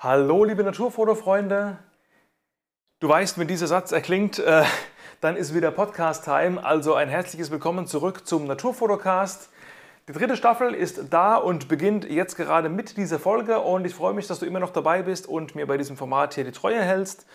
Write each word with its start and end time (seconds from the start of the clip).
Hallo, 0.00 0.44
liebe 0.44 0.62
Naturfotofreunde. 0.62 1.76
Du 3.00 3.08
weißt, 3.08 3.36
wenn 3.36 3.48
dieser 3.48 3.66
Satz 3.66 3.90
erklingt, 3.90 4.38
äh, 4.38 4.62
dann 5.20 5.34
ist 5.34 5.56
wieder 5.56 5.72
Podcast-Time. 5.72 6.64
Also 6.64 6.94
ein 6.94 7.08
herzliches 7.08 7.50
Willkommen 7.50 7.88
zurück 7.88 8.24
zum 8.24 8.46
Naturfotocast. 8.46 9.50
Die 10.06 10.12
dritte 10.12 10.36
Staffel 10.36 10.72
ist 10.72 11.06
da 11.10 11.34
und 11.34 11.66
beginnt 11.66 12.08
jetzt 12.08 12.36
gerade 12.36 12.68
mit 12.68 12.96
dieser 12.96 13.18
Folge. 13.18 13.58
Und 13.58 13.86
ich 13.86 13.94
freue 13.96 14.14
mich, 14.14 14.28
dass 14.28 14.38
du 14.38 14.46
immer 14.46 14.60
noch 14.60 14.70
dabei 14.70 15.02
bist 15.02 15.26
und 15.26 15.56
mir 15.56 15.66
bei 15.66 15.76
diesem 15.76 15.96
Format 15.96 16.34
hier 16.34 16.44
die 16.44 16.52
Treue 16.52 16.80
hältst. 16.80 17.26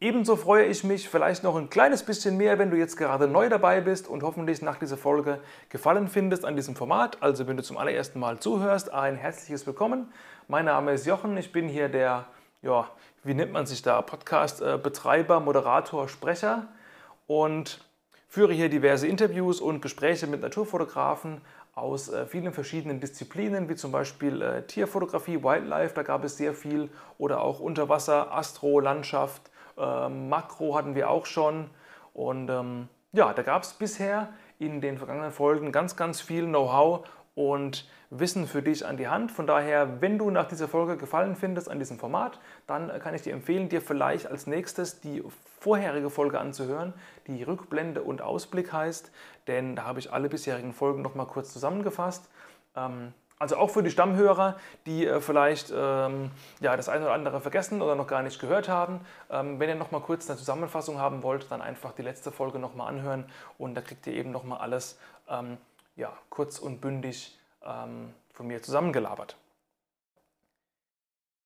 Ebenso 0.00 0.36
freue 0.36 0.64
ich 0.64 0.84
mich 0.84 1.10
vielleicht 1.10 1.42
noch 1.42 1.56
ein 1.56 1.68
kleines 1.68 2.02
bisschen 2.02 2.38
mehr, 2.38 2.58
wenn 2.58 2.70
du 2.70 2.78
jetzt 2.78 2.96
gerade 2.96 3.28
neu 3.28 3.50
dabei 3.50 3.82
bist 3.82 4.08
und 4.08 4.22
hoffentlich 4.22 4.62
nach 4.62 4.78
dieser 4.78 4.96
Folge 4.96 5.38
Gefallen 5.68 6.08
findest 6.08 6.46
an 6.46 6.56
diesem 6.56 6.76
Format. 6.76 7.22
Also 7.22 7.46
wenn 7.46 7.58
du 7.58 7.62
zum 7.62 7.76
allerersten 7.76 8.20
Mal 8.20 8.38
zuhörst, 8.38 8.90
ein 8.90 9.16
herzliches 9.16 9.66
Willkommen. 9.66 10.12
Mein 10.48 10.66
Name 10.66 10.92
ist 10.92 11.06
Jochen, 11.06 11.36
ich 11.36 11.50
bin 11.50 11.66
hier 11.66 11.88
der, 11.88 12.26
ja, 12.62 12.88
wie 13.24 13.34
nennt 13.34 13.52
man 13.52 13.66
sich 13.66 13.82
da, 13.82 14.00
Podcast-Betreiber, 14.00 15.40
Moderator, 15.40 16.08
Sprecher 16.08 16.68
und 17.26 17.84
führe 18.28 18.52
hier 18.52 18.68
diverse 18.68 19.08
Interviews 19.08 19.60
und 19.60 19.82
Gespräche 19.82 20.28
mit 20.28 20.42
Naturfotografen 20.42 21.40
aus 21.74 22.10
äh, 22.10 22.26
vielen 22.26 22.52
verschiedenen 22.52 23.00
Disziplinen, 23.00 23.68
wie 23.68 23.74
zum 23.74 23.90
Beispiel 23.90 24.40
äh, 24.40 24.62
Tierfotografie, 24.62 25.42
Wildlife, 25.42 25.94
da 25.96 26.04
gab 26.04 26.22
es 26.22 26.36
sehr 26.36 26.54
viel, 26.54 26.90
oder 27.18 27.40
auch 27.40 27.58
Unterwasser, 27.58 28.32
Astro, 28.32 28.78
Landschaft, 28.78 29.50
äh, 29.76 30.08
Makro 30.08 30.76
hatten 30.76 30.94
wir 30.94 31.10
auch 31.10 31.26
schon. 31.26 31.70
Und 32.14 32.50
ähm, 32.50 32.88
ja, 33.10 33.32
da 33.32 33.42
gab 33.42 33.64
es 33.64 33.72
bisher 33.72 34.28
in 34.60 34.80
den 34.80 34.96
vergangenen 34.96 35.32
Folgen 35.32 35.72
ganz, 35.72 35.96
ganz 35.96 36.20
viel 36.20 36.46
Know-how 36.46 37.04
und 37.36 37.86
Wissen 38.10 38.46
für 38.46 38.62
dich 38.62 38.86
an 38.86 38.96
die 38.96 39.08
Hand. 39.08 39.30
Von 39.30 39.46
daher, 39.46 40.00
wenn 40.00 40.18
du 40.18 40.30
nach 40.30 40.48
dieser 40.48 40.68
Folge 40.68 40.96
Gefallen 40.96 41.36
findest 41.36 41.70
an 41.70 41.78
diesem 41.78 41.98
Format, 41.98 42.40
dann 42.66 42.88
kann 43.00 43.14
ich 43.14 43.22
dir 43.22 43.32
empfehlen, 43.32 43.68
dir 43.68 43.82
vielleicht 43.82 44.26
als 44.26 44.46
nächstes 44.46 45.00
die 45.00 45.22
vorherige 45.60 46.10
Folge 46.10 46.40
anzuhören, 46.40 46.94
die 47.26 47.42
Rückblende 47.42 48.02
und 48.02 48.22
Ausblick 48.22 48.72
heißt, 48.72 49.12
denn 49.48 49.76
da 49.76 49.84
habe 49.84 49.98
ich 49.98 50.12
alle 50.12 50.28
bisherigen 50.28 50.72
Folgen 50.72 51.02
nochmal 51.02 51.26
kurz 51.26 51.52
zusammengefasst. 51.52 52.28
Ähm, 52.74 53.12
also 53.38 53.56
auch 53.56 53.68
für 53.68 53.82
die 53.82 53.90
Stammhörer, 53.90 54.56
die 54.86 55.06
äh, 55.06 55.20
vielleicht 55.20 55.70
ähm, 55.76 56.30
ja, 56.60 56.74
das 56.74 56.88
eine 56.88 57.04
oder 57.04 57.12
andere 57.12 57.40
vergessen 57.40 57.82
oder 57.82 57.94
noch 57.96 58.06
gar 58.06 58.22
nicht 58.22 58.40
gehört 58.40 58.68
haben. 58.68 59.00
Ähm, 59.30 59.60
wenn 59.60 59.68
ihr 59.68 59.74
nochmal 59.74 60.00
kurz 60.00 60.30
eine 60.30 60.38
Zusammenfassung 60.38 60.98
haben 60.98 61.22
wollt, 61.22 61.50
dann 61.50 61.60
einfach 61.60 61.92
die 61.92 62.02
letzte 62.02 62.32
Folge 62.32 62.58
nochmal 62.58 62.88
anhören 62.88 63.26
und 63.58 63.74
da 63.74 63.82
kriegt 63.82 64.06
ihr 64.06 64.14
eben 64.14 64.30
nochmal 64.30 64.60
alles 64.60 64.98
ähm, 65.28 65.58
ja, 65.96 66.12
kurz 66.30 66.58
und 66.58 66.80
bündig 66.80 67.38
ähm, 67.64 68.14
von 68.32 68.46
mir 68.46 68.62
zusammengelabert. 68.62 69.36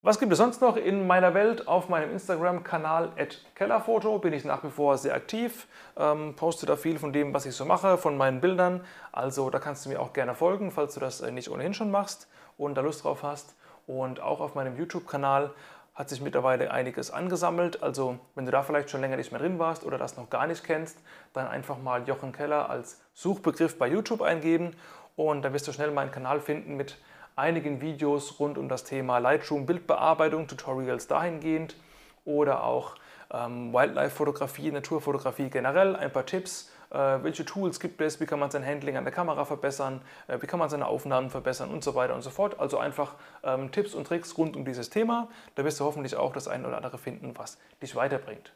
Was 0.03 0.19
gibt 0.19 0.33
es 0.33 0.39
sonst 0.39 0.63
noch 0.63 0.77
in 0.77 1.07
meiner 1.07 1.35
Welt? 1.35 1.69
Auf 1.69 1.91
meinem 1.91 2.11
Instagram-Kanal 2.13 3.13
Kellerfoto 3.55 4.19
bin 4.19 4.33
ich 4.33 4.47
nach 4.47 4.65
wie 4.65 4.71
vor 4.71 4.97
sehr 4.97 5.15
aktiv, 5.15 5.67
ähm, 5.99 6.35
poste 6.37 6.65
da 6.65 6.77
viel 6.77 6.99
von 6.99 7.13
dem, 7.13 7.35
was 7.35 7.45
ich 7.45 7.55
so 7.55 7.67
mache, 7.67 7.99
von 7.99 8.17
meinen 8.17 8.41
Bildern. 8.41 8.83
Also 9.13 9.51
da 9.51 9.59
kannst 9.59 9.85
du 9.85 9.91
mir 9.91 10.01
auch 10.01 10.15
gerne 10.15 10.35
folgen, 10.35 10.71
falls 10.71 10.95
du 10.95 11.01
das 11.01 11.21
äh, 11.21 11.31
nicht 11.31 11.51
ohnehin 11.51 11.75
schon 11.75 11.91
machst 11.91 12.29
und 12.57 12.77
da 12.77 12.81
Lust 12.81 13.05
drauf 13.05 13.23
hast. 13.23 13.55
Und 13.87 14.21
auch 14.21 14.41
auf 14.41 14.55
meinem 14.55 14.75
YouTube-Kanal 14.79 15.51
hat 15.95 16.09
sich 16.09 16.23
mittlerweile 16.23 16.71
einiges 16.71 17.11
angesammelt. 17.11 17.83
Also 17.83 18.19
wenn 18.35 18.47
du 18.47 18.53
da 18.53 18.63
vielleicht 18.63 18.89
schon 18.89 19.03
länger 19.03 19.19
nicht 19.19 19.33
mehr 19.33 19.41
drin 19.41 19.59
warst 19.59 19.85
oder 19.85 19.99
das 19.99 20.17
noch 20.17 20.31
gar 20.31 20.47
nicht 20.47 20.65
kennst, 20.65 20.99
dann 21.35 21.47
einfach 21.47 21.77
mal 21.77 22.09
Jochen 22.09 22.33
Keller 22.33 22.71
als 22.71 23.03
Suchbegriff 23.21 23.77
bei 23.77 23.87
YouTube 23.87 24.23
eingeben 24.23 24.75
und 25.15 25.43
dann 25.43 25.53
wirst 25.53 25.69
du 25.69 25.73
schnell 25.73 25.91
meinen 25.91 26.11
Kanal 26.11 26.41
finden 26.41 26.75
mit 26.79 26.97
einigen 27.37 27.83
Videos 27.83 28.41
rund 28.41 28.57
um 28.57 28.67
das 28.67 28.85
Thema 28.85 29.19
Lightroom 29.19 29.67
Bildbearbeitung, 29.67 30.47
Tutorials 30.49 31.07
dahingehend 31.07 31.77
oder 32.25 32.65
auch 32.65 32.95
ähm, 33.31 33.75
Wildlife-Fotografie, 33.75 34.73
Naturfotografie 34.73 35.51
generell, 35.51 35.97
ein 35.97 36.11
paar 36.11 36.25
Tipps, 36.25 36.73
äh, 36.89 36.97
welche 36.97 37.45
Tools 37.45 37.79
gibt 37.79 38.01
es, 38.01 38.21
wie 38.21 38.27
kann 38.27 38.39
man 38.39 38.51
sein 38.51 38.65
Handling 38.65 38.97
an 38.97 39.05
der 39.05 39.13
Kamera 39.13 39.45
verbessern, 39.45 40.01
äh, 40.27 40.41
wie 40.41 40.47
kann 40.47 40.59
man 40.59 40.71
seine 40.71 40.87
Aufnahmen 40.87 41.29
verbessern 41.29 41.69
und 41.69 41.85
so 41.85 41.95
weiter 41.95 42.15
und 42.15 42.23
so 42.23 42.31
fort. 42.31 42.59
Also 42.59 42.79
einfach 42.79 43.17
ähm, 43.43 43.71
Tipps 43.71 43.95
und 43.95 44.07
Tricks 44.07 44.39
rund 44.39 44.57
um 44.57 44.65
dieses 44.65 44.89
Thema. 44.89 45.29
Da 45.57 45.65
wirst 45.67 45.79
du 45.79 45.85
hoffentlich 45.85 46.17
auch 46.17 46.33
das 46.33 46.49
eine 46.49 46.67
oder 46.67 46.79
andere 46.79 46.97
finden, 46.97 47.35
was 47.37 47.59
dich 47.83 47.95
weiterbringt. 47.95 48.55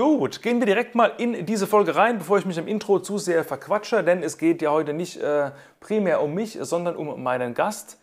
Gut, 0.00 0.40
gehen 0.40 0.60
wir 0.60 0.66
direkt 0.66 0.94
mal 0.94 1.12
in 1.18 1.44
diese 1.44 1.66
Folge 1.66 1.94
rein, 1.94 2.16
bevor 2.16 2.38
ich 2.38 2.46
mich 2.46 2.56
im 2.56 2.66
Intro 2.66 3.00
zu 3.00 3.18
sehr 3.18 3.44
verquatsche, 3.44 4.02
denn 4.02 4.22
es 4.22 4.38
geht 4.38 4.62
ja 4.62 4.70
heute 4.70 4.94
nicht 4.94 5.18
äh, 5.18 5.50
primär 5.78 6.22
um 6.22 6.32
mich, 6.32 6.56
sondern 6.58 6.96
um 6.96 7.22
meinen 7.22 7.52
Gast. 7.52 8.00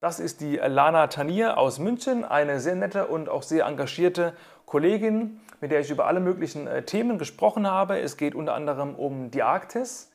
Das 0.00 0.20
ist 0.20 0.40
die 0.40 0.58
Lana 0.58 1.08
Tanier 1.08 1.58
aus 1.58 1.80
München, 1.80 2.24
eine 2.24 2.60
sehr 2.60 2.76
nette 2.76 3.08
und 3.08 3.28
auch 3.28 3.42
sehr 3.42 3.66
engagierte 3.66 4.32
Kollegin, 4.64 5.40
mit 5.60 5.72
der 5.72 5.80
ich 5.80 5.90
über 5.90 6.06
alle 6.06 6.20
möglichen 6.20 6.68
äh, 6.68 6.84
Themen 6.84 7.18
gesprochen 7.18 7.66
habe. 7.66 7.98
Es 7.98 8.16
geht 8.16 8.36
unter 8.36 8.54
anderem 8.54 8.94
um 8.94 9.32
die 9.32 9.42
Arktis. 9.42 10.07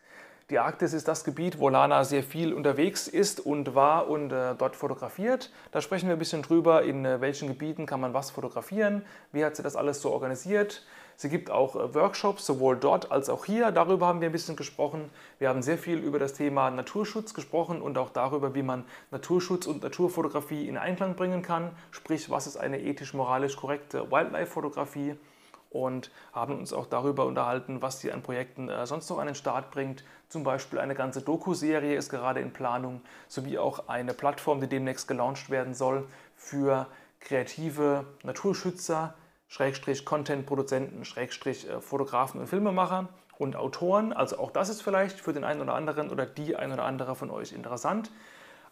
Die 0.54 0.60
Arktis 0.60 0.94
ist 0.94 1.08
das 1.08 1.24
Gebiet, 1.24 1.58
wo 1.58 1.68
Lana 1.68 2.04
sehr 2.04 2.22
viel 2.22 2.54
unterwegs 2.54 3.08
ist 3.08 3.40
und 3.40 3.74
war 3.74 4.08
und 4.08 4.32
äh, 4.32 4.54
dort 4.54 4.76
fotografiert. 4.76 5.52
Da 5.72 5.82
sprechen 5.82 6.08
wir 6.08 6.16
ein 6.16 6.20
bisschen 6.20 6.44
drüber, 6.44 6.84
in 6.84 7.06
äh, 7.06 7.22
welchen 7.22 7.48
Gebieten 7.48 7.88
kann 7.88 8.00
man 8.00 8.14
was 8.14 8.30
fotografieren, 8.30 9.04
wie 9.32 9.44
hat 9.44 9.56
sie 9.56 9.64
das 9.64 9.76
alles 9.76 10.00
so 10.00 10.12
organisiert. 10.12 10.86
Sie 11.16 11.30
gibt 11.30 11.50
auch 11.50 11.76
äh, 11.76 11.96
Workshops, 11.96 12.46
sowohl 12.46 12.78
dort 12.78 13.12
als 13.12 13.30
auch 13.30 13.46
hier. 13.46 13.72
Darüber 13.72 14.06
haben 14.06 14.22
wir 14.22 14.30
ein 14.30 14.32
bisschen 14.32 14.56
gesprochen. 14.56 15.10
Wir 15.40 15.50
haben 15.50 15.64
sehr 15.64 15.80
viel 15.80 15.98
über 15.98 16.20
das 16.20 16.34
Thema 16.34 16.70
Naturschutz 16.70 17.34
gesprochen 17.34 17.82
und 17.82 17.98
auch 17.98 18.12
darüber, 18.12 18.54
wie 18.54 18.62
man 18.62 18.86
Naturschutz 19.10 19.66
und 19.66 19.82
Naturfotografie 19.82 20.68
in 20.68 20.78
Einklang 20.78 21.16
bringen 21.16 21.42
kann. 21.42 21.72
Sprich, 21.90 22.30
was 22.30 22.46
ist 22.46 22.58
eine 22.58 22.80
ethisch-moralisch 22.80 23.56
korrekte 23.56 24.12
Wildlife-Fotografie? 24.12 25.16
Und 25.74 26.12
haben 26.32 26.58
uns 26.58 26.72
auch 26.72 26.86
darüber 26.86 27.26
unterhalten, 27.26 27.82
was 27.82 28.00
sie 28.00 28.12
an 28.12 28.22
Projekten 28.22 28.70
äh, 28.70 28.86
sonst 28.86 29.10
noch 29.10 29.18
an 29.18 29.26
den 29.26 29.36
Start 29.36 29.72
bringt. 29.72 30.04
Zum 30.30 30.44
Beispiel 30.44 30.80
eine 30.80 30.96
ganze 30.96 31.22
Doku-Serie 31.22 31.96
ist 31.96 32.10
gerade 32.10 32.40
in 32.40 32.54
Planung, 32.54 33.02
sowie 33.28 33.58
auch 33.58 33.88
eine 33.90 34.14
Plattform, 34.14 34.62
die 34.62 34.68
demnächst 34.68 35.08
gelauncht 35.08 35.50
werden 35.50 35.74
soll 35.74 36.06
für 36.38 36.88
kreative 37.20 38.06
Naturschützer, 38.24 39.16
Schrägstrich 39.48 40.06
Content-Produzenten, 40.06 41.06
Schrägstrich 41.06 41.70
äh, 41.70 41.82
Fotografen 41.82 42.40
und 42.40 42.48
Filmemacher 42.48 43.10
und 43.38 43.56
Autoren. 43.56 44.14
Also 44.14 44.38
auch 44.40 44.52
das 44.52 44.70
ist 44.70 44.82
vielleicht 44.82 45.20
für 45.20 45.34
den 45.34 45.44
einen 45.44 45.62
oder 45.62 45.74
anderen 45.74 46.10
oder 46.10 46.26
die 46.26 46.56
ein 46.56 46.72
oder 46.72 46.84
andere 46.84 47.16
von 47.16 47.30
euch 47.30 47.52
interessant. 47.52 48.12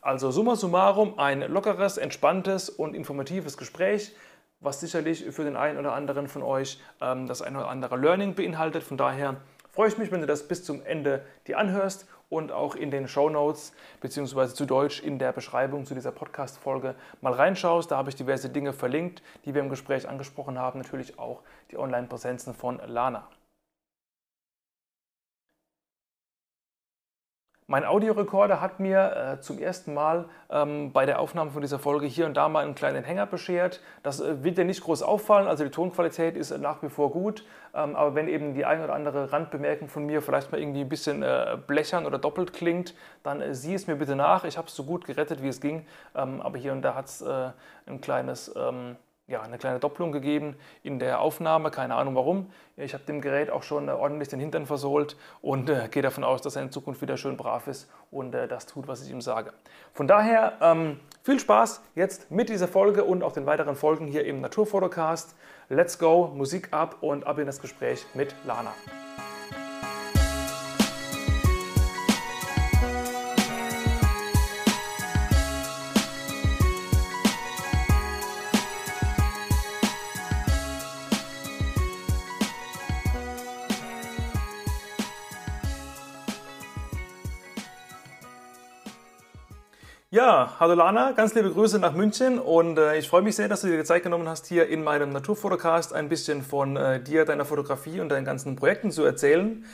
Also 0.02 0.32
summa 0.32 0.56
summarum 0.56 1.20
ein 1.20 1.42
lockeres, 1.42 1.98
entspanntes 1.98 2.70
und 2.70 2.96
informatives 2.96 3.56
Gespräch 3.56 4.16
was 4.62 4.80
sicherlich 4.80 5.26
für 5.32 5.44
den 5.44 5.58
einen 5.58 5.78
oder 5.78 5.94
anderen 5.94 6.28
von 6.28 6.44
euch 6.44 6.80
ähm, 7.02 7.28
das 7.28 7.42
ein 7.42 7.56
oder 7.56 7.68
andere 7.68 7.98
Learning 7.98 8.36
beinhaltet. 8.36 8.84
Von 8.84 8.98
daher 8.98 9.38
freue 9.72 9.90
ich 9.90 9.98
mich, 9.98 10.12
wenn 10.12 10.22
du 10.22 10.28
das 10.28 10.48
bis 10.48 10.64
zum 10.64 10.86
Ende 10.86 11.26
dir 11.48 11.58
anhörst 11.58 12.08
und 12.30 12.52
auch 12.52 12.76
in 12.76 12.92
den 12.92 13.08
Show 13.08 13.30
Notes 13.30 13.74
beziehungsweise 14.00 14.54
zu 14.54 14.66
Deutsch 14.66 15.02
in 15.02 15.20
der 15.20 15.34
Beschreibung 15.34 15.86
zu 15.86 15.94
dieser 15.94 16.12
Podcast-Folge 16.12 16.96
mal 17.20 17.34
reinschaust. 17.34 17.92
Da 17.92 17.98
habe 17.98 18.10
ich 18.10 18.16
diverse 18.16 18.50
Dinge 18.50 18.72
verlinkt, 18.72 19.22
die 19.46 19.54
wir 19.54 19.62
im 19.62 19.70
Gespräch 19.70 20.08
angesprochen 20.08 20.58
haben. 20.58 20.80
Natürlich 20.80 21.20
auch 21.20 21.42
die 21.72 21.78
Online-Präsenzen 21.78 22.54
von 22.54 22.80
Lana. 22.88 23.28
Mein 27.72 27.86
Audiorekorder 27.86 28.60
hat 28.60 28.82
mir 28.82 29.38
äh, 29.38 29.40
zum 29.40 29.58
ersten 29.58 29.94
Mal 29.94 30.26
ähm, 30.50 30.92
bei 30.92 31.06
der 31.06 31.22
Aufnahme 31.22 31.52
von 31.52 31.62
dieser 31.62 31.80
Folge 31.80 32.06
hier 32.06 32.26
und 32.26 32.36
da 32.36 32.50
mal 32.50 32.66
einen 32.66 32.76
kleinen 32.76 33.06
Hänger 33.06 33.26
beschert. 33.26 33.80
Das 34.04 34.20
äh, 34.20 34.44
wird 34.44 34.58
dir 34.58 34.66
nicht 34.66 34.84
groß 34.84 35.04
auffallen, 35.04 35.48
also 35.48 35.64
die 35.64 35.70
Tonqualität 35.70 36.36
ist 36.36 36.52
nach 36.58 36.84
wie 36.84 36.90
vor 36.90 37.12
gut. 37.12 37.46
Ähm, 37.74 37.96
aber 37.96 38.14
wenn 38.14 38.28
eben 38.28 38.56
die 38.56 38.66
ein 38.66 38.84
oder 38.84 38.94
andere 38.94 39.32
Randbemerkung 39.32 39.88
von 39.88 40.06
mir 40.06 40.22
vielleicht 40.22 40.52
mal 40.52 40.60
irgendwie 40.60 40.82
ein 40.82 40.90
bisschen 40.90 41.24
äh, 41.24 41.58
blechern 41.66 42.06
oder 42.06 42.18
doppelt 42.18 42.52
klingt, 42.52 42.94
dann 43.24 43.40
äh, 43.40 43.56
sieh 43.56 43.74
es 43.74 43.88
mir 43.88 43.96
bitte 43.96 44.18
nach. 44.18 44.44
Ich 44.44 44.58
habe 44.58 44.68
es 44.68 44.76
so 44.76 44.84
gut 44.84 45.06
gerettet, 45.06 45.42
wie 45.42 45.48
es 45.48 45.62
ging. 45.62 45.86
Ähm, 46.14 46.42
aber 46.42 46.58
hier 46.58 46.74
und 46.74 46.82
da 46.82 46.94
hat 46.94 47.06
es 47.06 47.22
äh, 47.22 47.52
ein 47.86 48.02
kleines 48.02 48.54
ähm, 48.54 48.98
ja, 49.32 49.42
eine 49.42 49.58
kleine 49.58 49.80
Doppelung 49.80 50.12
gegeben 50.12 50.56
in 50.84 51.00
der 51.00 51.22
Aufnahme, 51.22 51.72
keine 51.72 51.96
Ahnung 51.96 52.16
warum. 52.16 52.52
Ich 52.78 52.94
habe 52.94 53.04
dem 53.06 53.22
Gerät 53.22 53.50
auch 53.50 53.64
schon 53.64 53.88
äh, 53.88 53.92
ordentlich 53.92 54.30
den 54.30 54.40
Hintern 54.40 54.66
versohlt 54.66 55.16
und 55.42 55.70
äh, 55.70 55.88
gehe 55.90 56.04
davon 56.04 56.24
aus, 56.24 56.42
dass 56.42 56.56
er 56.56 56.62
in 56.62 56.72
Zukunft 56.72 57.02
wieder 57.02 57.18
schön 57.18 57.38
brav 57.38 57.68
ist 57.68 57.90
und 58.12 58.36
äh, 58.36 58.48
das 58.48 58.66
tut, 58.66 58.88
was 58.88 59.04
ich 59.04 59.10
ihm 59.10 59.22
sage. 59.22 59.54
Von 59.94 60.08
daher 60.08 60.54
ähm, 60.62 61.00
viel 61.24 61.40
Spaß 61.40 61.82
jetzt 61.96 62.30
mit 62.30 62.50
dieser 62.50 62.68
Folge 62.68 63.04
und 63.04 63.24
auch 63.24 63.32
den 63.32 63.46
weiteren 63.46 63.76
Folgen 63.76 64.06
hier 64.06 64.26
im 64.26 64.42
Naturfotocast. 64.42 65.36
Let's 65.70 65.98
go, 65.98 66.32
Musik 66.36 66.70
ab 66.72 66.98
und 67.02 67.26
ab 67.26 67.40
in 67.40 67.46
das 67.46 67.62
Gespräch 67.62 68.06
mit 68.14 68.36
Lana. 68.46 68.74
Ja, 90.24 90.54
hallo 90.60 90.76
Lana, 90.76 91.14
ganz 91.14 91.34
liebe 91.34 91.50
Grüße 91.50 91.80
nach 91.80 91.94
München 91.94 92.38
und 92.38 92.78
äh, 92.78 92.96
ich 92.96 93.10
freue 93.10 93.24
mich 93.24 93.36
sehr, 93.36 93.50
dass 93.50 93.62
du 93.62 93.68
dir 93.68 93.78
die 93.78 93.84
Zeit 93.84 94.04
genommen 94.04 94.30
hast, 94.30 94.46
hier 94.46 94.68
in 94.68 94.84
meinem 94.84 95.10
Naturfotocast 95.10 95.94
ein 95.94 96.10
bisschen 96.10 96.44
von 96.44 96.78
äh, 96.78 97.02
dir, 97.02 97.26
deiner 97.26 97.44
Fotografie 97.44 98.00
und 98.02 98.10
deinen 98.10 98.24
ganzen 98.24 98.56
Projekten 98.56 98.92
zu 98.92 99.04
erzählen. 99.04 99.66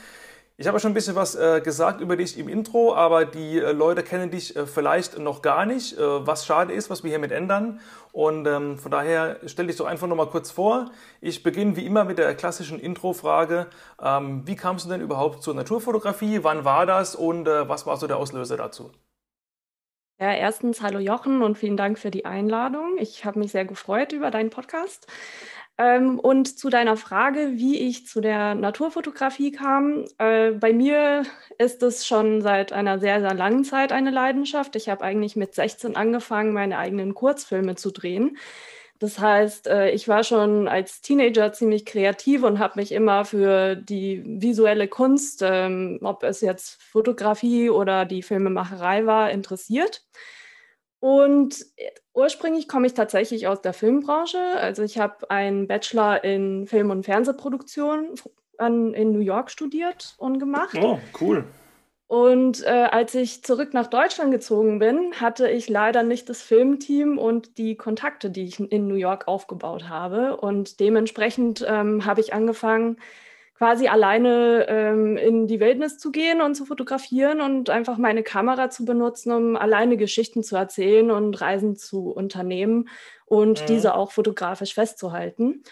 Ich 0.56 0.66
habe 0.66 0.80
schon 0.80 0.92
ein 0.92 0.94
bisschen 0.94 1.16
was 1.16 1.34
äh, 1.34 1.60
gesagt 1.60 2.00
über 2.00 2.16
dich 2.16 2.38
im 2.38 2.48
Intro, 2.48 2.94
aber 2.94 3.26
die 3.26 3.58
äh, 3.58 3.72
Leute 3.72 4.02
kennen 4.02 4.30
dich 4.30 4.56
äh, 4.56 4.64
vielleicht 4.64 5.18
noch 5.18 5.42
gar 5.42 5.66
nicht, 5.66 5.98
äh, 5.98 6.26
was 6.26 6.46
schade 6.46 6.72
ist, 6.72 6.88
was 6.88 7.04
wir 7.04 7.10
hiermit 7.10 7.30
ändern. 7.30 7.80
Und 8.12 8.46
ähm, 8.46 8.78
von 8.78 8.90
daher 8.90 9.36
stell 9.44 9.66
dich 9.66 9.76
doch 9.76 9.84
einfach 9.84 10.06
nochmal 10.06 10.28
kurz 10.28 10.50
vor. 10.50 10.90
Ich 11.20 11.42
beginne 11.42 11.76
wie 11.76 11.84
immer 11.84 12.04
mit 12.04 12.16
der 12.16 12.34
klassischen 12.34 12.80
Intro-Frage. 12.80 13.66
Ähm, 14.02 14.46
wie 14.46 14.56
kamst 14.56 14.86
du 14.86 14.88
denn 14.88 15.02
überhaupt 15.02 15.42
zur 15.42 15.52
Naturfotografie? 15.52 16.42
Wann 16.42 16.64
war 16.64 16.86
das 16.86 17.14
und 17.14 17.44
was 17.44 17.84
war 17.84 17.98
so 17.98 18.06
der 18.06 18.16
Auslöser 18.16 18.56
dazu? 18.56 18.90
Ja, 20.20 20.32
erstens 20.32 20.82
hallo 20.82 20.98
Jochen 20.98 21.42
und 21.42 21.56
vielen 21.58 21.76
Dank 21.76 21.96
für 21.96 22.10
die 22.10 22.24
Einladung. 22.24 22.96
Ich 22.98 23.24
habe 23.24 23.38
mich 23.38 23.52
sehr 23.52 23.64
gefreut 23.64 24.12
über 24.12 24.32
deinen 24.32 24.50
Podcast. 24.50 25.06
Ähm, 25.78 26.18
und 26.18 26.58
zu 26.58 26.70
deiner 26.70 26.96
Frage, 26.96 27.52
wie 27.54 27.78
ich 27.78 28.04
zu 28.04 28.20
der 28.20 28.56
Naturfotografie 28.56 29.52
kam. 29.52 30.06
Äh, 30.18 30.50
bei 30.52 30.72
mir 30.72 31.22
ist 31.58 31.84
es 31.84 32.04
schon 32.04 32.42
seit 32.42 32.72
einer 32.72 32.98
sehr, 32.98 33.20
sehr 33.20 33.34
langen 33.34 33.62
Zeit 33.62 33.92
eine 33.92 34.10
Leidenschaft. 34.10 34.74
Ich 34.74 34.88
habe 34.88 35.04
eigentlich 35.04 35.36
mit 35.36 35.54
16 35.54 35.94
angefangen, 35.94 36.52
meine 36.52 36.78
eigenen 36.78 37.14
Kurzfilme 37.14 37.76
zu 37.76 37.92
drehen. 37.92 38.36
Das 38.98 39.20
heißt, 39.20 39.68
äh, 39.68 39.90
ich 39.90 40.08
war 40.08 40.24
schon 40.24 40.66
als 40.66 41.00
Teenager 41.00 41.52
ziemlich 41.52 41.86
kreativ 41.86 42.42
und 42.42 42.58
habe 42.58 42.80
mich 42.80 42.90
immer 42.90 43.24
für 43.24 43.76
die 43.76 44.22
visuelle 44.24 44.88
Kunst, 44.88 45.42
ähm, 45.42 46.00
ob 46.02 46.24
es 46.24 46.40
jetzt 46.40 46.82
Fotografie 46.82 47.70
oder 47.70 48.04
die 48.04 48.22
Filmemacherei 48.22 49.06
war, 49.06 49.30
interessiert. 49.30 50.04
Und 51.00 51.64
äh, 51.76 51.90
ursprünglich 52.12 52.66
komme 52.66 52.88
ich 52.88 52.94
tatsächlich 52.94 53.46
aus 53.46 53.62
der 53.62 53.72
Filmbranche. 53.72 54.40
Also 54.56 54.82
ich 54.82 54.98
habe 54.98 55.30
einen 55.30 55.68
Bachelor 55.68 56.24
in 56.24 56.66
Film- 56.66 56.90
und 56.90 57.04
Fernsehproduktion 57.04 58.14
in 58.60 59.12
New 59.12 59.20
York 59.20 59.52
studiert 59.52 60.16
und 60.18 60.40
gemacht. 60.40 60.76
Oh, 60.82 60.98
cool. 61.20 61.44
Und 62.08 62.64
äh, 62.64 62.88
als 62.90 63.14
ich 63.14 63.44
zurück 63.44 63.74
nach 63.74 63.86
Deutschland 63.86 64.32
gezogen 64.32 64.78
bin, 64.78 65.12
hatte 65.20 65.48
ich 65.50 65.68
leider 65.68 66.02
nicht 66.02 66.30
das 66.30 66.40
Filmteam 66.40 67.18
und 67.18 67.58
die 67.58 67.76
Kontakte, 67.76 68.30
die 68.30 68.44
ich 68.44 68.58
in 68.58 68.88
New 68.88 68.94
York 68.94 69.28
aufgebaut 69.28 69.90
habe. 69.90 70.38
Und 70.38 70.80
dementsprechend 70.80 71.64
ähm, 71.68 72.06
habe 72.06 72.22
ich 72.22 72.32
angefangen, 72.32 72.96
quasi 73.58 73.88
alleine 73.88 74.66
ähm, 74.68 75.16
in 75.18 75.48
die 75.48 75.60
Wildnis 75.60 75.98
zu 75.98 76.10
gehen 76.10 76.40
und 76.40 76.54
zu 76.54 76.64
fotografieren 76.64 77.42
und 77.42 77.68
einfach 77.68 77.98
meine 77.98 78.22
Kamera 78.22 78.70
zu 78.70 78.86
benutzen, 78.86 79.32
um 79.32 79.56
alleine 79.56 79.96
Geschichten 79.96 80.42
zu 80.42 80.56
erzählen 80.56 81.10
und 81.10 81.38
Reisen 81.40 81.76
zu 81.76 82.08
unternehmen 82.10 82.88
und 83.26 83.60
mhm. 83.60 83.66
diese 83.66 83.94
auch 83.94 84.12
fotografisch 84.12 84.74
festzuhalten. 84.74 85.62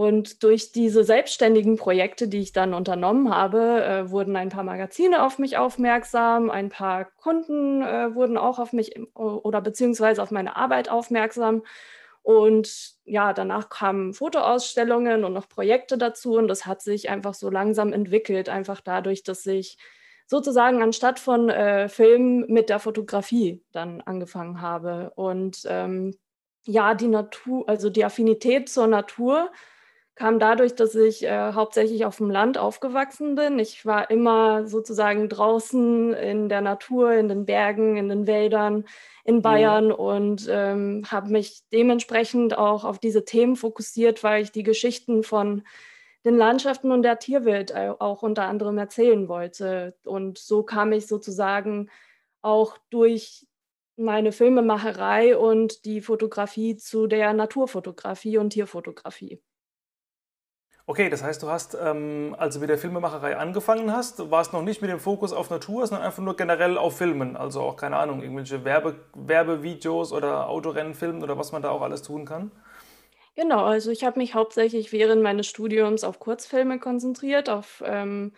Und 0.00 0.42
durch 0.44 0.72
diese 0.72 1.04
selbstständigen 1.04 1.76
Projekte, 1.76 2.26
die 2.26 2.40
ich 2.40 2.52
dann 2.52 2.72
unternommen 2.72 3.34
habe, 3.34 3.84
äh, 3.84 4.10
wurden 4.10 4.34
ein 4.34 4.48
paar 4.48 4.64
Magazine 4.64 5.22
auf 5.22 5.38
mich 5.38 5.58
aufmerksam, 5.58 6.48
ein 6.48 6.70
paar 6.70 7.04
Kunden 7.04 7.82
äh, 7.82 8.14
wurden 8.14 8.38
auch 8.38 8.58
auf 8.58 8.72
mich 8.72 8.98
oder 9.14 9.60
beziehungsweise 9.60 10.22
auf 10.22 10.30
meine 10.30 10.56
Arbeit 10.56 10.88
aufmerksam. 10.88 11.64
Und 12.22 12.94
ja, 13.04 13.34
danach 13.34 13.68
kamen 13.68 14.14
Fotoausstellungen 14.14 15.22
und 15.22 15.34
noch 15.34 15.50
Projekte 15.50 15.98
dazu. 15.98 16.32
Und 16.32 16.48
das 16.48 16.64
hat 16.64 16.80
sich 16.80 17.10
einfach 17.10 17.34
so 17.34 17.50
langsam 17.50 17.92
entwickelt, 17.92 18.48
einfach 18.48 18.80
dadurch, 18.80 19.22
dass 19.22 19.44
ich 19.44 19.76
sozusagen 20.26 20.82
anstatt 20.82 21.18
von 21.18 21.50
äh, 21.50 21.90
Film 21.90 22.46
mit 22.48 22.70
der 22.70 22.78
Fotografie 22.78 23.62
dann 23.70 24.00
angefangen 24.00 24.62
habe. 24.62 25.12
Und 25.14 25.60
ähm, 25.66 26.16
ja, 26.64 26.94
die 26.94 27.08
Natur, 27.08 27.68
also 27.68 27.90
die 27.90 28.06
Affinität 28.06 28.70
zur 28.70 28.86
Natur 28.86 29.50
kam 30.20 30.38
dadurch, 30.38 30.74
dass 30.74 30.94
ich 30.94 31.22
äh, 31.22 31.54
hauptsächlich 31.54 32.04
auf 32.04 32.18
dem 32.18 32.30
Land 32.30 32.58
aufgewachsen 32.58 33.36
bin. 33.36 33.58
Ich 33.58 33.86
war 33.86 34.10
immer 34.10 34.66
sozusagen 34.66 35.30
draußen 35.30 36.12
in 36.12 36.50
der 36.50 36.60
Natur, 36.60 37.14
in 37.14 37.28
den 37.28 37.46
Bergen, 37.46 37.96
in 37.96 38.10
den 38.10 38.26
Wäldern 38.26 38.84
in 39.24 39.36
mhm. 39.36 39.42
Bayern 39.42 39.86
mhm. 39.86 39.92
und 39.92 40.46
ähm, 40.50 41.04
habe 41.10 41.30
mich 41.30 41.62
dementsprechend 41.72 42.58
auch 42.58 42.84
auf 42.84 42.98
diese 42.98 43.24
Themen 43.24 43.56
fokussiert, 43.56 44.22
weil 44.22 44.42
ich 44.42 44.52
die 44.52 44.62
Geschichten 44.62 45.22
von 45.22 45.62
den 46.26 46.36
Landschaften 46.36 46.92
und 46.92 47.02
der 47.02 47.18
Tierwelt 47.18 47.70
äh, 47.70 47.88
auch 47.98 48.22
unter 48.22 48.42
anderem 48.44 48.76
erzählen 48.76 49.26
wollte. 49.26 49.96
Und 50.04 50.36
so 50.36 50.62
kam 50.64 50.92
ich 50.92 51.06
sozusagen 51.06 51.88
auch 52.42 52.76
durch 52.90 53.46
meine 53.96 54.32
Filmemacherei 54.32 55.38
und 55.38 55.86
die 55.86 56.02
Fotografie 56.02 56.76
zu 56.76 57.06
der 57.06 57.32
Naturfotografie 57.32 58.36
und 58.36 58.50
Tierfotografie. 58.50 59.40
Okay, 60.90 61.08
das 61.08 61.22
heißt, 61.22 61.40
du 61.44 61.48
hast, 61.48 61.78
ähm, 61.80 62.34
als 62.36 62.54
du 62.54 62.60
mit 62.60 62.68
der 62.68 62.76
Filmemacherei 62.76 63.36
angefangen 63.36 63.92
hast, 63.92 64.28
warst 64.32 64.52
noch 64.52 64.62
nicht 64.62 64.82
mit 64.82 64.90
dem 64.90 64.98
Fokus 64.98 65.32
auf 65.32 65.48
Natur, 65.48 65.86
sondern 65.86 66.04
einfach 66.04 66.20
nur 66.20 66.36
generell 66.36 66.76
auf 66.76 66.98
Filmen. 66.98 67.36
Also 67.36 67.60
auch, 67.60 67.76
keine 67.76 67.96
Ahnung, 67.96 68.22
irgendwelche 68.24 68.64
Werbe 68.64 68.96
Werbevideos 69.14 70.12
oder 70.12 70.48
Autorennenfilmen 70.48 71.22
oder 71.22 71.38
was 71.38 71.52
man 71.52 71.62
da 71.62 71.70
auch 71.70 71.82
alles 71.82 72.02
tun 72.02 72.24
kann? 72.24 72.50
Genau, 73.36 73.66
also 73.66 73.92
ich 73.92 74.02
habe 74.02 74.18
mich 74.18 74.34
hauptsächlich 74.34 74.90
während 74.90 75.22
meines 75.22 75.46
Studiums 75.46 76.02
auf 76.02 76.18
Kurzfilme 76.18 76.80
konzentriert, 76.80 77.48
auf 77.48 77.84
ähm, 77.86 78.32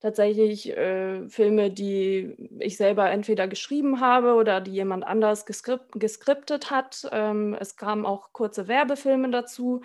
tatsächlich 0.00 0.74
äh, 0.74 1.28
Filme, 1.28 1.70
die 1.70 2.34
ich 2.60 2.78
selber 2.78 3.10
entweder 3.10 3.46
geschrieben 3.46 4.00
habe 4.00 4.36
oder 4.36 4.62
die 4.62 4.72
jemand 4.72 5.04
anders 5.04 5.44
geskript 5.44 5.92
geskriptet 6.00 6.70
hat. 6.70 7.06
Ähm, 7.12 7.54
es 7.60 7.76
kamen 7.76 8.06
auch 8.06 8.32
kurze 8.32 8.68
Werbefilme 8.68 9.30
dazu. 9.30 9.82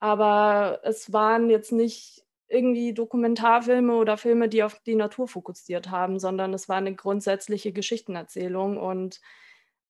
Aber 0.00 0.80
es 0.82 1.12
waren 1.12 1.50
jetzt 1.50 1.72
nicht 1.72 2.24
irgendwie 2.48 2.92
Dokumentarfilme 2.94 3.94
oder 3.94 4.16
Filme, 4.16 4.48
die 4.48 4.62
auf 4.62 4.80
die 4.80 4.96
Natur 4.96 5.28
fokussiert 5.28 5.90
haben, 5.90 6.18
sondern 6.18 6.52
es 6.52 6.68
war 6.68 6.76
eine 6.76 6.94
grundsätzliche 6.94 7.72
Geschichtenerzählung. 7.72 8.76
Und 8.76 9.20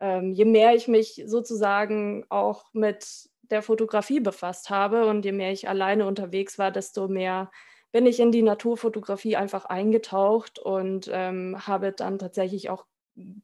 ähm, 0.00 0.32
je 0.32 0.44
mehr 0.44 0.74
ich 0.74 0.88
mich 0.88 1.22
sozusagen 1.26 2.26
auch 2.28 2.66
mit 2.74 3.30
der 3.42 3.62
Fotografie 3.62 4.20
befasst 4.20 4.70
habe 4.70 5.06
und 5.06 5.24
je 5.24 5.32
mehr 5.32 5.52
ich 5.52 5.68
alleine 5.68 6.06
unterwegs 6.06 6.58
war, 6.58 6.70
desto 6.70 7.08
mehr 7.08 7.50
bin 7.92 8.06
ich 8.06 8.20
in 8.20 8.30
die 8.30 8.42
Naturfotografie 8.42 9.36
einfach 9.36 9.64
eingetaucht 9.64 10.58
und 10.58 11.10
ähm, 11.12 11.56
habe 11.66 11.92
dann 11.92 12.18
tatsächlich 12.18 12.70
auch 12.70 12.86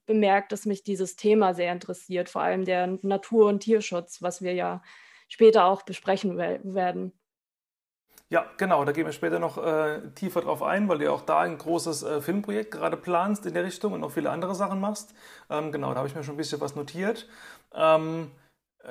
bemerkt, 0.07 0.53
dass 0.53 0.67
mich 0.67 0.85
dieses 0.85 1.17
Thema 1.17 1.55
sehr 1.55 1.73
interessiert, 1.73 2.29
vor 2.29 2.43
allem 2.43 2.65
der 2.65 2.99
Natur- 3.03 3.49
und 3.49 3.61
Tierschutz, 3.61 4.23
was 4.23 4.43
wir 4.43 4.55
ja 4.55 4.83
später 5.29 5.65
auch 5.65 5.83
besprechen 5.83 6.37
werden. 6.37 7.13
Ja, 8.29 8.45
genau, 8.57 8.85
da 8.85 8.91
gehen 8.91 9.07
wir 9.07 9.13
später 9.13 9.39
noch 9.39 9.57
äh, 9.57 10.01
tiefer 10.17 10.41
drauf 10.41 10.61
ein, 10.61 10.89
weil 10.89 10.99
du 10.99 11.05
ja 11.05 11.13
auch 11.13 11.23
da 11.23 11.41
ein 11.41 11.59
großes 11.59 12.03
äh, 12.03 12.21
Filmprojekt 12.21 12.73
gerade 12.73 12.97
planst 12.97 13.47
in 13.47 13.55
der 13.55 13.63
Richtung 13.63 13.93
und 13.93 14.01
noch 14.01 14.11
viele 14.11 14.31
andere 14.31 14.57
Sachen 14.57 14.81
machst. 14.81 15.15
Ähm, 15.49 15.71
genau, 15.71 15.93
da 15.93 15.99
habe 15.99 16.09
ich 16.09 16.15
mir 16.17 16.25
schon 16.25 16.35
ein 16.35 16.39
bisschen 16.39 16.61
was 16.61 16.75
notiert. 16.75 17.29
Ähm, 17.73 18.33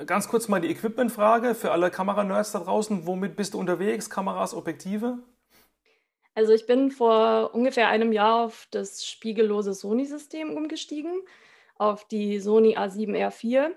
ganz 0.06 0.30
kurz 0.30 0.48
mal 0.48 0.62
die 0.62 0.70
Equipment-Frage 0.70 1.54
für 1.54 1.72
alle 1.72 1.92
Kameranerds 1.92 2.54
da 2.54 2.60
draußen. 2.60 3.06
Womit 3.06 3.36
bist 3.36 3.54
du 3.54 3.60
unterwegs? 3.60 4.10
Kameras, 4.10 4.54
Objektive? 4.54 5.20
Also 6.34 6.54
ich 6.54 6.66
bin 6.66 6.92
vor 6.92 7.54
ungefähr 7.54 7.90
einem 7.90 8.14
Jahr 8.14 8.46
auf 8.46 8.68
das 8.72 9.06
spiegellose 9.06 9.74
Sony-System 9.74 10.56
umgestiegen, 10.56 11.12
auf 11.78 12.08
die 12.08 12.40
Sony 12.40 12.78
A7R4. 12.78 13.72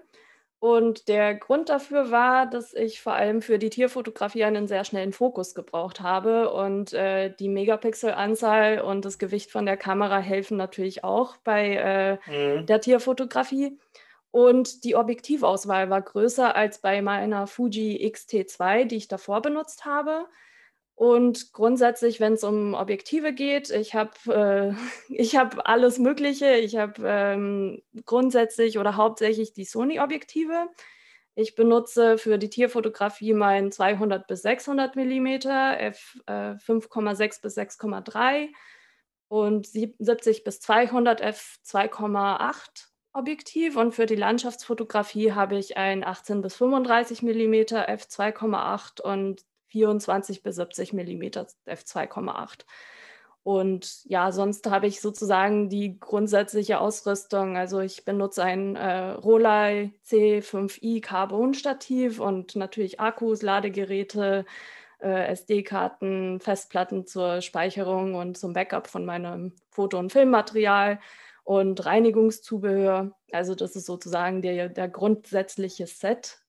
Und 0.61 1.07
der 1.07 1.37
Grund 1.37 1.69
dafür 1.69 2.11
war, 2.11 2.47
dass 2.47 2.75
ich 2.75 3.01
vor 3.01 3.13
allem 3.13 3.43
für 3.43 3.61
die 3.61 3.71
Tierfotografie 3.71 4.43
einen 4.43 4.67
sehr 4.67 4.85
schnellen 4.85 5.13
Fokus 5.13 5.55
gebraucht 5.55 6.01
habe. 6.01 6.53
Und 6.53 6.93
äh, 6.93 7.33
die 7.39 7.49
Megapixelanzahl 7.49 8.81
und 8.81 9.05
das 9.05 9.19
Gewicht 9.19 9.53
von 9.53 9.67
der 9.67 9.77
Kamera 9.77 10.19
helfen 10.19 10.57
natürlich 10.57 11.05
auch 11.05 11.37
bei 11.39 12.19
äh, 12.27 12.59
mhm. 12.59 12.67
der 12.67 12.81
Tierfotografie. 12.81 13.79
Und 14.33 14.83
die 14.85 14.97
Objektivauswahl 14.97 15.91
war 15.91 16.03
größer 16.03 16.55
als 16.55 16.81
bei 16.81 17.03
meiner 17.03 17.47
Fuji 17.47 18.05
X-T2, 18.07 18.85
die 18.85 18.97
ich 18.97 19.09
davor 19.09 19.41
benutzt 19.41 19.85
habe. 19.85 20.27
Und 20.99 21.53
grundsätzlich, 21.53 22.19
wenn 22.19 22.33
es 22.33 22.43
um 22.43 22.75
Objektive 22.75 23.33
geht, 23.33 23.71
ich 23.71 23.95
habe 23.95 24.75
äh, 25.09 25.23
hab 25.37 25.69
alles 25.69 26.01
Mögliche. 26.01 26.57
Ich 26.57 26.77
habe 26.77 27.01
ähm, 27.07 27.83
grundsätzlich 28.05 28.81
oder 28.81 28.97
hauptsächlich 28.97 29.53
die 29.53 29.65
Sony-Objektive. 29.65 30.67
Ich 31.37 31.55
benutze 31.55 32.19
für 32.19 32.37
die 32.37 32.51
Tierfotografie 32.51 33.33
mein 33.33 33.71
200 33.71 34.27
bis 34.27 34.43
600 34.43 34.97
mm, 34.97 35.27
f 35.79 36.19
äh, 36.27 36.57
5,6 36.57 37.43
bis 37.43 37.57
6,3 37.57 38.49
und 39.29 39.69
70 39.69 40.43
bis 40.43 40.59
200 40.59 41.21
f 41.21 41.61
2,8 41.65 42.89
Objektiv. 43.13 43.77
Und 43.77 43.95
für 43.95 44.07
die 44.07 44.17
Landschaftsfotografie 44.17 45.33
habe 45.33 45.59
ich 45.59 45.77
ein 45.77 46.03
18 46.03 46.43
bis 46.43 46.57
35 46.57 47.23
mm 47.23 47.55
f 47.87 48.03
2,8 48.03 49.01
und 49.01 49.45
24 49.69 50.43
bis 50.43 50.57
70 50.57 50.93
mm 50.93 51.23
f2,8. 51.67 52.65
Und 53.43 54.05
ja, 54.05 54.31
sonst 54.31 54.69
habe 54.69 54.87
ich 54.87 55.01
sozusagen 55.01 55.71
die 55.71 55.99
grundsätzliche 55.99 56.81
Ausrüstung. 56.81 57.57
Also 57.57 57.81
ich 57.81 58.05
benutze 58.05 58.43
ein 58.43 58.77
äh, 58.77 59.13
Rolei 59.13 59.93
C5i 60.07 61.01
Carbon-Stativ 61.01 62.21
und 62.21 62.57
natürlich 62.57 63.01
Akkus, 63.01 63.41
Ladegeräte, 63.41 64.45
äh, 65.01 65.29
SD-Karten, 65.29 66.41
Festplatten 66.41 67.07
zur 67.07 67.41
Speicherung 67.41 68.17
und 68.17 68.37
zum 68.37 68.53
Backup 68.53 68.87
von 68.87 69.07
meinem 69.07 69.55
Foto- 69.71 69.99
und 69.99 70.13
Filmmaterial 70.13 70.99
und 71.45 71.87
Reinigungszubehör. 71.87 73.13
Also 73.33 73.55
das 73.55 73.77
ist 73.77 73.87
sozusagen 73.87 74.43
der, 74.43 74.69
der 74.69 74.89
grundsätzliche 74.89 75.87
Set. 75.87 76.41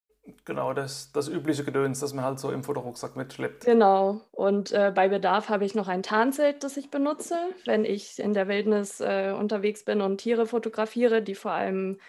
Genau, 0.45 0.73
das, 0.73 1.11
das 1.11 1.27
übliche 1.27 1.63
Gedöns, 1.63 1.99
das 1.99 2.13
man 2.13 2.25
halt 2.25 2.39
so 2.39 2.51
im 2.51 2.63
Fotorucksack 2.63 3.15
mitschleppt. 3.15 3.65
Genau. 3.65 4.21
Und 4.31 4.71
äh, 4.71 4.91
bei 4.93 5.09
Bedarf 5.09 5.49
habe 5.49 5.65
ich 5.65 5.75
noch 5.75 5.87
ein 5.87 6.03
Tarnzelt, 6.03 6.63
das 6.63 6.77
ich 6.77 6.89
benutze, 6.89 7.37
wenn 7.65 7.85
ich 7.85 8.19
in 8.19 8.33
der 8.33 8.47
Wildnis 8.47 8.99
äh, 8.99 9.33
unterwegs 9.37 9.85
bin 9.85 10.01
und 10.01 10.19
Tiere 10.19 10.45
fotografiere, 10.45 11.21
die 11.21 11.35
vor 11.35 11.51
allem 11.51 11.99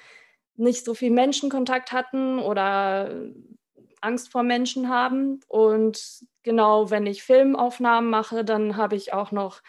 nicht 0.57 0.85
so 0.85 0.95
viel 0.95 1.11
Menschenkontakt 1.11 1.93
hatten 1.93 2.39
oder 2.39 3.11
Angst 4.01 4.31
vor 4.31 4.43
Menschen 4.43 4.89
haben. 4.89 5.41
Und 5.49 6.25
genau, 6.43 6.91
wenn 6.91 7.07
ich 7.07 7.23
Filmaufnahmen 7.23 8.11
mache, 8.11 8.45
dann 8.45 8.77
habe 8.77 8.97
ich 8.97 9.13
auch 9.13 9.33
noch 9.33 9.63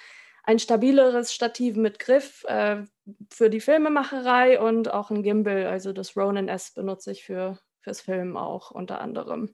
ein 0.43 0.59
stabileres 0.59 1.33
Stativ 1.33 1.75
mit 1.75 1.99
Griff 1.99 2.43
äh, 2.45 2.83
für 3.29 3.49
die 3.49 3.59
Filmemacherei 3.59 4.59
und 4.59 4.91
auch 4.91 5.11
ein 5.11 5.23
Gimbal, 5.23 5.67
also 5.67 5.93
das 5.93 6.15
Ronin 6.17 6.47
S 6.47 6.73
benutze 6.73 7.11
ich 7.11 7.23
für 7.23 7.59
fürs 7.81 8.01
Film 8.01 8.37
auch 8.37 8.71
unter 8.71 9.01
anderem. 9.01 9.53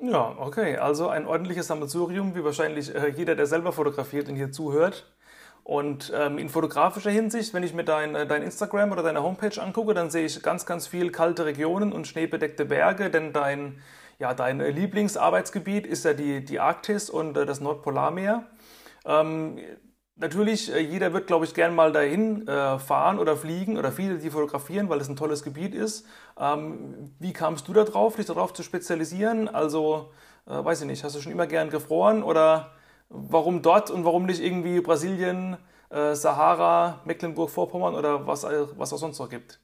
Ja, 0.00 0.34
okay. 0.38 0.76
Also 0.78 1.08
ein 1.08 1.26
ordentliches 1.26 1.68
Sammelsurium, 1.68 2.34
wie 2.34 2.42
wahrscheinlich 2.42 2.92
äh, 2.94 3.08
jeder, 3.10 3.36
der 3.36 3.46
selber 3.46 3.72
fotografiert 3.72 4.28
und 4.28 4.34
hier 4.34 4.50
zuhört. 4.50 5.12
Und 5.64 6.12
ähm, 6.14 6.38
in 6.38 6.48
fotografischer 6.48 7.10
Hinsicht, 7.10 7.54
wenn 7.54 7.62
ich 7.62 7.72
mir 7.72 7.84
dein, 7.84 8.16
äh, 8.16 8.26
dein 8.26 8.42
Instagram 8.42 8.90
oder 8.90 9.04
deine 9.04 9.22
Homepage 9.22 9.62
angucke, 9.62 9.94
dann 9.94 10.10
sehe 10.10 10.26
ich 10.26 10.42
ganz, 10.42 10.66
ganz 10.66 10.88
viel 10.88 11.12
kalte 11.12 11.44
Regionen 11.46 11.92
und 11.92 12.08
schneebedeckte 12.08 12.64
Berge, 12.64 13.10
denn 13.10 13.32
dein, 13.32 13.80
ja, 14.18 14.34
dein 14.34 14.58
Lieblingsarbeitsgebiet 14.58 15.86
ist 15.86 16.04
ja 16.04 16.14
die, 16.14 16.44
die 16.44 16.58
Arktis 16.58 17.08
und 17.08 17.36
äh, 17.36 17.46
das 17.46 17.60
Nordpolarmeer. 17.60 18.44
Ähm, 19.04 19.60
Natürlich, 20.16 20.72
äh, 20.72 20.80
jeder 20.80 21.14
wird, 21.14 21.26
glaube 21.26 21.46
ich, 21.46 21.54
gern 21.54 21.74
mal 21.74 21.90
dahin 21.90 22.46
äh, 22.46 22.78
fahren 22.78 23.18
oder 23.18 23.36
fliegen 23.36 23.78
oder 23.78 23.90
viele, 23.90 24.18
die 24.18 24.30
fotografieren, 24.30 24.88
weil 24.88 25.00
es 25.00 25.08
ein 25.08 25.16
tolles 25.16 25.42
Gebiet 25.42 25.74
ist. 25.74 26.06
Ähm, 26.38 27.14
wie 27.18 27.32
kamst 27.32 27.66
du 27.66 27.72
da 27.72 27.84
drauf, 27.84 28.16
dich 28.16 28.26
darauf 28.26 28.52
zu 28.52 28.62
spezialisieren? 28.62 29.48
Also, 29.48 30.12
äh, 30.46 30.62
weiß 30.62 30.82
ich 30.82 30.86
nicht, 30.86 31.02
hast 31.02 31.16
du 31.16 31.20
schon 31.20 31.32
immer 31.32 31.46
gern 31.46 31.70
gefroren 31.70 32.22
oder 32.22 32.72
warum 33.08 33.62
dort 33.62 33.90
und 33.90 34.04
warum 34.04 34.26
nicht 34.26 34.42
irgendwie 34.42 34.80
Brasilien, 34.80 35.58
Sahara, 36.14 37.02
Mecklenburg-Vorpommern 37.04 37.94
oder 37.94 38.26
was, 38.26 38.44
was 38.44 38.92
es 38.92 39.00
sonst 39.00 39.18
noch 39.18 39.28
gibt? 39.28 39.60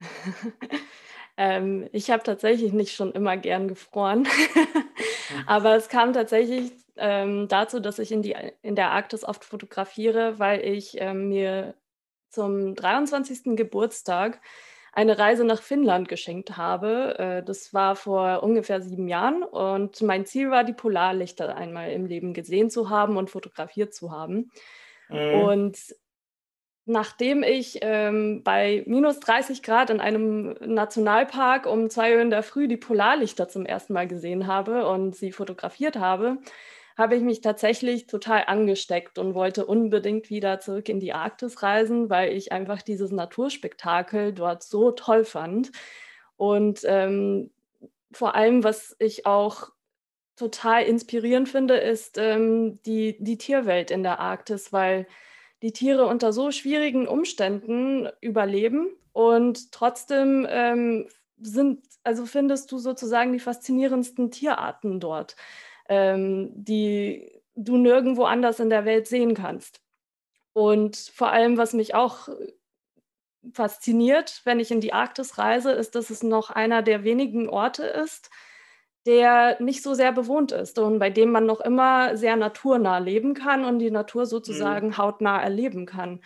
ähm, 1.36 1.88
ich 1.90 2.12
habe 2.12 2.22
tatsächlich 2.22 2.72
nicht 2.72 2.94
schon 2.94 3.10
immer 3.10 3.36
gern 3.36 3.66
gefroren, 3.66 4.28
aber 5.46 5.74
es 5.74 5.88
kam 5.88 6.12
tatsächlich 6.12 6.70
ähm, 6.96 7.48
dazu, 7.48 7.80
dass 7.80 7.98
ich 7.98 8.12
in, 8.12 8.22
die, 8.22 8.36
in 8.62 8.76
der 8.76 8.92
Arktis 8.92 9.24
oft 9.24 9.44
fotografiere, 9.44 10.38
weil 10.38 10.60
ich 10.60 11.00
ähm, 11.00 11.28
mir 11.28 11.74
zum 12.28 12.74
23. 12.74 13.56
Geburtstag 13.56 14.40
eine 14.92 15.18
Reise 15.18 15.44
nach 15.44 15.60
Finnland 15.60 16.08
geschenkt 16.08 16.56
habe. 16.56 17.18
Äh, 17.18 17.42
das 17.42 17.74
war 17.74 17.96
vor 17.96 18.42
ungefähr 18.42 18.80
sieben 18.80 19.08
Jahren 19.08 19.42
und 19.42 20.00
mein 20.02 20.24
Ziel 20.24 20.50
war, 20.50 20.64
die 20.64 20.72
Polarlichter 20.72 21.56
einmal 21.56 21.90
im 21.90 22.06
Leben 22.06 22.32
gesehen 22.32 22.70
zu 22.70 22.90
haben 22.90 23.16
und 23.16 23.30
fotografiert 23.30 23.92
zu 23.92 24.12
haben. 24.12 24.50
Mhm. 25.08 25.40
Und 25.42 25.78
nachdem 26.86 27.42
ich 27.42 27.78
ähm, 27.82 28.42
bei 28.44 28.84
minus 28.86 29.18
30 29.20 29.62
Grad 29.62 29.90
in 29.90 30.00
einem 30.00 30.54
Nationalpark 30.60 31.66
um 31.66 31.90
zwei 31.90 32.14
Uhr 32.14 32.22
in 32.22 32.30
der 32.30 32.42
Früh 32.42 32.68
die 32.68 32.76
Polarlichter 32.76 33.48
zum 33.48 33.64
ersten 33.66 33.94
Mal 33.94 34.06
gesehen 34.06 34.46
habe 34.46 34.86
und 34.86 35.16
sie 35.16 35.32
fotografiert 35.32 35.96
habe, 35.96 36.38
habe 36.96 37.16
ich 37.16 37.22
mich 37.22 37.40
tatsächlich 37.40 38.06
total 38.06 38.44
angesteckt 38.46 39.18
und 39.18 39.34
wollte 39.34 39.66
unbedingt 39.66 40.30
wieder 40.30 40.60
zurück 40.60 40.88
in 40.88 41.00
die 41.00 41.12
Arktis 41.12 41.62
reisen, 41.62 42.08
weil 42.08 42.32
ich 42.32 42.52
einfach 42.52 42.82
dieses 42.82 43.10
Naturspektakel 43.10 44.32
dort 44.32 44.62
so 44.62 44.92
toll 44.92 45.24
fand. 45.24 45.72
Und 46.36 46.80
ähm, 46.84 47.50
vor 48.12 48.34
allem, 48.36 48.62
was 48.62 48.94
ich 49.00 49.26
auch 49.26 49.70
total 50.36 50.84
inspirierend 50.84 51.48
finde, 51.48 51.76
ist 51.76 52.18
ähm, 52.18 52.80
die, 52.82 53.16
die 53.20 53.38
Tierwelt 53.38 53.90
in 53.90 54.02
der 54.02 54.20
Arktis, 54.20 54.72
weil 54.72 55.06
die 55.62 55.72
Tiere 55.72 56.06
unter 56.06 56.32
so 56.32 56.50
schwierigen 56.50 57.08
Umständen 57.08 58.08
überleben 58.20 58.88
und 59.12 59.72
trotzdem 59.72 60.46
ähm, 60.48 61.08
sind, 61.40 61.84
also 62.02 62.26
findest 62.26 62.70
du 62.70 62.78
sozusagen 62.78 63.32
die 63.32 63.40
faszinierendsten 63.40 64.30
Tierarten 64.30 65.00
dort 65.00 65.36
ähm, 65.88 66.50
die 66.54 67.30
du 67.54 67.76
nirgendwo 67.76 68.24
anders 68.24 68.60
in 68.60 68.70
der 68.70 68.84
Welt 68.84 69.06
sehen 69.06 69.34
kannst. 69.34 69.80
Und 70.52 70.96
vor 70.96 71.30
allem, 71.30 71.56
was 71.56 71.72
mich 71.72 71.94
auch 71.94 72.28
fasziniert, 73.52 74.40
wenn 74.44 74.60
ich 74.60 74.70
in 74.70 74.80
die 74.80 74.92
Arktis 74.92 75.38
reise, 75.38 75.72
ist, 75.72 75.94
dass 75.94 76.10
es 76.10 76.22
noch 76.22 76.50
einer 76.50 76.82
der 76.82 77.04
wenigen 77.04 77.48
Orte 77.48 77.84
ist, 77.84 78.30
der 79.06 79.60
nicht 79.60 79.82
so 79.82 79.94
sehr 79.94 80.12
bewohnt 80.12 80.52
ist 80.52 80.78
und 80.78 80.98
bei 80.98 81.10
dem 81.10 81.30
man 81.30 81.44
noch 81.44 81.60
immer 81.60 82.16
sehr 82.16 82.36
naturnah 82.36 82.98
leben 82.98 83.34
kann 83.34 83.64
und 83.64 83.78
die 83.78 83.90
Natur 83.90 84.22
mhm. 84.22 84.28
sozusagen 84.28 84.86
mhm. 84.88 84.98
hautnah 84.98 85.42
erleben 85.42 85.84
kann. 85.84 86.20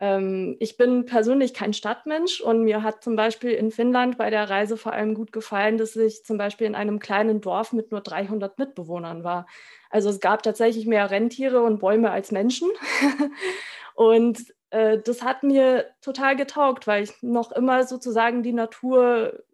Ähm, 0.00 0.56
ich 0.58 0.78
bin 0.78 1.04
persönlich 1.04 1.52
kein 1.52 1.74
Stadtmensch 1.74 2.40
und 2.40 2.64
mir 2.64 2.82
hat 2.82 3.04
zum 3.04 3.16
Beispiel 3.16 3.50
in 3.50 3.70
Finnland 3.70 4.16
bei 4.16 4.30
der 4.30 4.48
Reise 4.48 4.78
vor 4.78 4.92
allem 4.92 5.14
gut 5.14 5.30
gefallen, 5.30 5.76
dass 5.76 5.94
ich 5.94 6.24
zum 6.24 6.38
Beispiel 6.38 6.66
in 6.66 6.74
einem 6.74 6.98
kleinen 6.98 7.42
Dorf 7.42 7.74
mit 7.74 7.92
nur 7.92 8.00
300 8.00 8.58
Mitbewohnern 8.58 9.24
war. 9.24 9.46
Also 9.90 10.08
es 10.08 10.20
gab 10.20 10.42
tatsächlich 10.42 10.86
mehr 10.86 11.10
Rentiere 11.10 11.62
und 11.62 11.80
Bäume 11.80 12.10
als 12.10 12.32
Menschen. 12.32 12.70
und 13.94 14.42
äh, 14.70 14.98
das 14.98 15.22
hat 15.22 15.42
mir 15.42 15.86
total 16.00 16.34
getaugt, 16.34 16.86
weil 16.86 17.02
ich 17.02 17.22
noch 17.22 17.52
immer 17.52 17.84
sozusagen 17.84 18.42
die 18.42 18.54
Natur 18.54 19.44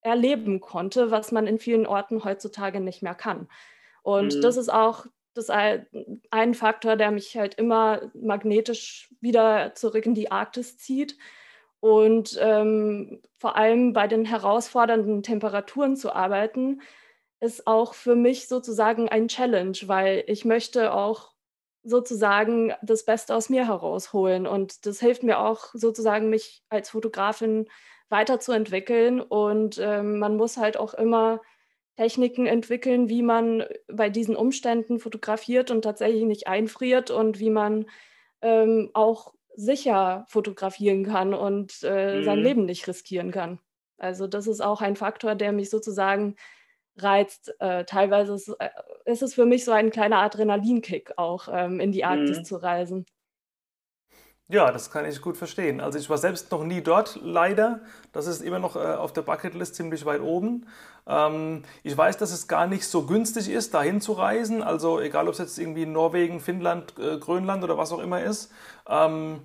erleben 0.00 0.60
konnte, 0.60 1.12
was 1.12 1.30
man 1.30 1.46
in 1.46 1.60
vielen 1.60 1.86
Orten 1.86 2.24
heutzutage 2.24 2.80
nicht 2.80 3.02
mehr 3.02 3.14
kann. 3.14 3.48
Und 4.02 4.34
mhm. 4.34 4.40
das 4.40 4.56
ist 4.56 4.72
auch 4.72 5.06
das 5.34 5.48
ist 5.48 5.50
ein 6.30 6.54
Faktor, 6.54 6.96
der 6.96 7.10
mich 7.10 7.36
halt 7.36 7.54
immer 7.54 8.10
magnetisch 8.14 9.08
wieder 9.20 9.74
zurück 9.74 10.06
in 10.06 10.14
die 10.14 10.30
Arktis 10.30 10.76
zieht. 10.78 11.16
Und 11.80 12.38
ähm, 12.40 13.20
vor 13.38 13.56
allem 13.56 13.92
bei 13.92 14.06
den 14.06 14.24
herausfordernden 14.24 15.22
Temperaturen 15.22 15.96
zu 15.96 16.14
arbeiten, 16.14 16.80
ist 17.40 17.66
auch 17.66 17.94
für 17.94 18.14
mich 18.14 18.46
sozusagen 18.46 19.08
ein 19.08 19.26
Challenge, 19.26 19.76
weil 19.86 20.22
ich 20.28 20.44
möchte 20.44 20.92
auch 20.92 21.32
sozusagen 21.82 22.72
das 22.82 23.04
Beste 23.04 23.34
aus 23.34 23.48
mir 23.48 23.66
herausholen. 23.66 24.46
Und 24.46 24.86
das 24.86 25.00
hilft 25.00 25.24
mir 25.24 25.40
auch 25.40 25.70
sozusagen, 25.74 26.30
mich 26.30 26.62
als 26.68 26.90
Fotografin 26.90 27.68
weiterzuentwickeln. 28.08 29.20
Und 29.20 29.78
ähm, 29.78 30.20
man 30.20 30.36
muss 30.36 30.56
halt 30.56 30.76
auch 30.76 30.94
immer 30.94 31.40
Techniken 31.96 32.46
entwickeln, 32.46 33.08
wie 33.08 33.22
man 33.22 33.64
bei 33.86 34.08
diesen 34.08 34.36
Umständen 34.36 34.98
fotografiert 34.98 35.70
und 35.70 35.82
tatsächlich 35.82 36.24
nicht 36.24 36.46
einfriert 36.46 37.10
und 37.10 37.38
wie 37.38 37.50
man 37.50 37.86
ähm, 38.40 38.90
auch 38.94 39.34
sicher 39.54 40.24
fotografieren 40.28 41.04
kann 41.04 41.34
und 41.34 41.82
äh, 41.82 42.18
mhm. 42.18 42.24
sein 42.24 42.38
Leben 42.38 42.64
nicht 42.64 42.88
riskieren 42.88 43.30
kann. 43.30 43.58
Also 43.98 44.26
das 44.26 44.46
ist 44.46 44.60
auch 44.60 44.80
ein 44.80 44.96
Faktor, 44.96 45.34
der 45.34 45.52
mich 45.52 45.70
sozusagen 45.70 46.36
reizt. 46.96 47.54
Äh, 47.60 47.84
teilweise 47.84 48.34
ist, 48.34 48.48
äh, 48.58 48.70
ist, 49.04 49.22
es 49.22 49.34
für 49.34 49.46
mich 49.46 49.64
so 49.64 49.72
ein 49.72 49.90
kleiner 49.90 50.18
Adrenalinkick, 50.18 51.12
auch 51.18 51.48
ähm, 51.52 51.78
in 51.78 51.92
die 51.92 52.04
Arktis 52.04 52.38
mhm. 52.38 52.44
zu 52.44 52.56
reisen. 52.56 53.06
Ja, 54.52 54.70
das 54.70 54.90
kann 54.90 55.06
ich 55.06 55.22
gut 55.22 55.38
verstehen. 55.38 55.80
Also 55.80 55.98
ich 55.98 56.10
war 56.10 56.18
selbst 56.18 56.52
noch 56.52 56.62
nie 56.62 56.82
dort, 56.82 57.18
leider. 57.22 57.80
Das 58.12 58.26
ist 58.26 58.42
immer 58.42 58.58
noch 58.58 58.76
äh, 58.76 58.80
auf 58.80 59.14
der 59.14 59.22
Bucketlist 59.22 59.76
ziemlich 59.76 60.04
weit 60.04 60.20
oben. 60.20 60.66
Ähm, 61.06 61.62
ich 61.82 61.96
weiß, 61.96 62.18
dass 62.18 62.32
es 62.32 62.48
gar 62.48 62.66
nicht 62.66 62.86
so 62.86 63.06
günstig 63.06 63.48
ist, 63.48 63.72
dahin 63.72 64.02
zu 64.02 64.12
reisen. 64.12 64.62
Also 64.62 65.00
egal, 65.00 65.26
ob 65.26 65.32
es 65.32 65.38
jetzt 65.38 65.58
irgendwie 65.58 65.86
Norwegen, 65.86 66.38
Finnland, 66.38 66.92
äh, 66.98 67.16
Grönland 67.16 67.64
oder 67.64 67.78
was 67.78 67.92
auch 67.92 67.98
immer 68.00 68.22
ist. 68.22 68.52
Ähm, 68.86 69.40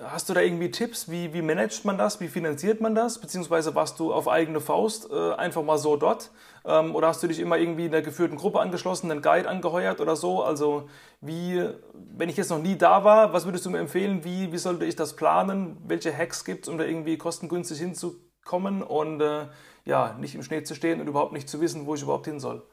Hast 0.00 0.28
du 0.28 0.34
da 0.34 0.40
irgendwie 0.40 0.70
Tipps? 0.70 1.10
Wie, 1.10 1.34
wie 1.34 1.42
managt 1.42 1.84
man 1.84 1.98
das? 1.98 2.18
Wie 2.18 2.28
finanziert 2.28 2.80
man 2.80 2.94
das? 2.94 3.20
Beziehungsweise 3.20 3.74
warst 3.74 4.00
du 4.00 4.12
auf 4.12 4.26
eigene 4.26 4.60
Faust 4.60 5.10
äh, 5.10 5.32
einfach 5.34 5.62
mal 5.62 5.76
so 5.76 5.96
dort? 5.96 6.30
Ähm, 6.64 6.94
oder 6.94 7.08
hast 7.08 7.22
du 7.22 7.26
dich 7.28 7.38
immer 7.38 7.58
irgendwie 7.58 7.86
in 7.86 7.92
der 7.92 8.00
geführten 8.00 8.36
Gruppe 8.36 8.60
angeschlossen, 8.60 9.10
einen 9.10 9.20
Guide 9.20 9.48
angeheuert 9.48 10.00
oder 10.00 10.16
so? 10.16 10.42
Also 10.42 10.88
wie, 11.20 11.68
wenn 11.92 12.30
ich 12.30 12.38
jetzt 12.38 12.48
noch 12.48 12.58
nie 12.58 12.76
da 12.76 13.04
war, 13.04 13.34
was 13.34 13.44
würdest 13.44 13.66
du 13.66 13.70
mir 13.70 13.80
empfehlen? 13.80 14.24
Wie, 14.24 14.50
wie 14.50 14.58
sollte 14.58 14.86
ich 14.86 14.96
das 14.96 15.14
planen? 15.14 15.76
Welche 15.86 16.16
Hacks 16.16 16.46
gibt 16.46 16.64
es, 16.64 16.72
um 16.72 16.78
da 16.78 16.84
irgendwie 16.84 17.18
kostengünstig 17.18 17.78
hinzukommen 17.78 18.82
und 18.82 19.20
äh, 19.20 19.48
ja, 19.84 20.16
nicht 20.18 20.34
im 20.34 20.42
Schnee 20.42 20.62
zu 20.62 20.74
stehen 20.74 21.02
und 21.02 21.06
überhaupt 21.06 21.32
nicht 21.34 21.50
zu 21.50 21.60
wissen, 21.60 21.84
wo 21.86 21.94
ich 21.94 22.02
überhaupt 22.02 22.26
hin 22.26 22.40
soll? 22.40 22.66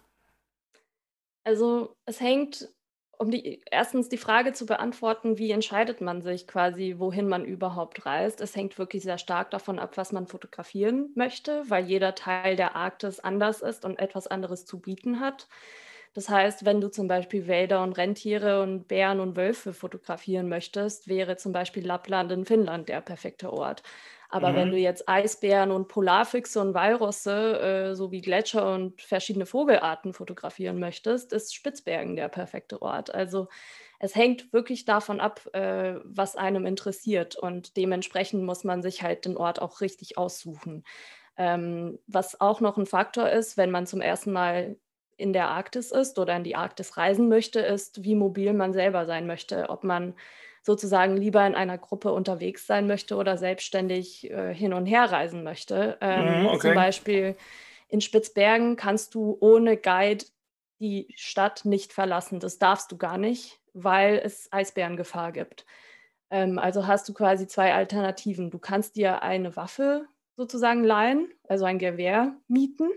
Also 1.44 1.94
es 2.06 2.22
hängt 2.22 2.70
um 3.20 3.30
die 3.32 3.62
erstens 3.70 4.10
die 4.10 4.18
Frage 4.18 4.54
zu 4.54 4.66
beantworten, 4.66 5.38
wie 5.38 5.52
entscheidet 5.52 6.02
man 6.02 6.22
sich 6.22 6.48
quasi, 6.48 6.96
wohin 6.98 7.28
man 7.28 7.46
überhaupt 7.46 8.06
reist? 8.06 8.42
Es 8.42 8.56
hängt 8.56 8.78
wirklich 8.80 9.04
sehr 9.04 9.18
stark 9.18 9.52
davon 9.52 9.78
ab, 9.78 9.98
was 9.98 10.12
man 10.14 10.26
fotografieren 10.28 11.12
möchte, 11.16 11.64
weil 11.70 11.86
jeder 11.86 12.16
Teil 12.16 12.56
der 12.56 12.76
Arktis 12.76 13.20
anders 13.20 13.62
ist 13.62 13.86
und 13.86 14.00
etwas 14.00 14.28
anderes 14.28 14.66
zu 14.66 14.80
bieten 14.80 15.20
hat. 15.20 15.48
Das 16.14 16.30
heißt, 16.30 16.66
wenn 16.66 16.82
du 16.82 16.90
zum 16.90 17.08
Beispiel 17.08 17.48
Wälder 17.48 17.84
und 17.84 17.94
Rentiere 17.98 18.62
und 18.64 18.88
Bären 18.88 19.20
und 19.20 19.36
Wölfe 19.36 19.74
fotografieren 19.74 20.50
möchtest, 20.50 21.08
wäre 21.08 21.38
zum 21.38 21.52
Beispiel 21.52 21.86
Lappland 21.86 22.32
in 22.32 22.46
Finnland 22.46 22.90
der 22.90 23.02
perfekte 23.02 23.52
Ort. 23.54 23.84
Aber 24.30 24.52
mhm. 24.52 24.56
wenn 24.56 24.72
du 24.72 24.78
jetzt 24.78 25.10
Eisbären 25.10 25.72
und 25.72 25.88
Polarfüchse 25.88 26.62
und 26.62 26.76
Walrosse 26.76 27.60
äh, 27.60 27.96
sowie 27.96 28.22
Gletscher 28.22 28.74
und 28.74 29.02
verschiedene 29.02 29.48
Vogelarten 29.48 30.14
fotografieren 30.14 30.80
möchtest, 30.80 31.34
ist 31.34 31.56
Spitzbergen 31.56 32.16
der 32.16 32.30
perfekte 32.30 32.82
Ort. 32.82 33.14
Also 33.14 33.48
es 34.00 34.16
hängt 34.16 34.54
wirklich 34.54 34.86
davon 34.86 35.20
ab, 35.20 35.42
äh, 35.54 35.96
was 36.04 36.36
einem 36.36 36.66
interessiert 36.66 37.36
und 37.36 37.76
dementsprechend 37.76 38.44
muss 38.44 38.64
man 38.64 38.82
sich 38.84 39.02
halt 39.02 39.26
den 39.26 39.36
Ort 39.36 39.62
auch 39.62 39.82
richtig 39.82 40.18
aussuchen. 40.18 40.84
Ähm, 41.36 42.00
was 42.06 42.40
auch 42.40 42.62
noch 42.62 42.78
ein 42.78 42.86
Faktor 42.86 43.30
ist, 43.30 43.58
wenn 43.58 43.72
man 43.72 43.88
zum 43.88 44.02
ersten 44.02 44.32
Mal 44.32 44.78
in 45.18 45.34
der 45.34 45.50
Arktis 45.50 45.92
ist 45.92 46.20
oder 46.20 46.36
in 46.36 46.44
die 46.44 46.56
Arktis 46.56 46.98
reisen 46.98 47.30
möchte, 47.30 47.60
ist, 47.60 48.04
wie 48.04 48.16
mobil 48.16 48.54
man 48.54 48.74
selber 48.74 49.06
sein 49.06 49.28
möchte, 49.28 49.70
ob 49.70 49.84
man 49.84 50.14
sozusagen 50.70 51.18
lieber 51.18 51.48
in 51.48 51.56
einer 51.56 51.80
Gruppe 51.80 52.14
unterwegs 52.14 52.68
sein 52.68 52.86
möchte 52.86 53.16
oder 53.16 53.40
selbstständig 53.40 54.30
äh, 54.30 54.54
hin 54.54 54.72
und 54.72 54.86
her 54.86 55.12
reisen 55.12 55.44
möchte. 55.44 55.98
Ähm, 56.00 56.42
mhm, 56.42 56.46
okay. 56.46 56.60
Zum 56.60 56.76
Beispiel 56.76 57.36
in 57.88 58.02
Spitzbergen 58.02 58.76
kannst 58.76 59.16
du 59.16 59.36
ohne 59.40 59.78
Guide 59.78 60.26
die 60.80 61.08
Stadt 61.16 61.66
nicht 61.66 61.92
verlassen. 61.92 62.40
Das 62.40 62.60
darfst 62.60 62.92
du 62.92 62.98
gar 62.98 63.18
nicht, 63.18 63.60
weil 63.74 64.22
es 64.24 64.48
Eisbärengefahr 64.52 65.32
gibt. 65.32 65.66
Ähm, 66.30 66.60
also 66.60 66.86
hast 66.86 67.10
du 67.10 67.16
quasi 67.16 67.48
zwei 67.48 67.74
Alternativen. 67.74 68.52
Du 68.52 68.60
kannst 68.60 68.96
dir 68.96 69.24
eine 69.24 69.56
Waffe 69.56 70.06
sozusagen 70.38 70.84
leihen, 70.84 71.34
also 71.48 71.66
ein 71.66 71.80
Gewehr 71.80 72.36
mieten. 72.48 72.90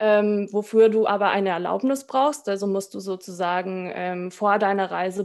Ähm, 0.00 0.48
wofür 0.50 0.88
du 0.88 1.06
aber 1.06 1.30
eine 1.30 1.50
Erlaubnis 1.50 2.04
brauchst. 2.08 2.48
Also 2.48 2.66
musst 2.66 2.94
du 2.94 3.00
sozusagen 3.00 3.92
ähm, 3.94 4.30
vor 4.32 4.58
deiner 4.58 4.90
Reise 4.90 5.24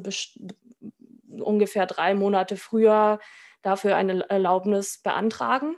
ungefähr 1.41 1.85
drei 1.85 2.13
Monate 2.15 2.57
früher 2.57 3.19
dafür 3.61 3.95
eine 3.95 4.29
Erlaubnis 4.29 4.99
beantragen. 5.01 5.77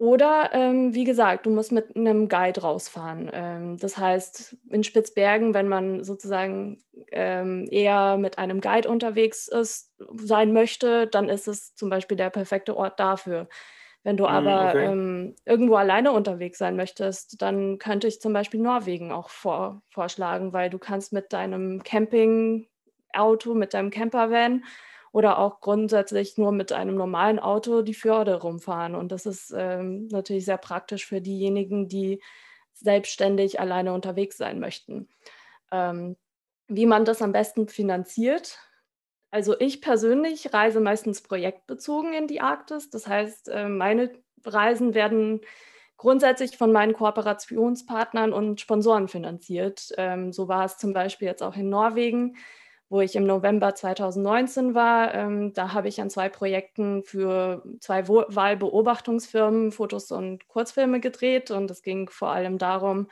Oder 0.00 0.50
ähm, 0.52 0.94
wie 0.94 1.02
gesagt, 1.02 1.46
du 1.46 1.50
musst 1.50 1.72
mit 1.72 1.96
einem 1.96 2.28
Guide 2.28 2.60
rausfahren. 2.60 3.28
Ähm, 3.32 3.78
das 3.78 3.98
heißt, 3.98 4.56
in 4.70 4.84
Spitzbergen, 4.84 5.54
wenn 5.54 5.66
man 5.66 6.04
sozusagen 6.04 6.80
ähm, 7.10 7.66
eher 7.68 8.16
mit 8.16 8.38
einem 8.38 8.60
Guide 8.60 8.88
unterwegs 8.88 9.48
ist, 9.48 9.92
sein 10.14 10.52
möchte, 10.52 11.08
dann 11.08 11.28
ist 11.28 11.48
es 11.48 11.74
zum 11.74 11.90
Beispiel 11.90 12.16
der 12.16 12.30
perfekte 12.30 12.76
Ort 12.76 13.00
dafür. 13.00 13.48
Wenn 14.04 14.16
du 14.16 14.22
mm, 14.22 14.26
aber 14.26 14.68
okay. 14.68 14.84
ähm, 14.84 15.34
irgendwo 15.44 15.74
alleine 15.74 16.12
unterwegs 16.12 16.58
sein 16.58 16.76
möchtest, 16.76 17.42
dann 17.42 17.78
könnte 17.78 18.06
ich 18.06 18.20
zum 18.20 18.32
Beispiel 18.32 18.60
Norwegen 18.60 19.10
auch 19.10 19.30
vor, 19.30 19.82
vorschlagen, 19.90 20.52
weil 20.52 20.70
du 20.70 20.78
kannst 20.78 21.12
mit 21.12 21.32
deinem 21.32 21.82
Camping 21.82 22.68
Auto, 23.12 23.54
mit 23.54 23.74
deinem 23.74 23.90
Campervan 23.90 24.64
oder 25.12 25.38
auch 25.38 25.60
grundsätzlich 25.60 26.36
nur 26.38 26.52
mit 26.52 26.72
einem 26.72 26.94
normalen 26.94 27.38
Auto 27.38 27.82
die 27.82 27.94
Fjorde 27.94 28.40
rumfahren. 28.40 28.94
Und 28.94 29.10
das 29.12 29.26
ist 29.26 29.52
ähm, 29.56 30.08
natürlich 30.08 30.44
sehr 30.44 30.58
praktisch 30.58 31.06
für 31.06 31.20
diejenigen, 31.20 31.88
die 31.88 32.22
selbstständig 32.72 33.60
alleine 33.60 33.92
unterwegs 33.92 34.36
sein 34.36 34.60
möchten. 34.60 35.08
Ähm, 35.72 36.16
wie 36.68 36.86
man 36.86 37.04
das 37.04 37.22
am 37.22 37.32
besten 37.32 37.66
finanziert. 37.68 38.58
Also 39.30 39.58
ich 39.58 39.80
persönlich 39.80 40.52
reise 40.52 40.80
meistens 40.80 41.22
projektbezogen 41.22 42.12
in 42.12 42.26
die 42.26 42.40
Arktis. 42.40 42.90
Das 42.90 43.06
heißt, 43.06 43.48
äh, 43.48 43.68
meine 43.68 44.12
Reisen 44.44 44.94
werden 44.94 45.40
grundsätzlich 45.96 46.56
von 46.56 46.72
meinen 46.72 46.92
Kooperationspartnern 46.92 48.32
und 48.32 48.60
Sponsoren 48.60 49.08
finanziert. 49.08 49.92
Ähm, 49.96 50.32
so 50.32 50.48
war 50.48 50.64
es 50.64 50.78
zum 50.78 50.92
Beispiel 50.92 51.26
jetzt 51.26 51.42
auch 51.42 51.56
in 51.56 51.68
Norwegen 51.68 52.36
wo 52.90 53.00
ich 53.00 53.16
im 53.16 53.26
November 53.26 53.74
2019 53.74 54.74
war. 54.74 55.14
Ähm, 55.14 55.52
da 55.52 55.72
habe 55.72 55.88
ich 55.88 56.00
an 56.00 56.10
zwei 56.10 56.28
Projekten 56.28 57.02
für 57.04 57.62
zwei 57.80 58.08
Wahlbeobachtungsfirmen 58.08 59.72
Fotos 59.72 60.10
und 60.10 60.48
Kurzfilme 60.48 61.00
gedreht. 61.00 61.50
Und 61.50 61.70
es 61.70 61.82
ging 61.82 62.08
vor 62.08 62.30
allem 62.30 62.56
darum, 62.56 63.08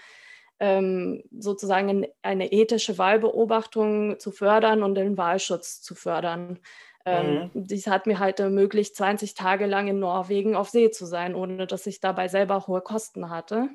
ähm, 0.59 1.23
sozusagen 1.39 2.07
eine 2.23 2.53
ethische 2.53 2.97
Wahlbeobachtung 2.97 4.19
zu 4.19 4.31
fördern 4.31 4.83
und 4.83 4.95
den 4.95 5.19
Wahlschutz 5.19 5.83
zu 5.83 5.95
fördern. 5.95 6.59
Ähm, 7.05 7.51
mhm. 7.55 7.67
Dies 7.67 7.87
hat 7.87 8.07
mir 8.07 8.19
halt 8.19 8.41
ermöglicht, 8.41 8.97
20 8.97 9.35
Tage 9.35 9.67
lang 9.67 9.89
in 9.89 10.01
Norwegen 10.01 10.57
auf 10.57 10.71
See 10.71 10.91
zu 10.91 11.05
sein, 11.05 11.35
ohne 11.35 11.67
dass 11.67 11.87
ich 11.87 12.01
dabei 12.01 12.29
selber 12.29 12.67
hohe 12.67 12.81
Kosten 12.81 13.29
hatte. 13.31 13.69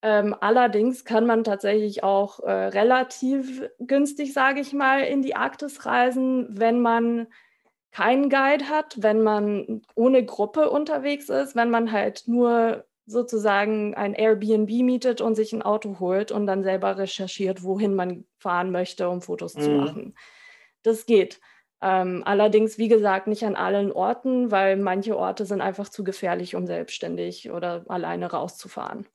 Ähm, 0.00 0.34
allerdings 0.40 1.04
kann 1.04 1.26
man 1.26 1.42
tatsächlich 1.42 2.04
auch 2.04 2.40
äh, 2.40 2.50
relativ 2.50 3.68
günstig, 3.80 4.32
sage 4.32 4.60
ich 4.60 4.72
mal, 4.72 5.00
in 5.00 5.22
die 5.22 5.34
Arktis 5.34 5.86
reisen, 5.86 6.46
wenn 6.50 6.80
man 6.80 7.26
keinen 7.90 8.30
Guide 8.30 8.68
hat, 8.68 9.02
wenn 9.02 9.22
man 9.22 9.82
ohne 9.96 10.24
Gruppe 10.24 10.70
unterwegs 10.70 11.28
ist, 11.28 11.56
wenn 11.56 11.70
man 11.70 11.90
halt 11.90 12.24
nur 12.26 12.84
sozusagen 13.06 13.94
ein 13.94 14.14
Airbnb 14.14 14.70
mietet 14.82 15.20
und 15.20 15.34
sich 15.34 15.52
ein 15.52 15.62
Auto 15.62 15.98
holt 15.98 16.30
und 16.30 16.46
dann 16.46 16.62
selber 16.62 16.98
recherchiert, 16.98 17.64
wohin 17.64 17.94
man 17.94 18.24
fahren 18.38 18.70
möchte, 18.70 19.08
um 19.08 19.22
Fotos 19.22 19.54
mhm. 19.56 19.60
zu 19.60 19.70
machen. 19.70 20.14
Das 20.82 21.06
geht. 21.06 21.40
Ähm, 21.80 22.22
allerdings, 22.24 22.76
wie 22.76 22.88
gesagt, 22.88 23.26
nicht 23.26 23.44
an 23.44 23.56
allen 23.56 23.90
Orten, 23.92 24.50
weil 24.50 24.76
manche 24.76 25.16
Orte 25.16 25.46
sind 25.46 25.60
einfach 25.60 25.88
zu 25.88 26.04
gefährlich, 26.04 26.54
um 26.54 26.66
selbstständig 26.66 27.50
oder 27.50 27.84
alleine 27.88 28.30
rauszufahren. 28.30 29.06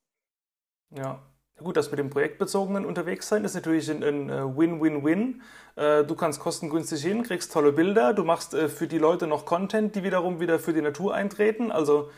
Ja. 0.95 1.19
Gut, 1.59 1.77
das 1.77 1.91
mit 1.91 1.99
dem 1.99 2.09
Projektbezogenen 2.09 2.83
unterwegs 2.83 3.27
sein 3.29 3.45
ist 3.45 3.53
natürlich 3.53 3.89
ein 3.89 4.29
äh, 4.29 4.57
Win-Win-Win. 4.57 5.41
Äh, 5.75 6.03
du 6.03 6.15
kannst 6.15 6.39
kostengünstig 6.39 7.01
hin, 7.03 7.23
kriegst 7.23 7.53
tolle 7.53 7.71
Bilder, 7.71 8.13
du 8.13 8.23
machst 8.23 8.53
äh, 8.53 8.67
für 8.67 8.87
die 8.87 8.97
Leute 8.97 9.27
noch 9.27 9.45
Content, 9.45 9.95
die 9.95 10.03
wiederum 10.03 10.39
wieder 10.39 10.59
für 10.59 10.73
die 10.73 10.81
Natur 10.81 11.13
eintreten. 11.13 11.71
Also 11.71 12.09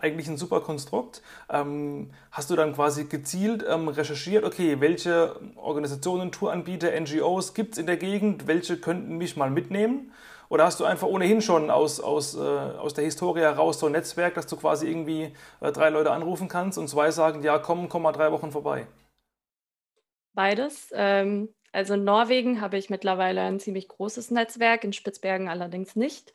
eigentlich 0.00 0.28
ein 0.28 0.36
super 0.36 0.60
Konstrukt. 0.60 1.22
Ähm, 1.50 2.10
hast 2.30 2.50
du 2.50 2.56
dann 2.56 2.74
quasi 2.74 3.04
gezielt 3.04 3.64
ähm, 3.68 3.88
recherchiert, 3.88 4.44
okay, 4.44 4.80
welche 4.80 5.36
Organisationen, 5.56 6.30
Touranbieter, 6.30 6.98
NGOs 6.98 7.54
gibt 7.54 7.74
es 7.74 7.78
in 7.78 7.86
der 7.86 7.96
Gegend, 7.96 8.46
welche 8.46 8.78
könnten 8.78 9.16
mich 9.16 9.36
mal 9.36 9.50
mitnehmen? 9.50 10.12
Oder 10.54 10.66
hast 10.66 10.78
du 10.78 10.84
einfach 10.84 11.08
ohnehin 11.08 11.42
schon 11.42 11.68
aus, 11.68 11.98
aus, 11.98 12.36
äh, 12.36 12.38
aus 12.38 12.94
der 12.94 13.02
Historie 13.02 13.40
heraus 13.40 13.80
so 13.80 13.86
ein 13.86 13.92
Netzwerk, 13.92 14.34
dass 14.34 14.46
du 14.46 14.56
quasi 14.56 14.88
irgendwie 14.88 15.32
äh, 15.60 15.72
drei 15.72 15.90
Leute 15.90 16.12
anrufen 16.12 16.46
kannst 16.46 16.78
und 16.78 16.86
zwei 16.86 17.10
sagen, 17.10 17.42
ja, 17.42 17.58
komm, 17.58 17.88
komm 17.88 18.02
mal 18.02 18.12
drei 18.12 18.30
Wochen 18.30 18.52
vorbei? 18.52 18.86
Beides. 20.32 20.92
Ähm, 20.94 21.52
also 21.72 21.94
in 21.94 22.04
Norwegen 22.04 22.60
habe 22.60 22.78
ich 22.78 22.88
mittlerweile 22.88 23.40
ein 23.40 23.58
ziemlich 23.58 23.88
großes 23.88 24.30
Netzwerk, 24.30 24.84
in 24.84 24.92
Spitzbergen 24.92 25.48
allerdings 25.48 25.96
nicht. 25.96 26.32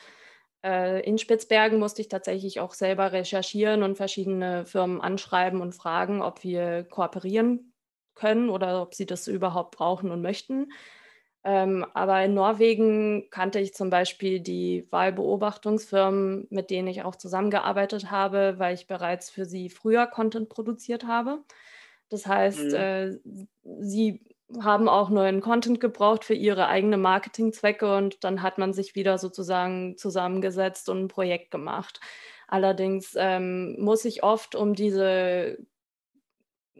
Äh, 0.65 0.99
in 1.07 1.17
Spitzbergen 1.17 1.79
musste 1.79 2.01
ich 2.01 2.09
tatsächlich 2.09 2.59
auch 2.59 2.73
selber 2.73 3.13
recherchieren 3.13 3.83
und 3.83 3.95
verschiedene 3.95 4.65
Firmen 4.65 4.99
anschreiben 4.99 5.61
und 5.61 5.71
fragen, 5.71 6.21
ob 6.21 6.43
wir 6.43 6.83
kooperieren 6.83 7.73
können 8.15 8.49
oder 8.49 8.81
ob 8.81 8.95
sie 8.95 9.05
das 9.05 9.29
überhaupt 9.29 9.77
brauchen 9.77 10.11
und 10.11 10.21
möchten. 10.21 10.73
Ähm, 11.43 11.85
aber 11.93 12.23
in 12.23 12.33
Norwegen 12.33 13.29
kannte 13.29 13.59
ich 13.59 13.73
zum 13.73 13.89
Beispiel 13.89 14.41
die 14.41 14.85
Wahlbeobachtungsfirmen, 14.91 16.47
mit 16.49 16.69
denen 16.69 16.87
ich 16.89 17.03
auch 17.03 17.15
zusammengearbeitet 17.15 18.11
habe, 18.11 18.55
weil 18.57 18.73
ich 18.73 18.87
bereits 18.87 19.29
für 19.29 19.45
sie 19.45 19.69
früher 19.69 20.05
Content 20.05 20.49
produziert 20.49 21.05
habe. 21.05 21.39
Das 22.09 22.25
heißt, 22.27 22.71
mhm. 22.71 22.75
äh, 22.75 23.17
sie 23.79 24.21
haben 24.61 24.89
auch 24.89 25.09
neuen 25.09 25.41
Content 25.41 25.79
gebraucht 25.79 26.25
für 26.25 26.33
ihre 26.33 26.67
eigenen 26.67 27.01
Marketingzwecke 27.01 27.95
und 27.95 28.23
dann 28.23 28.41
hat 28.41 28.57
man 28.57 28.73
sich 28.73 28.95
wieder 28.95 29.17
sozusagen 29.17 29.95
zusammengesetzt 29.97 30.89
und 30.89 31.03
ein 31.03 31.07
Projekt 31.07 31.51
gemacht. 31.51 31.99
Allerdings 32.47 33.13
ähm, 33.15 33.75
muss 33.79 34.05
ich 34.05 34.23
oft, 34.23 34.55
um 34.55 34.73
diese 34.73 35.59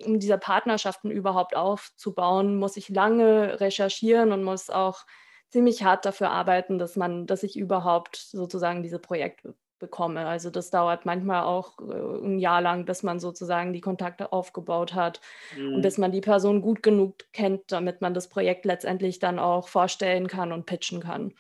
um 0.06 0.20
diese 0.20 0.38
Partnerschaften 0.38 1.12
überhaupt 1.12 1.56
aufzubauen, 1.56 2.58
muss 2.58 2.78
ich 2.78 2.90
lange 2.90 3.60
recherchieren 3.60 4.32
und 4.32 4.44
muss 4.44 4.70
auch 4.70 5.06
ziemlich 5.50 5.84
hart 5.84 6.06
dafür 6.06 6.30
arbeiten, 6.32 6.78
dass 6.78 6.96
man, 6.96 7.26
dass 7.26 7.44
ich 7.44 7.58
überhaupt 7.58 8.16
sozusagen 8.16 8.84
diese 8.84 9.00
Projekte 9.00 9.56
bekomme. 9.80 10.28
Also 10.28 10.50
das 10.50 10.70
dauert 10.70 11.06
manchmal 11.06 11.44
auch 11.44 11.80
äh, 11.80 12.26
ein 12.26 12.38
Jahr 12.38 12.62
lang, 12.62 12.86
bis 12.86 13.02
man 13.02 13.20
sozusagen 13.20 13.74
die 13.74 13.82
Kontakte 13.82 14.32
aufgebaut 14.32 14.94
hat 14.94 15.22
mhm. 15.58 15.76
und 15.76 15.82
bis 15.82 15.98
man 15.98 16.12
die 16.12 16.22
Person 16.22 16.62
gut 16.62 16.84
genug 16.84 17.16
kennt, 17.32 17.72
damit 17.72 18.02
man 18.02 18.14
das 18.14 18.28
Projekt 18.28 18.66
letztendlich 18.66 19.20
dann 19.20 19.40
auch 19.40 19.70
vorstellen 19.70 20.28
kann 20.28 20.52
und 20.52 20.66
pitchen 20.66 21.00
kann. 21.00 21.34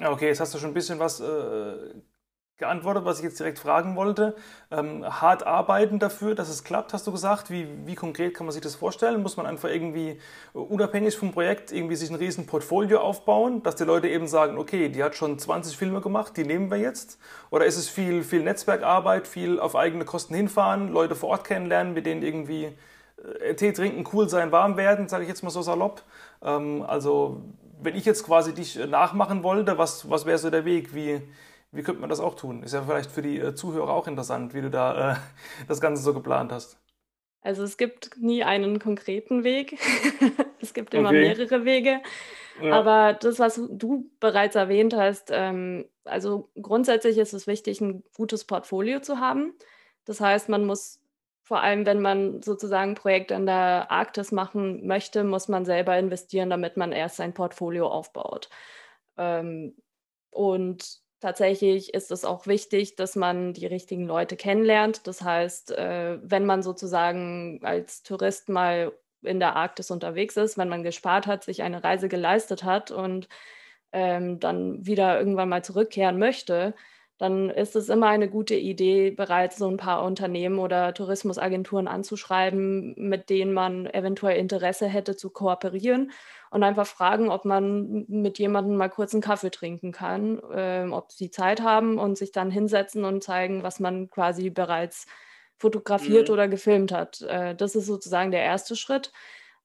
Okay, 0.00 0.28
jetzt 0.28 0.40
hast 0.40 0.54
du 0.54 0.58
schon 0.58 0.70
ein 0.70 0.74
bisschen 0.74 1.00
was 1.00 1.18
äh, 1.20 1.94
geantwortet, 2.58 3.04
was 3.04 3.18
ich 3.18 3.24
jetzt 3.24 3.38
direkt 3.38 3.58
fragen 3.60 3.94
wollte. 3.94 4.34
Ähm, 4.70 5.04
hart 5.04 5.46
arbeiten 5.46 6.00
dafür, 6.00 6.34
dass 6.34 6.48
es 6.48 6.64
klappt, 6.64 6.92
hast 6.92 7.06
du 7.06 7.12
gesagt. 7.12 7.50
Wie, 7.50 7.68
wie 7.86 7.94
konkret 7.94 8.34
kann 8.34 8.46
man 8.46 8.52
sich 8.52 8.60
das 8.60 8.74
vorstellen? 8.74 9.22
Muss 9.22 9.36
man 9.36 9.46
einfach 9.46 9.68
irgendwie 9.68 10.18
äh, 10.54 10.58
unabhängig 10.58 11.16
vom 11.16 11.30
Projekt 11.32 11.70
irgendwie 11.70 11.94
sich 11.94 12.10
ein 12.10 12.16
riesen 12.16 12.46
Portfolio 12.46 13.00
aufbauen, 13.00 13.62
dass 13.62 13.76
die 13.76 13.84
Leute 13.84 14.08
eben 14.08 14.26
sagen, 14.26 14.58
okay, 14.58 14.88
die 14.88 15.02
hat 15.04 15.14
schon 15.14 15.38
20 15.38 15.76
Filme 15.76 16.00
gemacht, 16.00 16.36
die 16.36 16.44
nehmen 16.44 16.70
wir 16.70 16.78
jetzt? 16.78 17.18
Oder 17.50 17.64
ist 17.64 17.76
es 17.76 17.88
viel, 17.88 18.24
viel 18.24 18.42
Netzwerkarbeit, 18.42 19.28
viel 19.28 19.60
auf 19.60 19.76
eigene 19.76 20.04
Kosten 20.04 20.34
hinfahren, 20.34 20.88
Leute 20.88 21.14
vor 21.14 21.30
Ort 21.30 21.44
kennenlernen, 21.44 21.94
mit 21.94 22.06
denen 22.06 22.22
irgendwie 22.22 22.72
äh, 23.40 23.54
Tee 23.54 23.72
trinken, 23.72 24.04
cool 24.12 24.28
sein, 24.28 24.50
warm 24.50 24.76
werden, 24.76 25.08
sage 25.08 25.22
ich 25.22 25.28
jetzt 25.28 25.42
mal 25.42 25.50
so 25.50 25.62
salopp. 25.62 26.02
Ähm, 26.42 26.84
also 26.86 27.40
wenn 27.80 27.94
ich 27.94 28.04
jetzt 28.04 28.24
quasi 28.24 28.52
dich 28.52 28.78
äh, 28.78 28.86
nachmachen 28.86 29.44
wollte, 29.44 29.78
was, 29.78 30.10
was 30.10 30.26
wäre 30.26 30.38
so 30.38 30.50
der 30.50 30.64
Weg? 30.64 30.92
Wie, 30.92 31.22
wie 31.70 31.82
könnte 31.82 32.00
man 32.00 32.10
das 32.10 32.20
auch 32.20 32.34
tun? 32.34 32.62
Ist 32.62 32.74
ja 32.74 32.82
vielleicht 32.82 33.10
für 33.10 33.22
die 33.22 33.38
äh, 33.38 33.54
Zuhörer 33.54 33.90
auch 33.90 34.06
interessant, 34.06 34.54
wie 34.54 34.62
du 34.62 34.70
da 34.70 35.12
äh, 35.12 35.16
das 35.68 35.80
Ganze 35.80 36.02
so 36.02 36.14
geplant 36.14 36.52
hast. 36.52 36.78
Also 37.40 37.62
es 37.62 37.76
gibt 37.76 38.18
nie 38.18 38.42
einen 38.42 38.78
konkreten 38.78 39.44
Weg. 39.44 39.78
es 40.60 40.74
gibt 40.74 40.94
immer 40.94 41.10
okay. 41.10 41.20
mehrere 41.20 41.64
Wege. 41.64 42.00
Ja. 42.60 42.72
Aber 42.74 43.14
das, 43.14 43.38
was 43.38 43.60
du 43.70 44.10
bereits 44.18 44.56
erwähnt 44.56 44.94
hast, 44.94 45.30
ähm, 45.32 45.88
also 46.04 46.50
grundsätzlich 46.60 47.16
ist 47.18 47.32
es 47.32 47.46
wichtig, 47.46 47.80
ein 47.80 48.02
gutes 48.16 48.44
Portfolio 48.44 49.00
zu 49.00 49.20
haben. 49.20 49.54
Das 50.04 50.20
heißt, 50.20 50.48
man 50.48 50.64
muss 50.64 51.00
vor 51.42 51.62
allem, 51.62 51.86
wenn 51.86 52.02
man 52.02 52.42
sozusagen 52.42 52.90
ein 52.90 52.94
Projekt 52.94 53.30
in 53.30 53.46
der 53.46 53.90
Arktis 53.90 54.32
machen 54.32 54.86
möchte, 54.86 55.24
muss 55.24 55.48
man 55.48 55.64
selber 55.64 55.98
investieren, 55.98 56.50
damit 56.50 56.76
man 56.76 56.92
erst 56.92 57.16
sein 57.16 57.32
Portfolio 57.32 57.86
aufbaut. 57.86 58.50
Ähm, 59.16 59.74
und 60.30 61.00
tatsächlich 61.20 61.94
ist 61.94 62.10
es 62.10 62.24
auch 62.24 62.46
wichtig, 62.46 62.96
dass 62.96 63.16
man 63.16 63.52
die 63.52 63.66
richtigen 63.66 64.06
Leute 64.06 64.36
kennenlernt. 64.36 65.06
Das 65.06 65.22
heißt, 65.22 65.72
äh, 65.72 66.18
wenn 66.22 66.46
man 66.46 66.62
sozusagen 66.62 67.60
als 67.62 68.02
Tourist 68.02 68.48
mal 68.48 68.92
in 69.22 69.40
der 69.40 69.56
Arktis 69.56 69.90
unterwegs 69.90 70.36
ist, 70.36 70.58
wenn 70.58 70.68
man 70.68 70.82
gespart 70.82 71.26
hat, 71.26 71.44
sich 71.44 71.62
eine 71.62 71.82
Reise 71.82 72.08
geleistet 72.08 72.64
hat 72.64 72.90
und 72.90 73.28
ähm, 73.92 74.38
dann 74.40 74.86
wieder 74.86 75.18
irgendwann 75.18 75.48
mal 75.48 75.64
zurückkehren 75.64 76.18
möchte, 76.18 76.74
dann 77.18 77.50
ist 77.50 77.74
es 77.74 77.88
immer 77.88 78.06
eine 78.06 78.28
gute 78.28 78.54
Idee, 78.54 79.10
bereits 79.10 79.58
so 79.58 79.68
ein 79.68 79.76
paar 79.76 80.04
Unternehmen 80.04 80.60
oder 80.60 80.94
Tourismusagenturen 80.94 81.88
anzuschreiben, 81.88 82.94
mit 82.96 83.28
denen 83.28 83.52
man 83.52 83.86
eventuell 83.86 84.38
Interesse 84.38 84.86
hätte 84.86 85.16
zu 85.16 85.30
kooperieren 85.30 86.12
und 86.50 86.62
einfach 86.62 86.86
fragen, 86.86 87.28
ob 87.28 87.44
man 87.44 88.04
mit 88.08 88.38
jemandem 88.38 88.76
mal 88.76 88.88
kurz 88.88 89.14
einen 89.14 89.22
Kaffee 89.22 89.50
trinken 89.50 89.90
kann, 89.90 90.38
äh, 90.52 90.86
ob 90.90 91.10
sie 91.10 91.30
Zeit 91.30 91.60
haben 91.60 91.98
und 91.98 92.16
sich 92.16 92.30
dann 92.30 92.52
hinsetzen 92.52 93.04
und 93.04 93.22
zeigen, 93.22 93.64
was 93.64 93.80
man 93.80 94.08
quasi 94.08 94.48
bereits 94.50 95.06
fotografiert 95.58 96.28
mhm. 96.28 96.34
oder 96.34 96.48
gefilmt 96.48 96.92
hat. 96.92 97.20
Äh, 97.22 97.56
das 97.56 97.74
ist 97.74 97.86
sozusagen 97.86 98.30
der 98.30 98.42
erste 98.42 98.76
Schritt. 98.76 99.12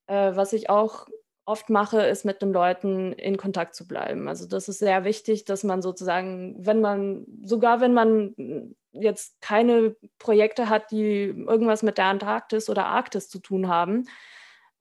Äh, 0.07 0.35
was 0.35 0.53
ich 0.53 0.69
auch 0.69 1.07
oft 1.45 1.69
mache, 1.69 2.01
ist 2.01 2.25
mit 2.25 2.41
den 2.41 2.53
Leuten 2.53 3.13
in 3.13 3.37
Kontakt 3.37 3.75
zu 3.75 3.87
bleiben. 3.87 4.27
Also 4.27 4.47
das 4.47 4.69
ist 4.69 4.79
sehr 4.79 5.03
wichtig, 5.03 5.45
dass 5.45 5.63
man 5.63 5.81
sozusagen, 5.81 6.55
wenn 6.59 6.81
man, 6.81 7.25
sogar 7.43 7.81
wenn 7.81 7.93
man 7.93 8.75
jetzt 8.91 9.41
keine 9.41 9.95
Projekte 10.19 10.69
hat, 10.69 10.91
die 10.91 11.25
irgendwas 11.25 11.83
mit 11.83 11.97
der 11.97 12.05
Antarktis 12.05 12.69
oder 12.69 12.85
Arktis 12.85 13.29
zu 13.29 13.39
tun 13.39 13.67
haben, 13.67 14.05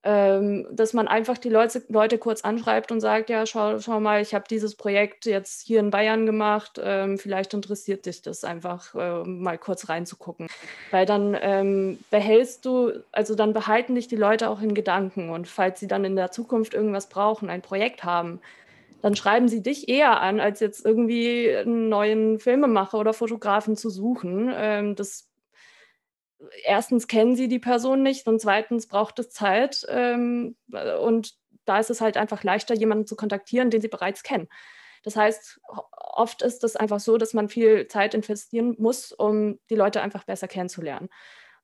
ähm, 0.04 0.66
dass 0.72 0.92
man 0.92 1.06
einfach 1.06 1.38
die 1.38 1.48
Leute, 1.48 1.82
Leute 1.88 2.18
kurz 2.18 2.42
anschreibt 2.42 2.90
und 2.90 3.00
sagt, 3.00 3.30
ja, 3.30 3.46
schau, 3.46 3.78
schau 3.78 4.00
mal, 4.00 4.20
ich 4.20 4.34
habe 4.34 4.44
dieses 4.50 4.74
Projekt 4.74 5.26
jetzt 5.26 5.62
hier 5.62 5.78
in 5.78 5.90
Bayern 5.90 6.26
gemacht, 6.26 6.80
ähm, 6.82 7.18
vielleicht 7.18 7.54
interessiert 7.54 8.06
dich 8.06 8.20
das 8.20 8.42
einfach 8.42 8.94
äh, 8.96 9.22
mal 9.24 9.58
kurz 9.58 9.88
reinzugucken. 9.88 10.48
Weil 10.90 11.06
dann 11.06 11.36
ähm, 11.40 11.98
behältst 12.10 12.64
du, 12.64 12.92
also 13.12 13.36
dann 13.36 13.52
behalten 13.52 13.94
dich 13.94 14.08
die 14.08 14.16
Leute 14.16 14.50
auch 14.50 14.60
in 14.60 14.74
Gedanken 14.74 15.30
und 15.30 15.46
falls 15.46 15.78
sie 15.78 15.86
dann 15.86 16.04
in 16.04 16.16
der 16.16 16.32
Zukunft 16.32 16.74
irgendwas 16.74 17.08
brauchen, 17.08 17.48
ein 17.48 17.62
Projekt 17.62 18.02
haben, 18.02 18.40
dann 19.02 19.14
schreiben 19.16 19.48
sie 19.48 19.62
dich 19.62 19.88
eher 19.88 20.20
an, 20.20 20.40
als 20.40 20.60
jetzt 20.60 20.84
irgendwie 20.84 21.54
einen 21.54 21.88
neuen 21.88 22.38
Filmemacher 22.38 22.98
oder 22.98 23.12
Fotografen 23.12 23.76
zu 23.76 23.90
suchen. 23.90 24.50
Ähm, 24.54 24.96
das 24.96 25.31
erstens 26.64 27.08
kennen 27.08 27.36
sie 27.36 27.48
die 27.48 27.58
Person 27.58 28.02
nicht 28.02 28.26
und 28.26 28.40
zweitens 28.40 28.86
braucht 28.86 29.18
es 29.18 29.30
Zeit. 29.30 29.86
Ähm, 29.88 30.56
und 31.00 31.34
da 31.64 31.78
ist 31.78 31.90
es 31.90 32.00
halt 32.00 32.16
einfach 32.16 32.42
leichter, 32.44 32.74
jemanden 32.74 33.06
zu 33.06 33.16
kontaktieren, 33.16 33.70
den 33.70 33.80
sie 33.80 33.88
bereits 33.88 34.22
kennen. 34.22 34.48
Das 35.04 35.16
heißt, 35.16 35.60
oft 35.90 36.42
ist 36.42 36.62
es 36.64 36.76
einfach 36.76 37.00
so, 37.00 37.18
dass 37.18 37.34
man 37.34 37.48
viel 37.48 37.88
Zeit 37.88 38.14
investieren 38.14 38.76
muss, 38.78 39.12
um 39.12 39.58
die 39.68 39.74
Leute 39.74 40.00
einfach 40.00 40.24
besser 40.24 40.48
kennenzulernen. 40.48 41.08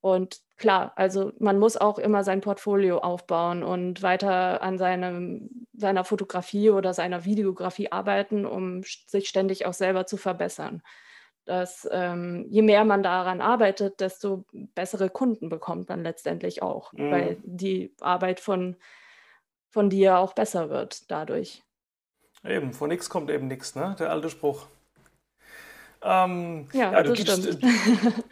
Und 0.00 0.38
klar, 0.56 0.92
also 0.96 1.32
man 1.38 1.58
muss 1.58 1.76
auch 1.76 1.98
immer 1.98 2.22
sein 2.22 2.40
Portfolio 2.40 2.98
aufbauen 2.98 3.62
und 3.64 4.02
weiter 4.02 4.62
an 4.62 4.78
seinem, 4.78 5.66
seiner 5.72 6.04
Fotografie 6.04 6.70
oder 6.70 6.94
seiner 6.94 7.24
Videografie 7.24 7.90
arbeiten, 7.90 8.46
um 8.46 8.82
sich 8.84 9.28
ständig 9.28 9.66
auch 9.66 9.72
selber 9.72 10.06
zu 10.06 10.16
verbessern 10.16 10.82
dass 11.48 11.88
ähm, 11.90 12.46
je 12.50 12.62
mehr 12.62 12.84
man 12.84 13.02
daran 13.02 13.40
arbeitet, 13.40 14.00
desto 14.00 14.44
bessere 14.52 15.08
Kunden 15.08 15.48
bekommt 15.48 15.88
man 15.88 16.02
letztendlich 16.02 16.62
auch, 16.62 16.92
mhm. 16.92 17.10
weil 17.10 17.36
die 17.42 17.94
Arbeit 18.00 18.40
von, 18.40 18.76
von 19.70 19.88
dir 19.88 20.18
auch 20.18 20.34
besser 20.34 20.68
wird 20.68 21.10
dadurch. 21.10 21.62
Eben, 22.44 22.72
von 22.72 22.88
nichts 22.88 23.08
kommt 23.08 23.30
eben 23.30 23.48
nichts, 23.48 23.74
ne? 23.74 23.96
Der 23.98 24.10
alte 24.10 24.30
Spruch. 24.30 24.66
Ähm, 26.02 26.68
ja, 26.72 26.92
ja, 26.92 27.02
du 27.02 27.14
das 27.14 27.18
gibst, 27.18 27.54
stimmt. 27.54 28.24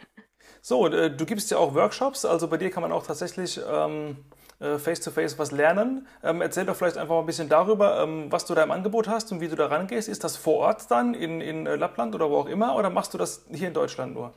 so, 0.61 0.87
äh, 0.87 1.09
du 1.09 1.25
gibst 1.25 1.51
ja 1.51 1.57
auch 1.57 1.73
Workshops, 1.73 2.23
also 2.23 2.47
bei 2.47 2.57
dir 2.57 2.69
kann 2.69 2.83
man 2.83 2.91
auch 2.91 3.05
tatsächlich 3.05 3.59
ähm, 3.67 4.11
äh, 4.11 4.36
face-to-face 4.59 5.35
-face 5.35 5.39
was 5.39 5.51
lernen. 5.51 6.07
Ähm, 6.23 6.41
erzähl 6.41 6.65
doch 6.65 6.75
vielleicht 6.75 6.97
einfach 6.97 7.15
mal 7.15 7.19
ein 7.21 7.25
bisschen 7.25 7.49
darüber, 7.49 8.01
ähm, 8.01 8.31
was 8.31 8.45
du 8.45 8.55
da 8.55 8.63
im 8.63 8.71
Angebot 8.71 9.07
hast 9.07 9.31
und 9.31 9.39
wie 9.41 9.47
du 9.47 9.55
da 9.55 9.67
rangehst. 9.67 10.09
Ist 10.09 10.23
das 10.23 10.35
vor 10.35 10.55
Ort 10.55 10.89
dann 10.89 11.13
in, 11.13 11.41
in 11.41 11.67
äh, 11.67 11.75
Lappland 11.75 12.15
oder 12.15 12.29
wo 12.29 12.37
auch 12.37 12.47
immer 12.47 12.75
oder 12.75 12.89
machst 12.89 13.13
du 13.13 13.17
das 13.17 13.45
hier 13.51 13.67
in 13.67 13.73
Deutschland 13.73 14.13
nur? 14.13 14.33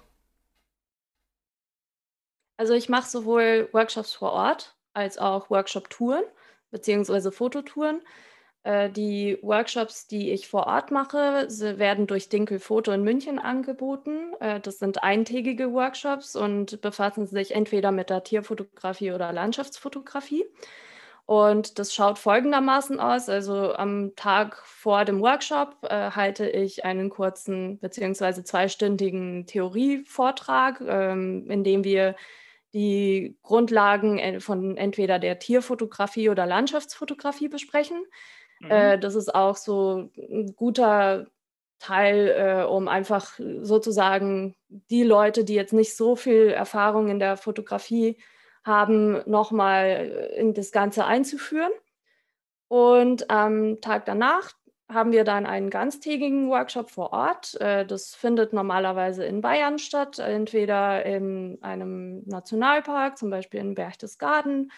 Also 2.59 2.75
ich 2.75 2.91
mache 2.91 3.09
sowohl 3.09 3.71
Workshops 3.73 4.13
vor 4.13 4.33
Ort 4.33 4.77
als 4.93 5.17
auch 5.17 5.49
Workshop-Touren 5.49 6.25
beziehungsweise 6.71 7.33
Fototouren. 7.33 8.03
Äh, 8.63 8.91
die 8.91 9.39
Workshops, 9.43 10.07
die 10.07 10.33
ich 10.33 10.49
vor 10.49 10.67
Ort 10.67 10.91
mache, 10.91 11.49
werden 11.49 12.07
durch 12.07 12.29
Dinkel 12.29 12.59
Foto 12.59 12.93
in 12.93 13.03
München 13.03 13.39
angeboten. 13.39 14.35
Äh, 14.41 14.61
das 14.61 14.79
sind 14.79 15.03
eintägige 15.03 15.73
Workshops 15.73 16.37
und 16.37 16.81
befassen 16.83 17.27
sich 17.27 17.55
entweder 17.55 17.91
mit 17.91 18.11
der 18.11 18.23
Tierfotografie 18.23 19.13
oder 19.13 19.33
Landschaftsfotografie. 19.33 20.45
Und 21.25 21.79
das 21.79 21.95
schaut 21.95 22.19
folgendermaßen 22.19 22.99
aus. 23.01 23.29
Also 23.29 23.73
am 23.75 24.15
Tag 24.17 24.57
vor 24.67 25.05
dem 25.05 25.21
Workshop 25.21 25.77
äh, 25.89 26.11
halte 26.11 26.49
ich 26.51 26.85
einen 26.85 27.09
kurzen 27.09 27.79
bzw. 27.79 28.43
zweistündigen 28.43 29.47
Theorievortrag, 29.47 30.83
ähm, 30.87 31.49
in 31.49 31.65
dem 31.65 31.85
wir 31.85 32.17
die 32.75 33.37
Grundlagen 33.43 34.41
von 34.41 34.77
entweder 34.77 35.19
der 35.19 35.39
Tierfotografie 35.39 36.29
oder 36.29 36.47
Landschaftsfotografie 36.47 37.49
besprechen. 37.49 38.05
Mhm. 38.61 38.71
Äh, 38.71 38.99
das 38.99 39.15
ist 39.15 39.35
auch 39.35 39.57
so 39.57 40.11
ein 40.17 40.55
guter 40.57 41.27
Teil, 41.79 42.29
äh, 42.29 42.65
um 42.65 42.89
einfach 42.89 43.39
sozusagen 43.63 44.55
die 44.69 45.03
Leute, 45.03 45.45
die 45.45 45.55
jetzt 45.55 45.73
nicht 45.73 45.97
so 45.97 46.15
viel 46.15 46.49
Erfahrung 46.49 47.09
in 47.09 47.19
der 47.19 47.37
Fotografie 47.37 48.19
haben, 48.65 49.23
nochmal 49.29 50.31
in 50.37 50.55
das 50.55 50.73
Ganze 50.73 51.07
einzuführen. 51.07 51.73
Und 52.69 53.31
am 53.31 53.81
Tag 53.81 54.05
danach 54.05 54.53
haben 54.89 55.13
wir 55.13 55.25
dann 55.25 55.47
einen 55.47 55.71
ganztägigen 55.71 56.51
Workshop 56.51 56.91
vor 56.91 57.13
Ort. 57.13 57.59
Äh, 57.61 57.87
das 57.87 58.15
findet 58.15 58.53
normalerweise 58.53 59.25
in 59.25 59.41
Bayern 59.41 59.79
statt, 59.79 60.19
entweder 60.19 61.05
in 61.07 61.59
einem 61.63 62.23
Nationalpark, 62.27 63.17
zum 63.17 63.31
Beispiel 63.31 63.61
in 63.61 63.75
Berchtesgaden 63.75 64.71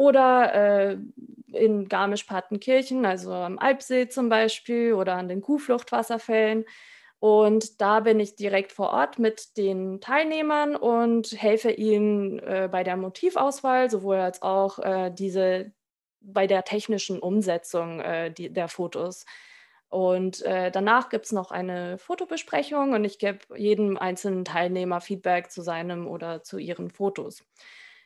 oder 0.00 0.54
äh, 0.54 0.96
in 1.52 1.86
Garmisch-Partenkirchen, 1.86 3.04
also 3.04 3.34
am 3.34 3.58
Alpsee 3.58 4.08
zum 4.08 4.30
Beispiel 4.30 4.94
oder 4.94 5.16
an 5.16 5.28
den 5.28 5.42
Kuhfluchtwasserfällen. 5.42 6.64
Und 7.18 7.82
da 7.82 8.00
bin 8.00 8.18
ich 8.18 8.34
direkt 8.34 8.72
vor 8.72 8.94
Ort 8.94 9.18
mit 9.18 9.58
den 9.58 10.00
Teilnehmern 10.00 10.74
und 10.74 11.32
helfe 11.32 11.70
ihnen 11.70 12.38
äh, 12.38 12.70
bei 12.72 12.82
der 12.82 12.96
Motivauswahl, 12.96 13.90
sowohl 13.90 14.16
als 14.16 14.40
auch 14.40 14.78
äh, 14.78 15.10
diese 15.10 15.70
bei 16.22 16.46
der 16.46 16.64
technischen 16.64 17.18
Umsetzung 17.18 18.00
äh, 18.00 18.30
die, 18.30 18.50
der 18.50 18.68
Fotos. 18.68 19.26
Und 19.90 20.40
äh, 20.46 20.70
danach 20.70 21.10
gibt 21.10 21.26
es 21.26 21.32
noch 21.32 21.50
eine 21.50 21.98
Fotobesprechung 21.98 22.94
und 22.94 23.04
ich 23.04 23.18
gebe 23.18 23.40
jedem 23.54 23.98
einzelnen 23.98 24.46
Teilnehmer 24.46 25.02
Feedback 25.02 25.50
zu 25.50 25.60
seinem 25.60 26.06
oder 26.06 26.42
zu 26.42 26.56
ihren 26.56 26.88
Fotos. 26.90 27.42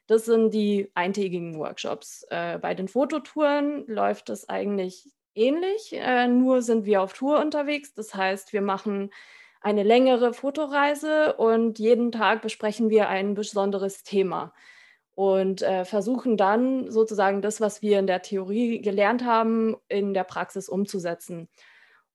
Das 0.06 0.26
sind 0.26 0.52
die 0.52 0.90
eintägigen 0.94 1.58
Workshops. 1.58 2.26
Äh, 2.30 2.58
bei 2.58 2.74
den 2.74 2.88
Fototouren 2.88 3.86
läuft 3.86 4.28
es 4.30 4.48
eigentlich 4.48 5.08
ähnlich, 5.34 5.92
äh, 5.92 6.28
nur 6.28 6.62
sind 6.62 6.84
wir 6.84 7.02
auf 7.02 7.12
Tour 7.14 7.40
unterwegs. 7.40 7.94
Das 7.94 8.14
heißt, 8.14 8.52
wir 8.52 8.62
machen 8.62 9.10
eine 9.60 9.82
längere 9.82 10.34
Fotoreise 10.34 11.34
und 11.36 11.78
jeden 11.78 12.12
Tag 12.12 12.42
besprechen 12.42 12.90
wir 12.90 13.08
ein 13.08 13.34
besonderes 13.34 14.02
Thema 14.02 14.52
und 15.14 15.62
äh, 15.62 15.84
versuchen 15.84 16.36
dann 16.36 16.90
sozusagen 16.90 17.40
das, 17.40 17.60
was 17.60 17.80
wir 17.80 17.98
in 17.98 18.06
der 18.06 18.20
Theorie 18.20 18.80
gelernt 18.82 19.24
haben, 19.24 19.76
in 19.88 20.12
der 20.12 20.24
Praxis 20.24 20.68
umzusetzen. 20.68 21.48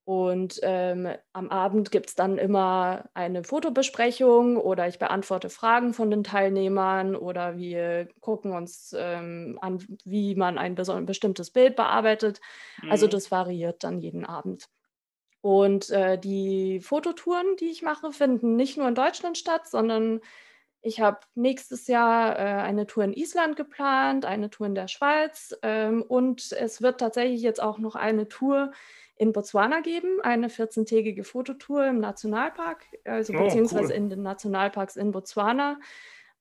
Und 0.10 0.60
ähm, 0.64 1.08
am 1.34 1.50
Abend 1.50 1.92
gibt 1.92 2.10
es 2.10 2.16
dann 2.16 2.40
immer 2.40 3.08
eine 3.14 3.44
Fotobesprechung 3.44 4.58
oder 4.58 4.88
ich 4.88 4.98
beantworte 4.98 5.52
Fragen 5.52 5.94
von 5.94 6.10
den 6.10 6.24
Teilnehmern 6.24 7.16
oder 7.16 7.58
wir 7.58 8.08
gucken 8.20 8.54
uns 8.54 8.96
ähm, 8.98 9.60
an, 9.62 9.86
wie 10.06 10.34
man 10.34 10.58
ein 10.58 10.74
bestimmtes 10.74 11.52
Bild 11.52 11.76
bearbeitet. 11.76 12.42
Also 12.78 12.86
mhm. 12.86 12.92
Also 12.92 13.08
das 13.08 13.30
variiert 13.30 13.84
dann 13.84 14.00
jeden 14.00 14.26
Abend. 14.26 14.68
Und 15.42 15.92
äh, 15.92 16.18
die 16.18 16.80
Fototouren, 16.80 17.56
die 17.60 17.70
ich 17.70 17.84
mache, 17.84 18.12
finden 18.12 18.56
nicht 18.56 18.78
nur 18.78 18.88
in 18.88 18.96
Deutschland 18.96 19.38
statt, 19.38 19.68
sondern 19.68 20.22
ich 20.82 21.02
habe 21.02 21.20
nächstes 21.36 21.86
Jahr 21.86 22.36
äh, 22.36 22.64
eine 22.64 22.88
Tour 22.88 23.04
in 23.04 23.14
Island 23.14 23.58
geplant, 23.58 24.26
eine 24.26 24.50
Tour 24.50 24.66
in 24.66 24.76
der 24.76 24.88
Schweiz 24.88 25.56
ähm, 25.62 26.02
und 26.02 26.52
es 26.52 26.82
wird 26.82 27.00
tatsächlich 27.00 27.44
jetzt 27.44 27.62
auch 27.62 27.78
noch 27.78 27.94
eine 27.94 28.28
Tour 28.28 28.72
in 29.20 29.34
Botswana 29.34 29.82
geben, 29.82 30.22
eine 30.24 30.48
14-tägige 30.48 31.26
Fototour 31.26 31.86
im 31.86 32.00
Nationalpark, 32.00 32.86
also 33.04 33.34
oh, 33.34 33.44
beziehungsweise 33.44 33.92
cool. 33.92 33.98
in 33.98 34.10
den 34.10 34.22
Nationalparks 34.24 34.96
in 34.96 35.12
Botswana, 35.12 35.78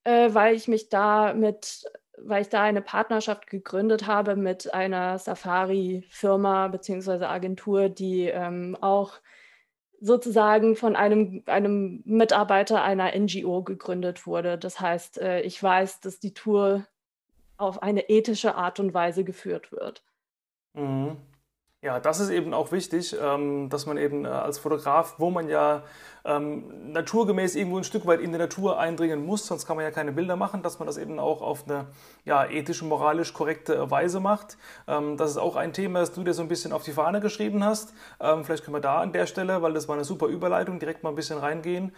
äh, 0.04 0.32
weil 0.32 0.54
ich 0.54 0.68
mich 0.68 0.88
da 0.88 1.34
mit 1.34 1.84
weil 2.20 2.42
ich 2.42 2.48
da 2.48 2.62
eine 2.62 2.82
Partnerschaft 2.82 3.46
gegründet 3.46 4.08
habe 4.08 4.34
mit 4.34 4.74
einer 4.74 5.20
Safari-Firma 5.20 6.66
bzw. 6.66 7.24
Agentur, 7.26 7.88
die 7.88 8.26
ähm, 8.26 8.76
auch 8.80 9.20
sozusagen 10.00 10.74
von 10.74 10.96
einem, 10.96 11.44
einem 11.46 12.02
Mitarbeiter 12.04 12.82
einer 12.82 13.16
NGO 13.16 13.62
gegründet 13.62 14.26
wurde. 14.26 14.58
Das 14.58 14.80
heißt, 14.80 15.18
äh, 15.18 15.42
ich 15.42 15.62
weiß, 15.62 16.00
dass 16.00 16.18
die 16.18 16.34
Tour 16.34 16.86
auf 17.56 17.82
eine 17.82 18.08
ethische 18.08 18.56
Art 18.56 18.80
und 18.80 18.94
Weise 18.94 19.22
geführt 19.22 19.70
wird. 19.70 20.02
Mhm. 20.74 21.16
Ja, 21.80 22.00
das 22.00 22.18
ist 22.18 22.30
eben 22.30 22.54
auch 22.54 22.72
wichtig, 22.72 23.14
ähm, 23.22 23.68
dass 23.68 23.86
man 23.86 23.98
eben 23.98 24.24
äh, 24.24 24.28
als 24.28 24.58
Fotograf, 24.58 25.14
wo 25.18 25.30
man 25.30 25.48
ja 25.48 25.84
ähm, 26.24 26.92
naturgemäß 26.92 27.54
irgendwo 27.54 27.76
ein 27.76 27.84
Stück 27.84 28.04
weit 28.04 28.18
in 28.20 28.32
die 28.32 28.38
Natur 28.38 28.80
eindringen 28.80 29.24
muss, 29.24 29.46
sonst 29.46 29.64
kann 29.64 29.76
man 29.76 29.84
ja 29.84 29.92
keine 29.92 30.10
Bilder 30.10 30.34
machen, 30.34 30.62
dass 30.62 30.80
man 30.80 30.86
das 30.86 30.96
eben 30.96 31.20
auch 31.20 31.40
auf 31.40 31.68
eine 31.68 31.86
ja, 32.24 32.44
ethisch 32.46 32.82
moralisch 32.82 33.32
korrekte 33.32 33.92
Weise 33.92 34.18
macht. 34.18 34.58
Ähm, 34.88 35.16
das 35.16 35.30
ist 35.30 35.36
auch 35.36 35.54
ein 35.54 35.72
Thema, 35.72 36.00
das 36.00 36.12
du 36.12 36.24
dir 36.24 36.34
so 36.34 36.42
ein 36.42 36.48
bisschen 36.48 36.72
auf 36.72 36.82
die 36.82 36.90
Fahne 36.90 37.20
geschrieben 37.20 37.62
hast. 37.64 37.94
vielleicht 38.42 38.64
können 38.64 38.76
wir 38.76 38.80
da 38.80 39.00
an 39.00 39.12
der 39.12 39.26
Stelle, 39.26 39.62
weil 39.62 39.72
das 39.72 39.86
war 39.86 39.94
eine 39.94 40.04
super 40.04 40.26
Überleitung, 40.26 40.80
direkt 40.80 41.04
mal 41.04 41.10
ein 41.10 41.14
bisschen 41.14 41.38
reingehen. 41.38 41.94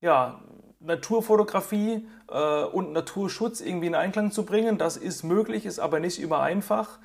ja, 0.00 0.40
Naturfotografie 0.80 2.06
äh, 2.30 2.64
und 2.64 2.92
Naturschutz 2.92 3.62
irgendwie 3.62 3.86
in 3.86 3.94
Einklang 3.94 4.32
zu 4.32 4.44
bringen, 4.44 4.76
das 4.76 4.98
ist 4.98 5.22
möglich, 5.22 5.64
ist 5.64 5.78
aber 5.78 5.98
nicht 5.98 6.20
immer 6.20 6.40
einfach. 6.40 6.98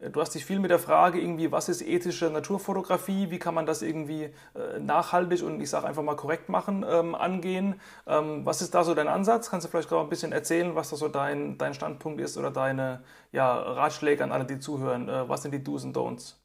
Du 0.00 0.18
hast 0.22 0.34
dich 0.34 0.46
viel 0.46 0.60
mit 0.60 0.70
der 0.70 0.78
Frage 0.78 1.20
irgendwie, 1.20 1.52
was 1.52 1.68
ist 1.68 1.82
ethische 1.82 2.30
Naturfotografie, 2.30 3.30
wie 3.30 3.38
kann 3.38 3.54
man 3.54 3.66
das 3.66 3.82
irgendwie 3.82 4.30
äh, 4.54 4.78
nachhaltig 4.78 5.42
und 5.42 5.60
ich 5.60 5.68
sage 5.68 5.86
einfach 5.86 6.02
mal 6.02 6.16
korrekt 6.16 6.48
machen, 6.48 6.86
ähm, 6.88 7.14
angehen. 7.14 7.78
Ähm, 8.06 8.46
was 8.46 8.62
ist 8.62 8.74
da 8.74 8.82
so 8.82 8.94
dein 8.94 9.08
Ansatz? 9.08 9.50
Kannst 9.50 9.66
du 9.66 9.70
vielleicht 9.70 9.90
gerade 9.90 10.02
ein 10.02 10.08
bisschen 10.08 10.32
erzählen, 10.32 10.74
was 10.74 10.88
da 10.88 10.96
so 10.96 11.08
dein, 11.08 11.58
dein 11.58 11.74
Standpunkt 11.74 12.18
ist 12.22 12.38
oder 12.38 12.50
deine 12.50 13.02
ja, 13.30 13.54
Ratschläge 13.54 14.24
an 14.24 14.32
alle, 14.32 14.46
die 14.46 14.58
zuhören? 14.58 15.06
Äh, 15.10 15.28
was 15.28 15.42
sind 15.42 15.52
die 15.52 15.62
Do's 15.62 15.84
und 15.84 15.94
Don'ts? 15.94 16.36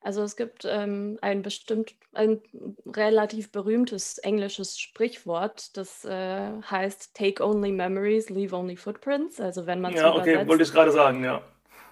Also 0.00 0.22
es 0.22 0.36
gibt 0.36 0.64
ähm, 0.64 1.18
ein 1.22 1.42
bestimmt, 1.42 1.96
ein 2.12 2.40
relativ 2.86 3.50
berühmtes 3.50 4.18
englisches 4.18 4.78
Sprichwort, 4.78 5.76
das 5.76 6.04
äh, 6.04 6.52
heißt 6.62 7.16
Take 7.16 7.44
only 7.44 7.72
memories, 7.72 8.30
leave 8.30 8.54
only 8.54 8.76
footprints. 8.76 9.40
Also 9.40 9.66
wenn 9.66 9.80
man 9.80 9.92
Ja, 9.94 10.14
okay, 10.14 10.46
wollte 10.46 10.62
ich 10.62 10.70
gerade 10.72 10.92
sagen, 10.92 11.24
ja. 11.24 11.42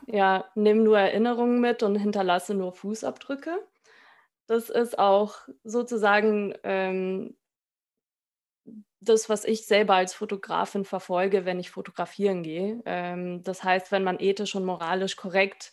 Ja, 0.06 0.50
nimm 0.54 0.82
nur 0.84 0.98
Erinnerungen 0.98 1.60
mit 1.60 1.82
und 1.82 1.96
hinterlasse 1.96 2.54
nur 2.54 2.72
Fußabdrücke. 2.72 3.58
Das 4.46 4.70
ist 4.70 4.98
auch 4.98 5.48
sozusagen 5.64 6.54
ähm, 6.64 7.36
das, 9.00 9.28
was 9.28 9.44
ich 9.44 9.66
selber 9.66 9.94
als 9.94 10.14
Fotografin 10.14 10.84
verfolge, 10.84 11.44
wenn 11.44 11.60
ich 11.60 11.70
fotografieren 11.70 12.42
gehe. 12.42 12.82
Ähm, 12.86 13.42
das 13.42 13.62
heißt, 13.64 13.92
wenn 13.92 14.04
man 14.04 14.18
ethisch 14.20 14.54
und 14.54 14.64
moralisch 14.64 15.16
korrekt 15.16 15.72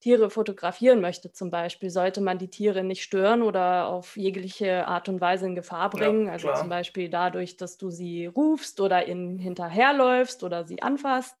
Tiere 0.00 0.30
fotografieren 0.30 1.00
möchte, 1.00 1.30
zum 1.32 1.50
Beispiel, 1.52 1.88
sollte 1.90 2.20
man 2.20 2.38
die 2.38 2.50
Tiere 2.50 2.82
nicht 2.82 3.04
stören 3.04 3.42
oder 3.42 3.86
auf 3.86 4.16
jegliche 4.16 4.88
Art 4.88 5.08
und 5.08 5.20
Weise 5.20 5.46
in 5.46 5.54
Gefahr 5.54 5.90
bringen. 5.90 6.28
Ja, 6.28 6.32
also 6.32 6.50
zum 6.50 6.68
Beispiel 6.68 7.08
dadurch, 7.08 7.56
dass 7.56 7.78
du 7.78 7.88
sie 7.90 8.26
rufst 8.26 8.80
oder 8.80 9.06
ihnen 9.06 9.38
hinterherläufst 9.38 10.42
oder 10.42 10.64
sie 10.66 10.82
anfasst. 10.82 11.36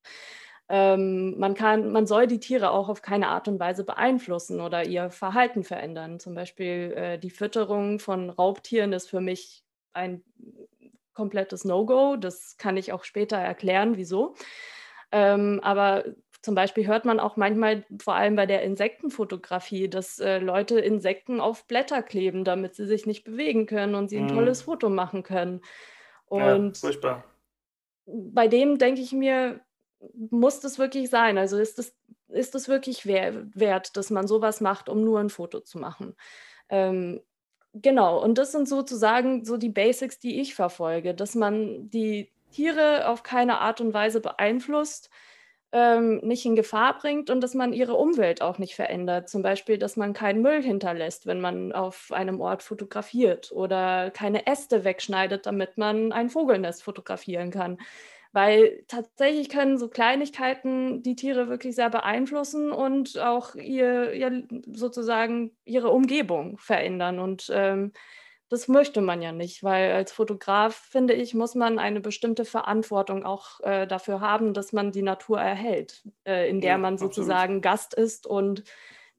Ähm, 0.74 1.38
man, 1.38 1.52
kann, 1.52 1.92
man 1.92 2.06
soll 2.06 2.26
die 2.26 2.40
Tiere 2.40 2.70
auch 2.70 2.88
auf 2.88 3.02
keine 3.02 3.28
Art 3.28 3.46
und 3.46 3.60
Weise 3.60 3.84
beeinflussen 3.84 4.58
oder 4.58 4.86
ihr 4.86 5.10
Verhalten 5.10 5.64
verändern. 5.64 6.18
Zum 6.18 6.34
Beispiel 6.34 6.94
äh, 6.96 7.18
die 7.18 7.28
Fütterung 7.28 7.98
von 7.98 8.30
Raubtieren 8.30 8.94
ist 8.94 9.10
für 9.10 9.20
mich 9.20 9.64
ein 9.92 10.24
komplettes 11.12 11.66
No-Go. 11.66 12.16
Das 12.16 12.56
kann 12.56 12.78
ich 12.78 12.90
auch 12.94 13.04
später 13.04 13.36
erklären, 13.36 13.98
wieso. 13.98 14.34
Ähm, 15.10 15.60
aber 15.62 16.04
zum 16.40 16.54
Beispiel 16.54 16.86
hört 16.86 17.04
man 17.04 17.20
auch 17.20 17.36
manchmal, 17.36 17.84
vor 18.02 18.14
allem 18.14 18.34
bei 18.34 18.46
der 18.46 18.62
Insektenfotografie, 18.62 19.90
dass 19.90 20.20
äh, 20.20 20.38
Leute 20.38 20.80
Insekten 20.80 21.42
auf 21.42 21.66
Blätter 21.66 22.02
kleben, 22.02 22.44
damit 22.44 22.76
sie 22.76 22.86
sich 22.86 23.04
nicht 23.04 23.24
bewegen 23.24 23.66
können 23.66 23.94
und 23.94 24.08
sie 24.08 24.16
ein 24.16 24.24
mm. 24.24 24.34
tolles 24.34 24.62
Foto 24.62 24.88
machen 24.88 25.22
können. 25.22 25.60
Und 26.24 26.78
ja, 26.78 26.80
furchtbar. 26.80 27.24
bei 28.06 28.48
dem 28.48 28.78
denke 28.78 29.02
ich 29.02 29.12
mir, 29.12 29.60
muss 30.30 30.60
das 30.60 30.78
wirklich 30.78 31.10
sein? 31.10 31.38
Also 31.38 31.58
ist 31.58 31.78
es 31.78 31.94
ist 32.28 32.54
das 32.54 32.68
wirklich 32.68 33.06
wert, 33.06 33.96
dass 33.96 34.10
man 34.10 34.26
sowas 34.26 34.60
macht, 34.60 34.88
um 34.88 35.04
nur 35.04 35.20
ein 35.20 35.28
Foto 35.28 35.60
zu 35.60 35.78
machen? 35.78 36.16
Ähm, 36.70 37.20
genau, 37.74 38.22
und 38.22 38.38
das 38.38 38.52
sind 38.52 38.68
sozusagen 38.68 39.44
so 39.44 39.56
die 39.56 39.68
Basics, 39.68 40.18
die 40.18 40.40
ich 40.40 40.54
verfolge, 40.54 41.14
dass 41.14 41.34
man 41.34 41.90
die 41.90 42.32
Tiere 42.50 43.08
auf 43.08 43.22
keine 43.22 43.60
Art 43.60 43.80
und 43.80 43.94
Weise 43.94 44.20
beeinflusst, 44.20 45.10
ähm, 45.72 46.18
nicht 46.22 46.44
in 46.44 46.54
Gefahr 46.54 46.98
bringt 46.98 47.30
und 47.30 47.40
dass 47.40 47.54
man 47.54 47.72
ihre 47.72 47.94
Umwelt 47.94 48.42
auch 48.42 48.58
nicht 48.58 48.74
verändert. 48.74 49.30
Zum 49.30 49.42
Beispiel, 49.42 49.78
dass 49.78 49.96
man 49.96 50.12
keinen 50.12 50.42
Müll 50.42 50.62
hinterlässt, 50.62 51.26
wenn 51.26 51.40
man 51.40 51.72
auf 51.72 52.10
einem 52.12 52.40
Ort 52.42 52.62
fotografiert 52.62 53.52
oder 53.52 54.10
keine 54.10 54.46
Äste 54.46 54.84
wegschneidet, 54.84 55.46
damit 55.46 55.78
man 55.78 56.12
ein 56.12 56.28
Vogelnest 56.28 56.82
fotografieren 56.82 57.50
kann. 57.50 57.78
Weil 58.32 58.84
tatsächlich 58.88 59.50
können 59.50 59.76
so 59.76 59.88
Kleinigkeiten 59.88 61.02
die 61.02 61.16
Tiere 61.16 61.48
wirklich 61.48 61.74
sehr 61.74 61.90
beeinflussen 61.90 62.72
und 62.72 63.18
auch 63.18 63.54
ihr, 63.54 64.12
ihr 64.12 64.44
sozusagen 64.72 65.54
ihre 65.64 65.90
Umgebung 65.90 66.56
verändern. 66.56 67.18
Und 67.18 67.50
ähm, 67.52 67.92
das 68.52 68.68
möchte 68.68 69.00
man 69.00 69.22
ja 69.22 69.32
nicht, 69.32 69.62
weil 69.62 69.92
als 69.92 70.12
Fotograf, 70.12 70.74
finde 70.74 71.14
ich, 71.14 71.32
muss 71.32 71.54
man 71.54 71.78
eine 71.78 72.00
bestimmte 72.00 72.44
Verantwortung 72.44 73.24
auch 73.24 73.60
äh, 73.60 73.86
dafür 73.86 74.20
haben, 74.20 74.52
dass 74.52 74.74
man 74.74 74.92
die 74.92 75.02
Natur 75.02 75.40
erhält, 75.40 76.02
äh, 76.24 76.50
in 76.50 76.60
der 76.60 76.72
ja, 76.72 76.78
man 76.78 76.98
sozusagen 76.98 77.56
absolut. 77.56 77.62
Gast 77.62 77.94
ist 77.94 78.26
und 78.26 78.64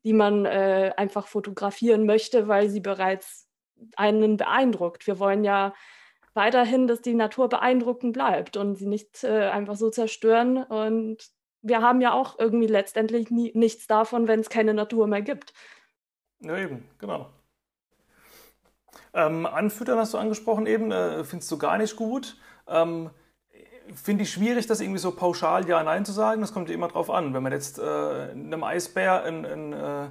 die 0.03 0.13
man 0.13 0.45
äh, 0.45 0.91
einfach 0.97 1.27
fotografieren 1.27 2.05
möchte, 2.05 2.47
weil 2.47 2.69
sie 2.69 2.79
bereits 2.79 3.49
einen 3.95 4.37
beeindruckt. 4.37 5.07
Wir 5.07 5.17
wollen 5.17 5.43
ja 5.43 5.73
weiterhin, 6.33 6.87
dass 6.87 7.01
die 7.01 7.13
Natur 7.13 7.49
beeindruckend 7.49 8.13
bleibt 8.13 8.57
und 8.57 8.75
sie 8.75 8.87
nicht 8.87 9.23
äh, 9.23 9.49
einfach 9.49 9.75
so 9.75 9.89
zerstören. 9.89 10.57
Und 10.57 11.29
wir 11.61 11.81
haben 11.81 12.01
ja 12.01 12.13
auch 12.13 12.39
irgendwie 12.39 12.67
letztendlich 12.67 13.31
nie, 13.31 13.51
nichts 13.55 13.87
davon, 13.87 14.27
wenn 14.27 14.39
es 14.39 14.49
keine 14.49 14.73
Natur 14.73 15.07
mehr 15.07 15.21
gibt. 15.21 15.53
Ja, 16.39 16.57
eben, 16.57 16.87
genau. 16.99 17.29
Ähm, 19.13 19.45
Anfüttern 19.45 19.99
hast 19.99 20.13
du 20.13 20.17
angesprochen 20.17 20.65
eben, 20.65 20.91
äh, 20.91 21.23
findest 21.23 21.51
du 21.51 21.57
gar 21.57 21.77
nicht 21.77 21.95
gut. 21.95 22.37
Ähm, 22.67 23.11
Finde 23.93 24.23
ich 24.23 24.31
schwierig, 24.31 24.65
das 24.65 24.79
irgendwie 24.79 24.99
so 24.99 25.11
pauschal 25.11 25.67
Ja, 25.67 25.83
Nein 25.83 26.05
zu 26.05 26.13
sagen. 26.13 26.41
Das 26.41 26.53
kommt 26.53 26.69
immer 26.69 26.87
drauf 26.87 27.09
an. 27.09 27.33
Wenn 27.33 27.43
man 27.43 27.51
jetzt 27.51 27.79
äh, 27.79 27.83
einem 27.83 28.63
Eisbär 28.63 29.23
ein, 29.23 29.45
ein 29.45 29.73
äh, 29.73 30.09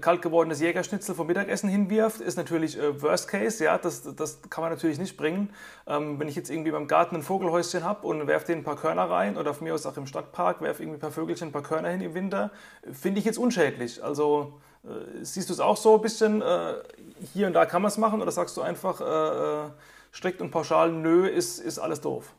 kalt 0.00 0.22
gewordenes 0.22 0.60
Jägerschnitzel 0.60 1.14
vom 1.14 1.26
Mittagessen 1.26 1.68
hinwirft, 1.68 2.20
ist 2.20 2.36
natürlich 2.36 2.78
äh, 2.78 3.00
Worst 3.02 3.28
Case, 3.28 3.62
ja, 3.64 3.78
das, 3.78 4.02
das 4.14 4.40
kann 4.50 4.62
man 4.62 4.72
natürlich 4.72 4.98
nicht 4.98 5.16
bringen. 5.16 5.50
Ähm, 5.86 6.18
wenn 6.18 6.28
ich 6.28 6.36
jetzt 6.36 6.50
irgendwie 6.50 6.70
beim 6.70 6.88
Garten 6.88 7.16
ein 7.16 7.22
Vogelhäuschen 7.22 7.84
habe 7.84 8.06
und 8.06 8.26
werfe 8.26 8.46
denen 8.46 8.62
ein 8.62 8.64
paar 8.64 8.76
Körner 8.76 9.08
rein 9.08 9.36
oder 9.36 9.54
von 9.54 9.64
mir 9.64 9.74
aus 9.74 9.86
auch 9.86 9.96
im 9.96 10.06
Stadtpark, 10.06 10.60
werfe 10.60 10.82
irgendwie 10.82 10.98
ein 10.98 11.00
paar 11.00 11.10
Vögelchen, 11.10 11.48
ein 11.48 11.52
paar 11.52 11.62
Körner 11.62 11.88
hin 11.90 12.00
im 12.00 12.14
Winter, 12.14 12.50
finde 12.92 13.18
ich 13.18 13.24
jetzt 13.24 13.38
unschädlich. 13.38 14.02
Also 14.02 14.60
äh, 14.84 15.24
siehst 15.24 15.48
du 15.48 15.52
es 15.52 15.60
auch 15.60 15.76
so 15.76 15.96
ein 15.96 16.02
bisschen, 16.02 16.42
äh, 16.42 16.74
hier 17.32 17.46
und 17.46 17.52
da 17.52 17.66
kann 17.66 17.82
man 17.82 17.88
es 17.88 17.98
machen 17.98 18.20
oder 18.20 18.30
sagst 18.30 18.56
du 18.56 18.62
einfach 18.62 19.00
äh, 19.00 19.04
äh, 19.66 19.70
strikt 20.12 20.40
und 20.40 20.50
pauschal, 20.50 20.92
nö, 20.92 21.26
ist, 21.26 21.58
ist 21.58 21.78
alles 21.78 22.00
doof? 22.00 22.34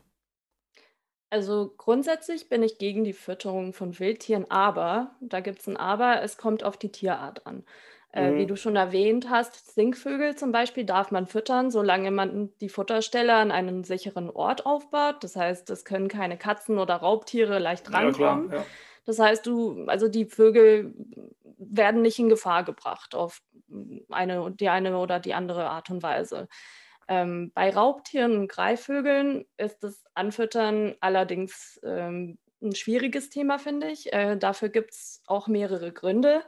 Also 1.30 1.74
grundsätzlich 1.76 2.48
bin 2.48 2.62
ich 2.62 2.78
gegen 2.78 3.04
die 3.04 3.12
Fütterung 3.12 3.72
von 3.72 3.98
Wildtieren, 3.98 4.50
aber, 4.50 5.16
da 5.20 5.40
gibt 5.40 5.60
es 5.60 5.66
ein 5.66 5.76
Aber, 5.76 6.22
es 6.22 6.36
kommt 6.36 6.62
auf 6.62 6.76
die 6.76 6.92
Tierart 6.92 7.46
an. 7.46 7.64
Äh, 8.12 8.30
mhm. 8.30 8.38
Wie 8.38 8.46
du 8.46 8.56
schon 8.56 8.76
erwähnt 8.76 9.28
hast, 9.28 9.74
Singvögel 9.74 10.36
zum 10.36 10.52
Beispiel 10.52 10.84
darf 10.84 11.10
man 11.10 11.26
füttern, 11.26 11.70
solange 11.70 12.10
man 12.10 12.50
die 12.60 12.68
Futterstelle 12.68 13.34
an 13.34 13.50
einen 13.50 13.84
sicheren 13.84 14.30
Ort 14.30 14.64
aufbaut. 14.64 15.16
Das 15.22 15.36
heißt, 15.36 15.68
es 15.70 15.84
können 15.84 16.08
keine 16.08 16.38
Katzen 16.38 16.78
oder 16.78 16.94
Raubtiere 16.94 17.58
leicht 17.58 17.92
rankommen. 17.92 18.50
Ja, 18.50 18.56
ja. 18.58 18.66
Das 19.04 19.18
heißt, 19.18 19.46
du, 19.46 19.84
also 19.86 20.08
die 20.08 20.24
Vögel 20.24 20.94
werden 21.58 22.02
nicht 22.02 22.18
in 22.18 22.28
Gefahr 22.28 22.64
gebracht 22.64 23.14
auf 23.14 23.42
eine, 24.10 24.50
die 24.50 24.68
eine 24.68 24.96
oder 24.98 25.20
die 25.20 25.34
andere 25.34 25.68
Art 25.68 25.90
und 25.90 26.02
Weise. 26.02 26.48
Ähm, 27.08 27.52
bei 27.54 27.70
Raubtieren 27.70 28.36
und 28.36 28.48
Greifvögeln 28.48 29.46
ist 29.56 29.82
das 29.82 30.04
Anfüttern 30.14 30.96
allerdings 31.00 31.80
ähm, 31.84 32.38
ein 32.62 32.74
schwieriges 32.74 33.30
Thema, 33.30 33.58
finde 33.58 33.88
ich. 33.90 34.12
Äh, 34.12 34.36
dafür 34.36 34.68
gibt 34.68 34.92
es 34.92 35.22
auch 35.26 35.46
mehrere 35.46 35.92
Gründe. 35.92 36.42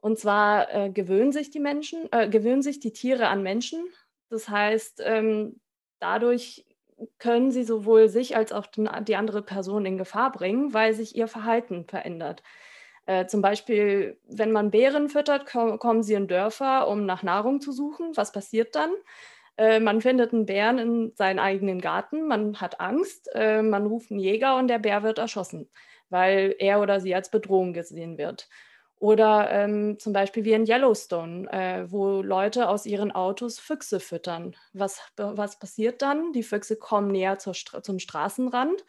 Und 0.00 0.18
zwar 0.18 0.72
äh, 0.72 0.90
gewöhnen 0.90 1.32
sich 1.32 1.50
die 1.50 1.60
Menschen, 1.60 2.08
äh, 2.12 2.28
gewöhnen 2.28 2.62
sich 2.62 2.80
die 2.80 2.92
Tiere 2.92 3.28
an 3.28 3.42
Menschen. 3.42 3.84
Das 4.28 4.48
heißt, 4.48 5.02
ähm, 5.04 5.60
dadurch 5.98 6.66
können 7.18 7.50
sie 7.50 7.64
sowohl 7.64 8.08
sich 8.08 8.36
als 8.36 8.52
auch 8.52 8.66
die 8.66 9.16
andere 9.16 9.42
Person 9.42 9.84
in 9.84 9.98
Gefahr 9.98 10.32
bringen, 10.32 10.72
weil 10.72 10.94
sich 10.94 11.14
ihr 11.14 11.28
Verhalten 11.28 11.84
verändert. 11.86 12.42
Äh, 13.06 13.26
zum 13.26 13.42
Beispiel, 13.42 14.18
wenn 14.26 14.50
man 14.50 14.70
Bären 14.70 15.08
füttert, 15.08 15.46
kommen 15.46 16.02
sie 16.02 16.14
in 16.14 16.26
Dörfer, 16.26 16.88
um 16.88 17.06
nach 17.06 17.22
Nahrung 17.22 17.60
zu 17.60 17.72
suchen. 17.72 18.16
Was 18.16 18.32
passiert 18.32 18.74
dann? 18.74 18.90
Äh, 19.56 19.80
man 19.80 20.00
findet 20.00 20.32
einen 20.32 20.46
Bären 20.46 20.78
in 20.78 21.12
seinen 21.14 21.38
eigenen 21.38 21.80
Garten, 21.80 22.26
man 22.26 22.60
hat 22.60 22.80
Angst, 22.80 23.28
äh, 23.34 23.62
man 23.62 23.86
ruft 23.86 24.10
einen 24.10 24.20
Jäger 24.20 24.56
und 24.56 24.68
der 24.68 24.78
Bär 24.78 25.02
wird 25.02 25.18
erschossen, 25.18 25.70
weil 26.10 26.54
er 26.58 26.80
oder 26.80 27.00
sie 27.00 27.14
als 27.14 27.30
Bedrohung 27.30 27.72
gesehen 27.72 28.18
wird. 28.18 28.48
Oder 28.98 29.50
ähm, 29.50 29.98
zum 29.98 30.14
Beispiel 30.14 30.44
wie 30.44 30.54
in 30.54 30.66
Yellowstone, 30.66 31.52
äh, 31.52 31.90
wo 31.90 32.22
Leute 32.22 32.68
aus 32.68 32.86
ihren 32.86 33.12
Autos 33.12 33.58
Füchse 33.58 34.00
füttern. 34.00 34.56
Was, 34.72 35.02
was 35.16 35.58
passiert 35.58 36.00
dann? 36.00 36.32
Die 36.32 36.42
Füchse 36.42 36.76
kommen 36.76 37.08
näher 37.08 37.38
zur, 37.38 37.52
zum 37.54 37.98
Straßenrand. 37.98 38.84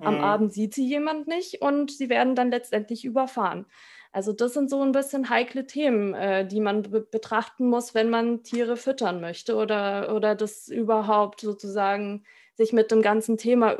Am 0.00 0.16
mhm. 0.16 0.24
Abend 0.24 0.52
sieht 0.52 0.74
sie 0.74 0.86
jemand 0.86 1.28
nicht 1.28 1.62
und 1.62 1.92
sie 1.92 2.08
werden 2.08 2.34
dann 2.34 2.50
letztendlich 2.50 3.04
überfahren. 3.04 3.66
Also 4.12 4.32
das 4.34 4.52
sind 4.52 4.68
so 4.68 4.82
ein 4.82 4.92
bisschen 4.92 5.30
heikle 5.30 5.66
Themen, 5.66 6.14
äh, 6.14 6.46
die 6.46 6.60
man 6.60 6.82
be 6.82 7.00
betrachten 7.00 7.68
muss, 7.68 7.94
wenn 7.94 8.10
man 8.10 8.42
Tiere 8.42 8.76
füttern 8.76 9.20
möchte 9.20 9.56
oder, 9.56 10.14
oder 10.14 10.34
das 10.34 10.68
überhaupt 10.68 11.40
sozusagen 11.40 12.24
sich 12.54 12.74
mit 12.74 12.90
dem 12.90 13.00
ganzen 13.02 13.38
Thema 13.38 13.78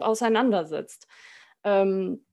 auseinandersetzt. 0.00 1.06
Ähm, 1.62 2.24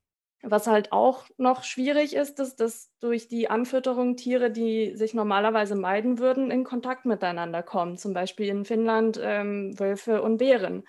was 0.44 0.68
halt 0.68 0.92
auch 0.92 1.26
noch 1.38 1.64
schwierig 1.64 2.16
ist, 2.16 2.40
ist, 2.40 2.58
dass 2.58 2.92
durch 3.00 3.28
die 3.28 3.50
Anfütterung 3.50 4.16
Tiere, 4.18 4.52
die 4.52 4.96
sich 4.96 5.14
normalerweise 5.14 5.76
meiden 5.76 6.20
würden, 6.20 6.52
in 6.52 6.64
Kontakt 6.64 7.06
miteinander 7.06 7.64
kommen. 7.64 7.98
Zum 7.98 8.14
Beispiel 8.14 8.48
in 8.48 8.66
Finnland 8.66 9.20
ähm, 9.22 9.78
Wölfe 9.80 10.22
und 10.22 10.38
Bären. 10.38 10.84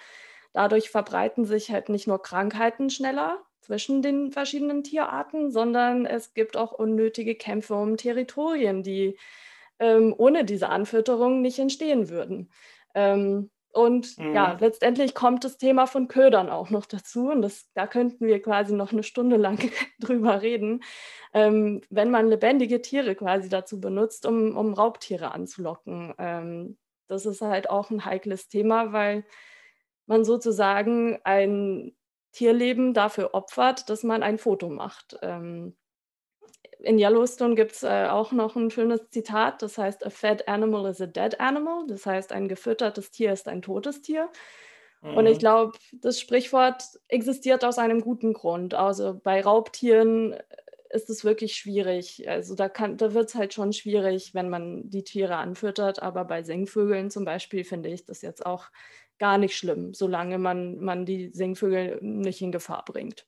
Dadurch 0.52 0.90
verbreiten 0.90 1.44
sich 1.44 1.70
halt 1.70 1.88
nicht 1.88 2.06
nur 2.06 2.22
Krankheiten 2.22 2.90
schneller 2.90 3.42
zwischen 3.60 4.02
den 4.02 4.30
verschiedenen 4.32 4.82
Tierarten, 4.82 5.50
sondern 5.50 6.06
es 6.06 6.34
gibt 6.34 6.56
auch 6.56 6.72
unnötige 6.72 7.34
Kämpfe 7.34 7.74
um 7.74 7.96
Territorien, 7.96 8.82
die 8.82 9.18
ähm, 9.78 10.14
ohne 10.16 10.44
diese 10.44 10.68
Anfütterung 10.68 11.42
nicht 11.42 11.58
entstehen 11.58 12.08
würden. 12.08 12.50
Ähm, 12.94 13.50
und 13.72 14.18
mhm. 14.18 14.34
ja, 14.34 14.56
letztendlich 14.58 15.14
kommt 15.14 15.44
das 15.44 15.58
Thema 15.58 15.86
von 15.86 16.08
Ködern 16.08 16.48
auch 16.48 16.70
noch 16.70 16.86
dazu. 16.86 17.30
Und 17.30 17.42
das, 17.42 17.70
da 17.74 17.86
könnten 17.86 18.26
wir 18.26 18.40
quasi 18.42 18.74
noch 18.74 18.92
eine 18.92 19.02
Stunde 19.02 19.36
lang 19.36 19.58
drüber 20.00 20.42
reden, 20.42 20.82
ähm, 21.34 21.82
wenn 21.90 22.10
man 22.10 22.28
lebendige 22.28 22.80
Tiere 22.82 23.14
quasi 23.14 23.48
dazu 23.48 23.80
benutzt, 23.80 24.26
um, 24.26 24.56
um 24.56 24.72
Raubtiere 24.72 25.32
anzulocken. 25.32 26.14
Ähm, 26.18 26.78
das 27.06 27.26
ist 27.26 27.40
halt 27.40 27.70
auch 27.70 27.90
ein 27.90 28.04
heikles 28.04 28.48
Thema, 28.48 28.92
weil 28.92 29.24
man 30.06 30.24
sozusagen 30.24 31.18
ein 31.24 31.92
Tierleben 32.32 32.94
dafür 32.94 33.34
opfert, 33.34 33.88
dass 33.90 34.02
man 34.02 34.22
ein 34.22 34.38
Foto 34.38 34.68
macht. 34.68 35.18
Ähm, 35.22 35.76
in 36.80 36.98
Yellowstone 36.98 37.54
gibt 37.54 37.72
es 37.72 37.82
äh, 37.82 38.06
auch 38.06 38.32
noch 38.32 38.54
ein 38.56 38.70
schönes 38.70 39.10
Zitat, 39.10 39.62
das 39.62 39.78
heißt, 39.78 40.06
a 40.06 40.10
fed 40.10 40.46
animal 40.46 40.86
is 40.86 41.00
a 41.00 41.06
dead 41.06 41.40
animal, 41.40 41.84
das 41.88 42.06
heißt, 42.06 42.32
ein 42.32 42.48
gefüttertes 42.48 43.10
Tier 43.10 43.32
ist 43.32 43.48
ein 43.48 43.62
totes 43.62 44.00
Tier. 44.02 44.30
Mhm. 45.02 45.16
Und 45.16 45.26
ich 45.26 45.36
mhm. 45.36 45.40
glaube, 45.40 45.78
das 45.92 46.20
Sprichwort 46.20 46.84
existiert 47.08 47.64
aus 47.64 47.78
einem 47.78 48.00
guten 48.00 48.32
Grund. 48.32 48.74
Also 48.74 49.20
bei 49.22 49.40
Raubtieren 49.40 50.36
ist 50.90 51.10
es 51.10 51.24
wirklich 51.24 51.54
schwierig. 51.54 52.28
Also 52.28 52.54
da, 52.54 52.68
da 52.68 53.14
wird 53.14 53.28
es 53.28 53.34
halt 53.34 53.54
schon 53.54 53.72
schwierig, 53.72 54.34
wenn 54.34 54.48
man 54.48 54.88
die 54.88 55.04
Tiere 55.04 55.36
anfüttert. 55.36 56.02
Aber 56.02 56.24
bei 56.24 56.42
Singvögeln 56.42 57.10
zum 57.10 57.24
Beispiel 57.24 57.64
finde 57.64 57.90
ich 57.90 58.04
das 58.04 58.22
jetzt 58.22 58.44
auch 58.46 58.70
gar 59.18 59.38
nicht 59.38 59.56
schlimm, 59.56 59.94
solange 59.94 60.38
man, 60.38 60.78
man 60.78 61.06
die 61.06 61.30
Singvögel 61.32 61.98
nicht 62.02 62.42
in 62.42 62.52
Gefahr 62.52 62.84
bringt. 62.84 63.26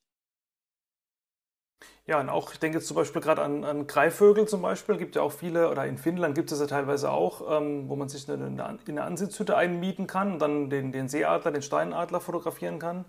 Ja, 2.07 2.19
und 2.19 2.29
auch, 2.29 2.51
ich 2.51 2.59
denke 2.59 2.79
jetzt 2.79 2.87
zum 2.87 2.95
Beispiel 2.95 3.21
gerade 3.21 3.41
an, 3.41 3.63
an 3.63 3.87
Greifvögel 3.87 4.47
zum 4.47 4.61
Beispiel, 4.61 4.97
gibt 4.97 5.15
ja 5.15 5.21
auch 5.21 5.31
viele, 5.31 5.69
oder 5.69 5.85
in 5.85 5.97
Finnland 5.97 6.35
gibt 6.35 6.51
es 6.51 6.59
ja 6.59 6.65
teilweise 6.65 7.11
auch, 7.11 7.61
ähm, 7.61 7.89
wo 7.89 7.95
man 7.95 8.09
sich 8.09 8.29
eine, 8.29 8.45
eine, 8.45 8.79
in 8.85 8.97
eine 8.97 9.03
Ansitzhütte 9.03 9.55
einmieten 9.55 10.07
kann 10.07 10.33
und 10.33 10.39
dann 10.39 10.69
den, 10.69 10.91
den 10.91 11.07
Seeadler, 11.07 11.51
den 11.51 11.61
Steinadler 11.61 12.19
fotografieren 12.19 12.79
kann 12.79 13.05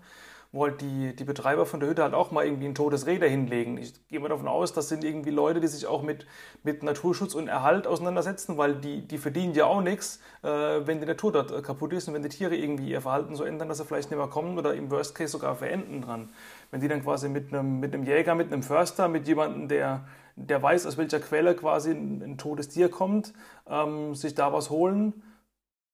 wo 0.53 0.65
halt 0.65 0.81
die, 0.81 1.15
die 1.15 1.23
Betreiber 1.23 1.65
von 1.65 1.79
der 1.79 1.89
Hütte 1.89 2.03
halt 2.03 2.13
auch 2.13 2.29
mal 2.29 2.45
irgendwie 2.45 2.67
ein 2.67 2.75
totes 2.75 3.07
Reh 3.07 3.17
hinlegen. 3.27 3.79
Ich 3.79 4.07
gehe 4.07 4.19
mal 4.19 4.29
davon 4.29 4.47
aus, 4.47 4.71
das 4.71 4.87
sind 4.87 5.03
irgendwie 5.03 5.31
Leute, 5.31 5.59
die 5.59 5.67
sich 5.67 5.87
auch 5.87 6.03
mit, 6.03 6.27
mit 6.61 6.83
Naturschutz 6.83 7.33
und 7.33 7.47
Erhalt 7.47 7.87
auseinandersetzen, 7.87 8.55
weil 8.55 8.75
die, 8.75 9.01
die 9.01 9.17
verdienen 9.17 9.55
ja 9.55 9.65
auch 9.65 9.81
nichts, 9.81 10.19
äh, 10.43 10.47
wenn 10.47 10.99
die 10.99 11.07
Natur 11.07 11.31
dort 11.31 11.63
kaputt 11.63 11.91
ist 11.93 12.07
und 12.07 12.13
wenn 12.13 12.21
die 12.21 12.29
Tiere 12.29 12.55
irgendwie 12.55 12.87
ihr 12.91 13.01
Verhalten 13.01 13.35
so 13.35 13.43
ändern, 13.43 13.67
dass 13.67 13.79
sie 13.79 13.85
vielleicht 13.85 14.11
nicht 14.11 14.19
mehr 14.19 14.27
kommen 14.27 14.55
oder 14.59 14.75
im 14.75 14.91
Worst 14.91 15.15
Case 15.15 15.31
sogar 15.31 15.55
verenden 15.55 16.03
dran. 16.03 16.29
Wenn 16.69 16.81
die 16.81 16.87
dann 16.87 17.01
quasi 17.01 17.29
mit 17.29 17.51
einem, 17.51 17.79
mit 17.79 17.95
einem 17.95 18.03
Jäger, 18.03 18.35
mit 18.35 18.53
einem 18.53 18.61
Förster, 18.61 19.07
mit 19.07 19.27
jemandem, 19.27 19.67
der, 19.69 20.05
der 20.35 20.61
weiß, 20.61 20.85
aus 20.85 20.97
welcher 20.97 21.19
Quelle 21.19 21.55
quasi 21.55 21.89
ein, 21.89 22.21
ein 22.21 22.37
totes 22.37 22.69
Tier 22.69 22.89
kommt, 22.89 23.33
ähm, 23.67 24.13
sich 24.13 24.35
da 24.35 24.53
was 24.53 24.69
holen, 24.69 25.23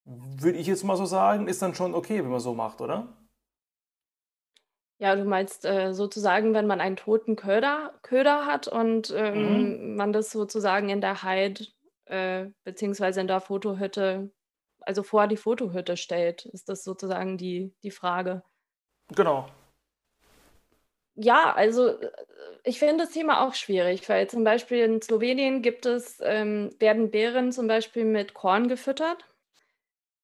würde 0.03 0.57
ich 0.57 0.67
jetzt 0.67 0.83
mal 0.83 0.97
so 0.97 1.05
sagen, 1.05 1.47
ist 1.47 1.61
dann 1.61 1.75
schon 1.75 1.95
okay, 1.95 2.21
wenn 2.23 2.31
man 2.31 2.41
so 2.41 2.53
macht, 2.53 2.81
oder? 2.81 3.07
Ja, 4.99 5.15
du 5.15 5.23
meinst 5.23 5.63
äh, 5.63 5.93
sozusagen, 5.93 6.53
wenn 6.53 6.67
man 6.67 6.81
einen 6.81 6.97
toten 6.97 7.38
Köder, 7.38 7.93
Köder 8.01 8.45
hat 8.45 8.67
und 8.67 9.13
ähm, 9.15 9.91
mhm. 9.91 9.95
man 9.95 10.12
das 10.12 10.29
sozusagen 10.31 10.89
in 10.89 10.99
der 10.99 11.23
Hide 11.23 11.65
äh, 12.05 12.47
beziehungsweise 12.65 13.21
in 13.21 13.27
der 13.27 13.39
Fotohütte, 13.39 14.29
also 14.81 15.01
vor 15.01 15.27
die 15.27 15.38
Fotohütte 15.38 15.95
stellt, 15.95 16.45
ist 16.47 16.67
das 16.67 16.83
sozusagen 16.83 17.38
die, 17.38 17.73
die 17.81 17.91
Frage. 17.91 18.43
Genau. 19.15 19.47
Ja, 21.15 21.53
also 21.53 21.97
ich 22.63 22.79
finde 22.79 23.03
das 23.03 23.13
Thema 23.13 23.45
auch 23.45 23.53
schwierig, 23.53 24.07
weil 24.09 24.29
zum 24.29 24.43
Beispiel 24.43 24.79
in 24.79 25.01
Slowenien 25.01 25.62
gibt 25.62 25.85
es, 25.85 26.17
ähm, 26.21 26.75
werden 26.79 27.09
Bären 27.09 27.51
zum 27.51 27.67
Beispiel 27.67 28.05
mit 28.05 28.33
Korn 28.33 28.67
gefüttert. 28.67 29.25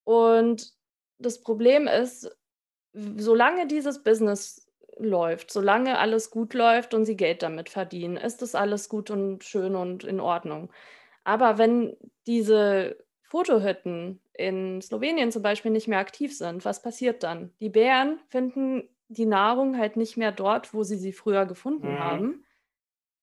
Und 0.03 0.73
das 1.17 1.41
Problem 1.41 1.88
ist, 1.88 2.29
solange 2.93 3.67
dieses 3.67 4.03
Business 4.03 4.64
läuft, 4.97 5.51
solange 5.51 5.97
alles 5.97 6.31
gut 6.31 6.53
läuft 6.53 6.93
und 6.93 7.05
sie 7.05 7.17
Geld 7.17 7.43
damit 7.43 7.69
verdienen, 7.69 8.17
ist 8.17 8.41
das 8.41 8.55
alles 8.55 8.89
gut 8.89 9.10
und 9.12 9.43
schön 9.43 9.75
und 9.75 10.03
in 10.03 10.19
Ordnung. 10.19 10.71
Aber 11.23 11.58
wenn 11.58 11.97
diese 12.27 12.97
Fotohütten 13.23 14.21
in 14.34 14.81
Slowenien 14.81 15.31
zum 15.31 15.41
Beispiel 15.41 15.71
nicht 15.71 15.88
mehr 15.88 15.99
aktiv 15.99 16.38
sind, 16.38 16.63
was 16.65 16.81
passiert 16.81 17.23
dann? 17.23 17.53
Die 17.60 17.69
Bären 17.69 18.19
finden 18.29 18.89
die 19.08 19.25
Nahrung 19.25 19.77
halt 19.77 19.97
nicht 19.97 20.17
mehr 20.17 20.31
dort, 20.31 20.73
wo 20.73 20.84
sie 20.84 20.97
sie 20.97 21.13
früher 21.13 21.45
gefunden 21.45 21.93
mhm. 21.93 21.99
haben. 21.99 22.45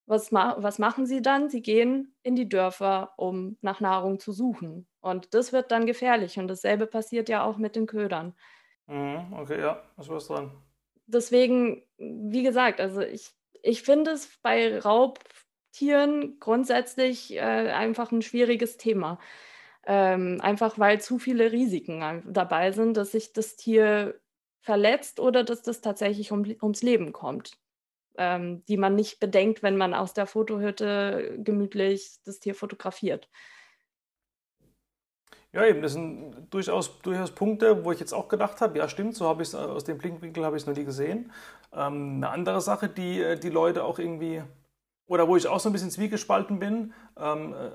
Was, 0.07 0.33
ma 0.33 0.57
was 0.59 0.79
machen 0.79 1.07
sie 1.07 1.23
dann? 1.23 1.49
Sie 1.49 1.63
gehen 1.63 2.15
in 2.23 2.35
die 2.35 2.49
Dörfer, 2.49 3.15
um 3.17 3.57
nach 3.63 3.81
Nahrung 3.81 4.19
zu 4.19 4.33
suchen. 4.33 4.87
Und 5.01 5.33
das 5.33 5.53
wird 5.53 5.71
dann 5.71 5.87
gefährlich. 5.87 6.39
Und 6.39 6.49
dasselbe 6.49 6.87
passiert 6.87 7.29
ja 7.29 7.45
auch 7.45 7.57
mit 7.57 7.77
den 7.77 7.87
Ködern. 7.87 8.35
Mhm, 8.89 9.33
okay, 9.33 9.61
ja, 9.61 9.83
was 9.97 10.09
was 10.09 10.27
dran 10.27 10.51
deswegen, 11.12 11.83
wie 11.98 12.42
gesagt, 12.42 12.81
also 12.81 13.00
ich, 13.00 13.31
ich 13.63 13.83
finde 13.83 14.13
es 14.13 14.38
bei 14.42 14.79
Raubtieren 14.79 16.38
grundsätzlich 16.40 17.35
äh, 17.35 17.40
einfach 17.40 18.13
ein 18.13 18.23
schwieriges 18.23 18.77
Thema. 18.77 19.19
Ähm, 19.87 20.38
einfach 20.40 20.79
weil 20.79 21.00
zu 21.00 21.19
viele 21.19 21.50
Risiken 21.52 22.23
dabei 22.33 22.73
sind, 22.73 22.96
dass 22.96 23.13
sich 23.13 23.33
das 23.33 23.56
Tier 23.56 24.21
verletzt 24.60 25.19
oder 25.21 25.42
dass 25.44 25.63
das 25.63 25.81
tatsächlich 25.81 26.31
um, 26.33 26.44
ums 26.63 26.83
Leben 26.83 27.13
kommt, 27.13 27.58
ähm, 28.17 28.65
die 28.67 28.77
man 28.77 28.94
nicht 28.94 29.21
bedenkt, 29.21 29.63
wenn 29.63 29.77
man 29.77 29.94
aus 29.94 30.15
der 30.15 30.27
Fotohütte 30.27 31.37
gemütlich 31.38 32.19
das 32.25 32.40
Tier 32.40 32.54
fotografiert. 32.54 33.29
Ja, 35.55 35.67
eben, 35.67 35.83
das 35.83 35.92
sind 35.92 36.46
durchaus, 36.50 36.98
durchaus 37.00 37.31
Punkte, 37.31 37.85
wo 37.85 37.92
ich 37.92 38.00
jetzt 38.00 38.15
auch 38.15 38.29
gedacht 38.29 38.63
habe, 38.63 38.79
ja 38.79 38.88
stimmt, 38.88 39.15
so 39.15 39.29
habe 39.29 39.42
ich 39.42 39.48
es 39.48 39.55
aus 39.55 39.85
dem 39.85 39.98
Blickwinkel 39.98 40.44
habe 40.46 40.57
ich 40.57 40.63
es 40.63 40.67
noch 40.67 40.75
nie 40.75 40.85
gesehen. 40.85 41.31
Ähm, 41.75 42.15
eine 42.17 42.31
andere 42.31 42.61
Sache, 42.63 42.88
die 42.88 43.21
äh, 43.21 43.38
die 43.38 43.50
Leute 43.50 43.85
auch 43.85 43.98
irgendwie, 43.98 44.42
oder 45.07 45.29
wo 45.29 45.37
ich 45.37 45.46
auch 45.46 45.61
so 45.61 45.69
ein 45.69 45.73
bisschen 45.73 45.90
zwiegespalten 45.90 46.59
bin, 46.59 46.94
ähm, 47.19 47.53
äh, 47.53 47.71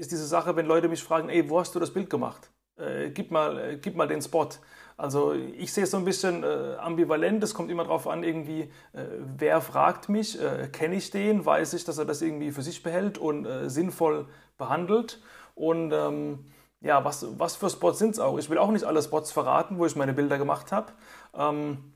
ist 0.00 0.10
diese 0.12 0.26
Sache, 0.26 0.56
wenn 0.56 0.64
Leute 0.64 0.88
mich 0.88 1.02
fragen, 1.02 1.28
ey, 1.28 1.50
wo 1.50 1.60
hast 1.60 1.74
du 1.74 1.78
das 1.78 1.92
Bild 1.92 2.08
gemacht? 2.08 2.50
Äh, 2.78 3.10
gib, 3.10 3.30
mal, 3.30 3.58
äh, 3.58 3.76
gib 3.76 3.96
mal 3.96 4.08
den 4.08 4.22
Spot. 4.22 4.48
Also 4.96 5.34
ich 5.34 5.72
sehe 5.74 5.84
es 5.84 5.90
so 5.90 5.98
ein 5.98 6.06
bisschen 6.06 6.42
äh, 6.42 6.76
ambivalent. 6.78 7.42
Es 7.44 7.52
kommt 7.52 7.70
immer 7.70 7.84
darauf 7.84 8.06
an, 8.08 8.24
irgendwie, 8.24 8.62
äh, 8.94 9.04
wer 9.36 9.60
fragt 9.60 10.08
mich, 10.08 10.40
äh, 10.40 10.68
kenne 10.72 10.94
ich 10.94 11.10
den, 11.10 11.44
weiß 11.44 11.74
ich, 11.74 11.84
dass 11.84 11.98
er 11.98 12.06
das 12.06 12.22
irgendwie 12.22 12.50
für 12.50 12.62
sich 12.62 12.82
behält 12.82 13.18
und 13.18 13.44
äh, 13.44 13.68
sinnvoll 13.68 14.26
behandelt. 14.56 15.20
Und 15.54 15.92
ähm, 15.92 16.46
ja, 16.80 17.04
was, 17.04 17.26
was 17.38 17.56
für 17.56 17.68
Spots 17.68 17.98
sind 17.98 18.12
es 18.12 18.18
auch? 18.18 18.38
Ich 18.38 18.48
will 18.48 18.58
auch 18.58 18.70
nicht 18.70 18.84
alle 18.84 19.02
Spots 19.02 19.32
verraten, 19.32 19.78
wo 19.78 19.86
ich 19.86 19.96
meine 19.96 20.14
Bilder 20.14 20.38
gemacht 20.38 20.72
habe. 20.72 20.92
Ähm, 21.34 21.92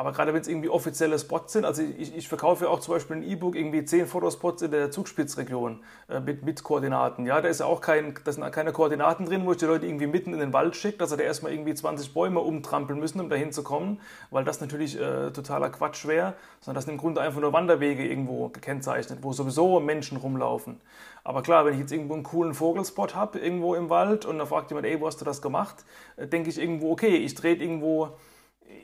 aber 0.00 0.12
gerade 0.12 0.32
wenn 0.32 0.40
es 0.40 0.48
irgendwie 0.48 0.70
offizielle 0.70 1.18
Spots 1.18 1.52
sind, 1.52 1.66
also 1.66 1.82
ich, 1.82 2.16
ich 2.16 2.26
verkaufe 2.26 2.64
ja 2.64 2.70
auch 2.70 2.80
zum 2.80 2.94
Beispiel 2.94 3.16
ein 3.16 3.22
E-Book, 3.22 3.54
irgendwie 3.54 3.84
zehn 3.84 4.06
Fotospots 4.06 4.62
in 4.62 4.70
der 4.70 4.90
Zugspitzregion 4.90 5.80
äh, 6.08 6.20
mit, 6.20 6.42
mit 6.42 6.62
Koordinaten. 6.62 7.26
Ja, 7.26 7.42
da 7.42 7.50
ist 7.50 7.60
ja 7.60 7.66
auch 7.66 7.82
kein, 7.82 8.14
da 8.24 8.32
sind 8.32 8.50
keine 8.50 8.72
Koordinaten 8.72 9.26
drin, 9.26 9.44
wo 9.44 9.52
ich 9.52 9.58
die 9.58 9.66
Leute 9.66 9.84
irgendwie 9.84 10.06
mitten 10.06 10.32
in 10.32 10.40
den 10.40 10.54
Wald 10.54 10.74
schicke, 10.74 10.96
dass 10.96 11.10
sie 11.10 11.18
da 11.18 11.22
erstmal 11.22 11.52
irgendwie 11.52 11.74
20 11.74 12.14
Bäume 12.14 12.40
umtrampeln 12.40 12.98
müssen, 12.98 13.20
um 13.20 13.28
dahin 13.28 13.52
zu 13.52 13.62
kommen, 13.62 14.00
weil 14.30 14.42
das 14.42 14.62
natürlich 14.62 14.98
äh, 14.98 15.32
totaler 15.32 15.68
Quatsch 15.68 16.06
wäre, 16.06 16.32
sondern 16.62 16.76
das 16.76 16.86
sind 16.86 16.94
im 16.94 16.98
Grunde 16.98 17.20
einfach 17.20 17.42
nur 17.42 17.52
Wanderwege 17.52 18.08
irgendwo 18.08 18.48
gekennzeichnet, 18.48 19.18
wo 19.20 19.34
sowieso 19.34 19.80
Menschen 19.80 20.16
rumlaufen. 20.16 20.80
Aber 21.24 21.42
klar, 21.42 21.66
wenn 21.66 21.74
ich 21.74 21.80
jetzt 21.80 21.92
irgendwo 21.92 22.14
einen 22.14 22.22
coolen 22.22 22.54
Vogelspot 22.54 23.14
habe, 23.14 23.38
irgendwo 23.38 23.74
im 23.74 23.90
Wald, 23.90 24.24
und 24.24 24.38
da 24.38 24.46
fragt 24.46 24.70
jemand, 24.70 24.86
ey, 24.86 24.98
wo 24.98 25.06
hast 25.06 25.20
du 25.20 25.26
das 25.26 25.42
gemacht, 25.42 25.84
äh, 26.16 26.26
denke 26.26 26.48
ich 26.48 26.58
irgendwo, 26.58 26.90
okay, 26.90 27.16
ich 27.16 27.34
drehe 27.34 27.56
irgendwo 27.56 28.16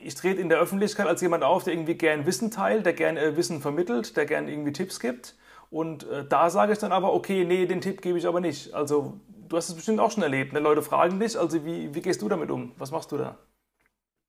ich 0.03 0.15
trete 0.15 0.41
in 0.41 0.49
der 0.49 0.59
Öffentlichkeit 0.59 1.07
als 1.07 1.21
jemand 1.21 1.45
auf, 1.45 1.65
der 1.65 1.75
irgendwie 1.75 1.95
gern 1.95 2.27
Wissen 2.27 2.51
teilt, 2.51 2.87
der 2.87 2.93
gern 2.93 3.17
äh, 3.17 3.37
Wissen 3.37 3.61
vermittelt, 3.61 4.17
der 4.17 4.27
gern 4.27 4.49
irgendwie 4.49 4.73
Tipps 4.73 5.01
gibt. 5.01 5.35
Und 5.71 6.09
äh, 6.09 6.25
da 6.27 6.51
sage 6.51 6.73
ich 6.73 6.79
dann 6.79 6.93
aber, 6.93 7.13
okay, 7.13 7.45
nee, 7.45 7.67
den 7.67 7.81
Tipp 7.81 8.03
gebe 8.03 8.19
ich 8.19 8.27
aber 8.27 8.41
nicht. 8.41 8.73
Also 8.73 9.21
du 9.49 9.57
hast 9.57 9.69
es 9.69 9.75
bestimmt 9.75 10.01
auch 10.01 10.11
schon 10.11 10.23
erlebt. 10.23 10.53
Ne? 10.53 10.61
Leute 10.61 10.83
fragen 10.83 11.19
dich, 11.19 11.39
also 11.39 11.65
wie, 11.65 11.95
wie 11.95 12.03
gehst 12.03 12.23
du 12.23 12.29
damit 12.29 12.51
um? 12.51 12.73
Was 12.79 12.91
machst 12.91 13.11
du 13.13 13.17
da? 13.17 13.39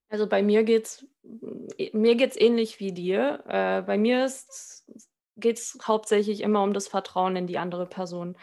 Also 0.08 0.26
bei 0.26 0.42
mir 0.42 0.64
geht's 0.64 1.06
mir 1.92 2.16
geht's 2.16 2.36
ähnlich 2.36 2.80
wie 2.80 2.92
dir. 2.92 3.44
Äh, 3.46 3.82
bei 3.82 3.98
mir 3.98 4.30
geht 5.36 5.58
es 5.58 5.78
hauptsächlich 5.82 6.40
immer 6.40 6.62
um 6.62 6.72
das 6.72 6.88
Vertrauen 6.88 7.36
in 7.36 7.46
die 7.46 7.58
andere 7.58 7.86
Person 7.86 8.36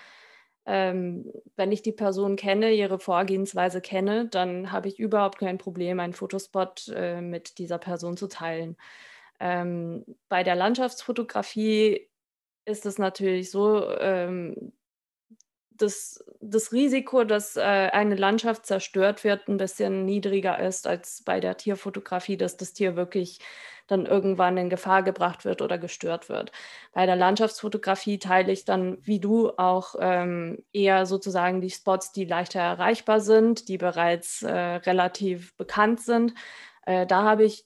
ähm, 0.66 1.32
wenn 1.56 1.72
ich 1.72 1.82
die 1.82 1.92
Person 1.92 2.36
kenne, 2.36 2.74
ihre 2.74 3.00
Vorgehensweise 3.00 3.82
kenne, 3.82 4.28
dann 4.28 4.72
habe 4.72 4.88
ich 4.88 5.00
überhaupt 5.00 5.40
kein 5.40 5.58
Problem, 5.58 6.00
einen 6.00 6.14
Fotospot 6.14 6.92
äh, 6.96 7.22
mit 7.22 7.58
dieser 7.60 7.78
Person 7.78 8.18
zu 8.18 8.28
teilen. 8.28 8.78
Ähm, 9.40 10.06
bei 10.30 10.44
der 10.44 10.56
Landschaftsfotografie 10.56 12.10
ist 12.66 12.86
es 12.86 12.98
natürlich 12.98 13.52
so, 13.52 13.90
ähm, 14.00 14.74
das, 15.78 16.24
das 16.40 16.72
Risiko, 16.72 17.24
dass 17.24 17.58
äh, 17.58 17.62
eine 17.62 18.16
Landschaft 18.16 18.66
zerstört 18.66 19.24
wird, 19.24 19.48
ein 19.48 19.58
bisschen 19.58 20.06
niedriger 20.06 20.60
ist 20.60 20.88
als 20.88 21.22
bei 21.24 21.40
der 21.40 21.58
Tierfotografie, 21.58 22.38
dass 22.38 22.58
das 22.58 22.74
Tier 22.74 22.96
wirklich 22.96 23.40
dann 23.88 24.06
irgendwann 24.06 24.58
in 24.58 24.70
Gefahr 24.70 25.04
gebracht 25.04 25.46
wird 25.46 25.62
oder 25.62 25.78
gestört 25.78 26.30
wird. 26.30 26.52
Bei 26.94 27.06
der 27.06 27.16
Landschaftsfotografie 27.16 28.20
teile 28.20 28.52
ich 28.52 28.66
dann, 28.66 28.98
wie 29.02 29.20
du, 29.20 29.52
auch 29.58 29.96
ähm, 30.00 30.64
eher 30.74 31.06
sozusagen 31.06 31.62
die 31.62 31.70
Spots, 31.70 32.12
die 32.12 32.26
leichter 32.26 32.60
erreichbar 32.60 33.20
sind, 33.20 33.68
die 33.68 33.78
bereits 33.78 34.42
äh, 34.42 34.52
relativ 34.52 35.56
bekannt 35.58 36.02
sind. 36.02 36.34
Äh, 36.86 37.06
da 37.06 37.24
habe 37.24 37.44
ich 37.46 37.66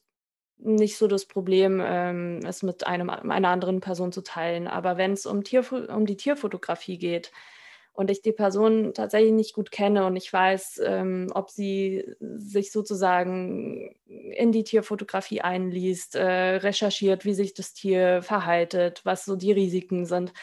nicht 0.58 0.98
so 0.98 1.08
das 1.08 1.26
Problem, 1.26 1.82
ähm, 1.84 2.42
es 2.46 2.64
mit 2.64 2.86
einem, 2.86 3.10
einer 3.10 3.50
anderen 3.50 3.80
Person 3.80 4.12
zu 4.12 4.22
teilen. 4.22 4.68
Aber 4.68 4.98
wenn 4.98 5.14
es 5.14 5.26
um, 5.26 5.42
um 5.88 6.06
die 6.06 6.18
Tierfotografie 6.18 6.98
geht, 6.98 7.32
und 7.94 8.10
ich 8.10 8.22
die 8.22 8.32
Person 8.32 8.94
tatsächlich 8.94 9.34
nicht 9.34 9.54
gut 9.54 9.72
kenne 9.72 10.06
und 10.06 10.16
ich 10.16 10.32
weiß, 10.32 10.82
ähm, 10.86 11.28
ob 11.34 11.50
sie 11.50 12.06
sich 12.20 12.72
sozusagen 12.72 13.96
in 14.08 14.52
die 14.52 14.64
Tierfotografie 14.64 15.42
einliest, 15.42 16.16
äh, 16.16 16.58
recherchiert, 16.58 17.26
wie 17.26 17.34
sich 17.34 17.54
das 17.54 17.74
Tier 17.74 18.22
verhaltet, 18.22 19.02
was 19.04 19.26
so 19.26 19.36
die 19.36 19.52
Risiken 19.52 20.06
sind, 20.06 20.34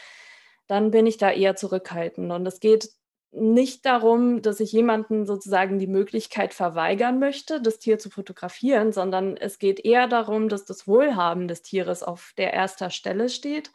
dann 0.67 0.91
bin 0.91 1.07
ich 1.07 1.17
da 1.17 1.31
eher 1.31 1.55
zurückhaltend. 1.55 2.31
Und 2.31 2.45
es 2.45 2.59
geht 2.59 2.89
nicht 3.31 3.85
darum, 3.85 4.41
dass 4.41 4.59
ich 4.59 4.71
jemanden 4.71 5.25
sozusagen 5.25 5.79
die 5.79 5.87
Möglichkeit 5.87 6.53
verweigern 6.53 7.19
möchte, 7.19 7.61
das 7.61 7.79
Tier 7.79 7.99
zu 7.99 8.09
fotografieren, 8.09 8.91
sondern 8.93 9.37
es 9.37 9.59
geht 9.59 9.83
eher 9.83 10.07
darum, 10.07 10.49
dass 10.49 10.65
das 10.65 10.87
Wohlhaben 10.87 11.47
des 11.47 11.61
Tieres 11.61 12.03
auf 12.03 12.33
der 12.37 12.53
ersten 12.53 12.89
Stelle 12.91 13.29
steht 13.29 13.71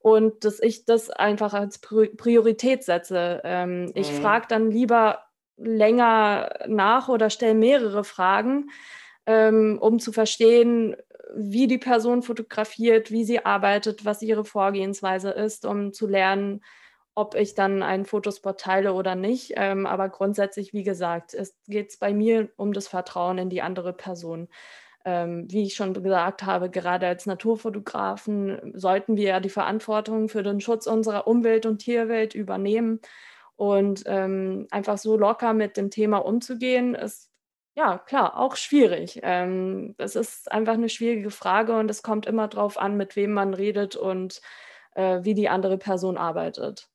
und 0.00 0.44
dass 0.44 0.60
ich 0.60 0.84
das 0.84 1.10
einfach 1.10 1.54
als 1.54 1.78
Priorität 1.78 2.84
setze. 2.84 3.40
Ähm, 3.44 3.84
mhm. 3.84 3.92
Ich 3.94 4.10
frage 4.12 4.46
dann 4.48 4.70
lieber 4.70 5.24
länger 5.56 6.50
nach 6.66 7.08
oder 7.08 7.28
stelle 7.28 7.54
mehrere 7.54 8.02
Fragen, 8.02 8.70
ähm, 9.26 9.78
um 9.80 9.98
zu 9.98 10.12
verstehen, 10.12 10.96
wie 11.36 11.66
die 11.66 11.78
Person 11.78 12.22
fotografiert, 12.22 13.10
wie 13.10 13.24
sie 13.24 13.44
arbeitet, 13.44 14.04
was 14.04 14.22
ihre 14.22 14.44
Vorgehensweise 14.44 15.30
ist, 15.30 15.66
um 15.66 15.92
zu 15.92 16.06
lernen, 16.06 16.62
ob 17.14 17.34
ich 17.34 17.54
dann 17.54 17.82
einen 17.82 18.06
Fotospot 18.06 18.58
teile 18.58 18.94
oder 18.94 19.14
nicht. 19.14 19.52
Ähm, 19.56 19.86
aber 19.86 20.08
grundsätzlich, 20.08 20.72
wie 20.72 20.82
gesagt, 20.82 21.34
es 21.34 21.54
geht 21.68 21.98
bei 22.00 22.14
mir 22.14 22.48
um 22.56 22.72
das 22.72 22.88
Vertrauen 22.88 23.36
in 23.36 23.50
die 23.50 23.62
andere 23.62 23.92
Person 23.92 24.48
wie 25.48 25.62
ich 25.64 25.74
schon 25.74 25.94
gesagt 25.94 26.44
habe, 26.44 26.70
gerade 26.70 27.06
als 27.06 27.26
Naturfotografen 27.26 28.72
sollten 28.74 29.16
wir 29.16 29.28
ja 29.28 29.40
die 29.40 29.48
Verantwortung 29.48 30.28
für 30.28 30.42
den 30.42 30.60
Schutz 30.60 30.86
unserer 30.86 31.26
Umwelt 31.26 31.66
und 31.66 31.78
Tierwelt 31.78 32.34
übernehmen. 32.34 33.00
Und 33.56 34.04
ähm, 34.06 34.66
einfach 34.70 34.98
so 34.98 35.16
locker 35.16 35.52
mit 35.52 35.76
dem 35.76 35.90
Thema 35.90 36.18
umzugehen, 36.18 36.94
ist 36.94 37.30
ja 37.76 37.98
klar 37.98 38.38
auch 38.38 38.56
schwierig. 38.56 39.20
Ähm, 39.22 39.94
das 39.98 40.16
ist 40.16 40.50
einfach 40.52 40.74
eine 40.74 40.88
schwierige 40.88 41.30
Frage 41.30 41.78
und 41.78 41.90
es 41.90 42.02
kommt 42.02 42.26
immer 42.26 42.48
darauf 42.48 42.78
an, 42.78 42.96
mit 42.96 43.16
wem 43.16 43.32
man 43.32 43.54
redet 43.54 43.96
und 43.96 44.40
äh, 44.94 45.20
wie 45.22 45.34
die 45.34 45.48
andere 45.48 45.78
Person 45.78 46.16
arbeitet. 46.18 46.89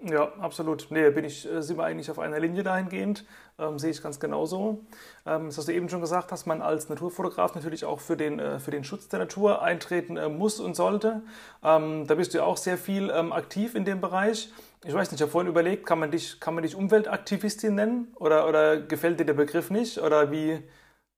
Ja, 0.00 0.32
absolut. 0.38 0.86
Nee, 0.90 1.10
bin 1.10 1.24
ich, 1.24 1.44
äh, 1.50 1.60
sind 1.60 1.76
wir 1.76 1.84
eigentlich 1.84 2.08
auf 2.08 2.20
einer 2.20 2.38
Linie 2.38 2.62
dahingehend. 2.62 3.24
Ähm, 3.58 3.80
sehe 3.80 3.90
ich 3.90 4.00
ganz 4.00 4.20
genauso. 4.20 4.84
Ähm, 5.26 5.46
das 5.46 5.58
hast 5.58 5.66
du 5.66 5.72
eben 5.72 5.88
schon 5.88 6.00
gesagt, 6.00 6.30
dass 6.30 6.46
man 6.46 6.62
als 6.62 6.88
Naturfotograf 6.88 7.56
natürlich 7.56 7.84
auch 7.84 7.98
für 7.98 8.16
den, 8.16 8.38
äh, 8.38 8.60
für 8.60 8.70
den 8.70 8.84
Schutz 8.84 9.08
der 9.08 9.18
Natur 9.18 9.60
eintreten 9.60 10.16
äh, 10.16 10.28
muss 10.28 10.60
und 10.60 10.76
sollte. 10.76 11.22
Ähm, 11.64 12.06
da 12.06 12.14
bist 12.14 12.32
du 12.32 12.38
ja 12.38 12.44
auch 12.44 12.56
sehr 12.56 12.78
viel 12.78 13.10
ähm, 13.10 13.32
aktiv 13.32 13.74
in 13.74 13.84
dem 13.84 14.00
Bereich. 14.00 14.52
Ich 14.84 14.94
weiß 14.94 15.10
nicht, 15.10 15.18
ich 15.18 15.22
habe 15.22 15.32
vorhin 15.32 15.50
überlegt, 15.50 15.84
kann 15.84 15.98
man 15.98 16.12
dich, 16.12 16.38
kann 16.38 16.54
man 16.54 16.62
dich 16.62 16.76
Umweltaktivistin 16.76 17.74
nennen? 17.74 18.12
Oder, 18.20 18.46
oder 18.48 18.80
gefällt 18.80 19.18
dir 19.18 19.26
der 19.26 19.34
Begriff 19.34 19.70
nicht? 19.70 19.98
Oder 19.98 20.30
wie 20.30 20.62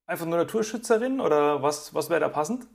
einfach 0.07 0.25
nur 0.25 0.39
Naturschützerin? 0.39 1.21
Oder 1.21 1.63
was, 1.63 1.93
was 1.95 2.09
wäre 2.09 2.21
da 2.21 2.31
passend? 2.31 2.67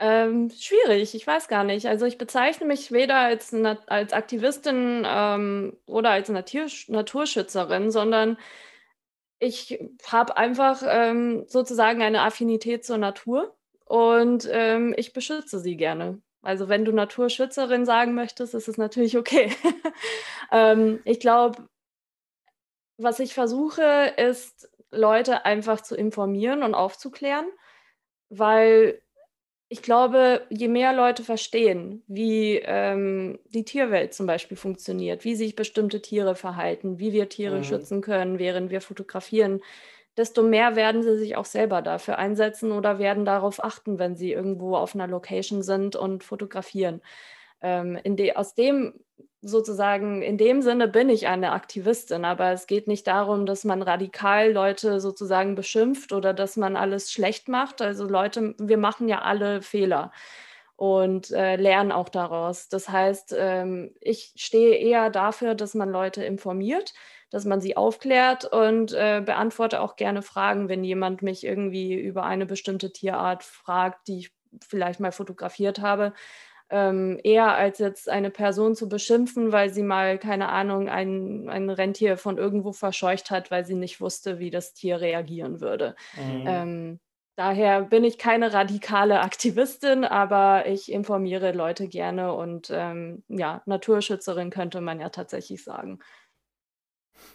Ähm, 0.00 0.50
schwierig, 0.50 1.14
ich 1.14 1.26
weiß 1.26 1.48
gar 1.48 1.64
nicht. 1.64 1.86
Also 1.86 2.06
ich 2.06 2.18
bezeichne 2.18 2.66
mich 2.66 2.92
weder 2.92 3.16
als, 3.16 3.52
als 3.86 4.12
Aktivistin 4.12 5.04
ähm, 5.04 5.76
oder 5.86 6.10
als 6.10 6.28
Natur 6.28 6.66
Naturschützerin, 6.88 7.90
sondern 7.90 8.38
ich 9.40 9.80
habe 10.06 10.36
einfach 10.36 10.82
ähm, 10.86 11.44
sozusagen 11.48 12.02
eine 12.02 12.22
Affinität 12.22 12.84
zur 12.84 12.98
Natur 12.98 13.56
und 13.84 14.48
ähm, 14.50 14.94
ich 14.96 15.12
beschütze 15.12 15.58
sie 15.60 15.76
gerne. 15.76 16.20
Also 16.42 16.68
wenn 16.68 16.84
du 16.84 16.92
Naturschützerin 16.92 17.84
sagen 17.84 18.14
möchtest, 18.14 18.54
ist 18.54 18.68
es 18.68 18.78
natürlich 18.78 19.16
okay. 19.16 19.52
Ähm, 20.50 21.00
ich 21.04 21.20
glaube, 21.20 21.68
was 22.96 23.20
ich 23.20 23.34
versuche, 23.34 24.14
ist, 24.16 24.70
Leute 24.90 25.44
einfach 25.44 25.82
zu 25.82 25.94
informieren 25.94 26.62
und 26.62 26.74
aufzuklären, 26.74 27.46
weil 28.30 29.02
ich 29.70 29.82
glaube, 29.82 30.46
je 30.48 30.68
mehr 30.68 30.94
Leute 30.94 31.22
verstehen, 31.22 32.02
wie 32.06 32.56
ähm, 32.64 33.38
die 33.50 33.64
Tierwelt 33.64 34.14
zum 34.14 34.26
Beispiel 34.26 34.56
funktioniert, 34.56 35.24
wie 35.24 35.34
sich 35.34 35.56
bestimmte 35.56 36.00
Tiere 36.00 36.34
verhalten, 36.34 36.98
wie 36.98 37.12
wir 37.12 37.28
Tiere 37.28 37.58
mhm. 37.58 37.64
schützen 37.64 38.00
können, 38.00 38.38
während 38.38 38.70
wir 38.70 38.80
fotografieren, 38.80 39.60
desto 40.16 40.42
mehr 40.42 40.74
werden 40.74 41.02
sie 41.02 41.18
sich 41.18 41.36
auch 41.36 41.44
selber 41.44 41.82
dafür 41.82 42.18
einsetzen 42.18 42.72
oder 42.72 42.98
werden 42.98 43.26
darauf 43.26 43.62
achten, 43.62 43.98
wenn 43.98 44.16
sie 44.16 44.32
irgendwo 44.32 44.74
auf 44.74 44.94
einer 44.94 45.06
Location 45.06 45.62
sind 45.62 45.96
und 45.96 46.24
fotografieren. 46.24 47.02
Ähm, 47.60 47.98
de 48.04 48.34
aus 48.34 48.54
dem 48.54 48.94
sozusagen, 49.40 50.22
in 50.22 50.36
dem 50.36 50.62
Sinne 50.62 50.88
bin 50.88 51.08
ich 51.08 51.28
eine 51.28 51.52
Aktivistin, 51.52 52.24
aber 52.24 52.50
es 52.52 52.66
geht 52.66 52.88
nicht 52.88 53.06
darum, 53.06 53.46
dass 53.46 53.64
man 53.64 53.82
radikal 53.82 54.50
Leute 54.52 55.00
sozusagen 55.00 55.54
beschimpft 55.54 56.12
oder 56.12 56.34
dass 56.34 56.56
man 56.56 56.76
alles 56.76 57.12
schlecht 57.12 57.48
macht. 57.48 57.80
Also 57.80 58.06
Leute, 58.06 58.54
wir 58.58 58.78
machen 58.78 59.08
ja 59.08 59.22
alle 59.22 59.62
Fehler 59.62 60.10
und 60.76 61.30
äh, 61.30 61.56
lernen 61.56 61.92
auch 61.92 62.08
daraus. 62.08 62.68
Das 62.68 62.88
heißt, 62.88 63.34
ähm, 63.38 63.94
ich 64.00 64.32
stehe 64.36 64.76
eher 64.76 65.10
dafür, 65.10 65.54
dass 65.54 65.74
man 65.74 65.90
Leute 65.90 66.24
informiert, 66.24 66.94
dass 67.30 67.44
man 67.44 67.60
sie 67.60 67.76
aufklärt 67.76 68.44
und 68.44 68.92
äh, 68.92 69.22
beantworte 69.24 69.80
auch 69.80 69.96
gerne 69.96 70.22
Fragen, 70.22 70.68
wenn 70.68 70.84
jemand 70.84 71.22
mich 71.22 71.44
irgendwie 71.44 71.94
über 71.94 72.24
eine 72.24 72.46
bestimmte 72.46 72.92
Tierart 72.92 73.44
fragt, 73.44 74.08
die 74.08 74.18
ich 74.18 74.32
vielleicht 74.66 75.00
mal 75.00 75.12
fotografiert 75.12 75.80
habe 75.80 76.12
ähm, 76.70 77.18
eher 77.22 77.54
als 77.54 77.78
jetzt 77.78 78.08
eine 78.08 78.30
Person 78.30 78.74
zu 78.74 78.88
beschimpfen, 78.88 79.52
weil 79.52 79.70
sie 79.70 79.82
mal, 79.82 80.18
keine 80.18 80.48
Ahnung, 80.50 80.88
ein, 80.88 81.48
ein 81.48 81.70
Rentier 81.70 82.16
von 82.16 82.36
irgendwo 82.36 82.72
verscheucht 82.72 83.30
hat, 83.30 83.50
weil 83.50 83.64
sie 83.64 83.74
nicht 83.74 84.00
wusste, 84.00 84.38
wie 84.38 84.50
das 84.50 84.74
Tier 84.74 85.00
reagieren 85.00 85.60
würde. 85.60 85.96
Mhm. 86.16 86.44
Ähm, 86.46 87.00
daher 87.36 87.82
bin 87.82 88.04
ich 88.04 88.18
keine 88.18 88.52
radikale 88.52 89.20
Aktivistin, 89.20 90.04
aber 90.04 90.66
ich 90.66 90.92
informiere 90.92 91.52
Leute 91.52 91.88
gerne 91.88 92.34
und 92.34 92.70
ähm, 92.72 93.22
ja, 93.28 93.62
Naturschützerin 93.64 94.50
könnte 94.50 94.80
man 94.80 95.00
ja 95.00 95.08
tatsächlich 95.08 95.64
sagen. 95.64 96.00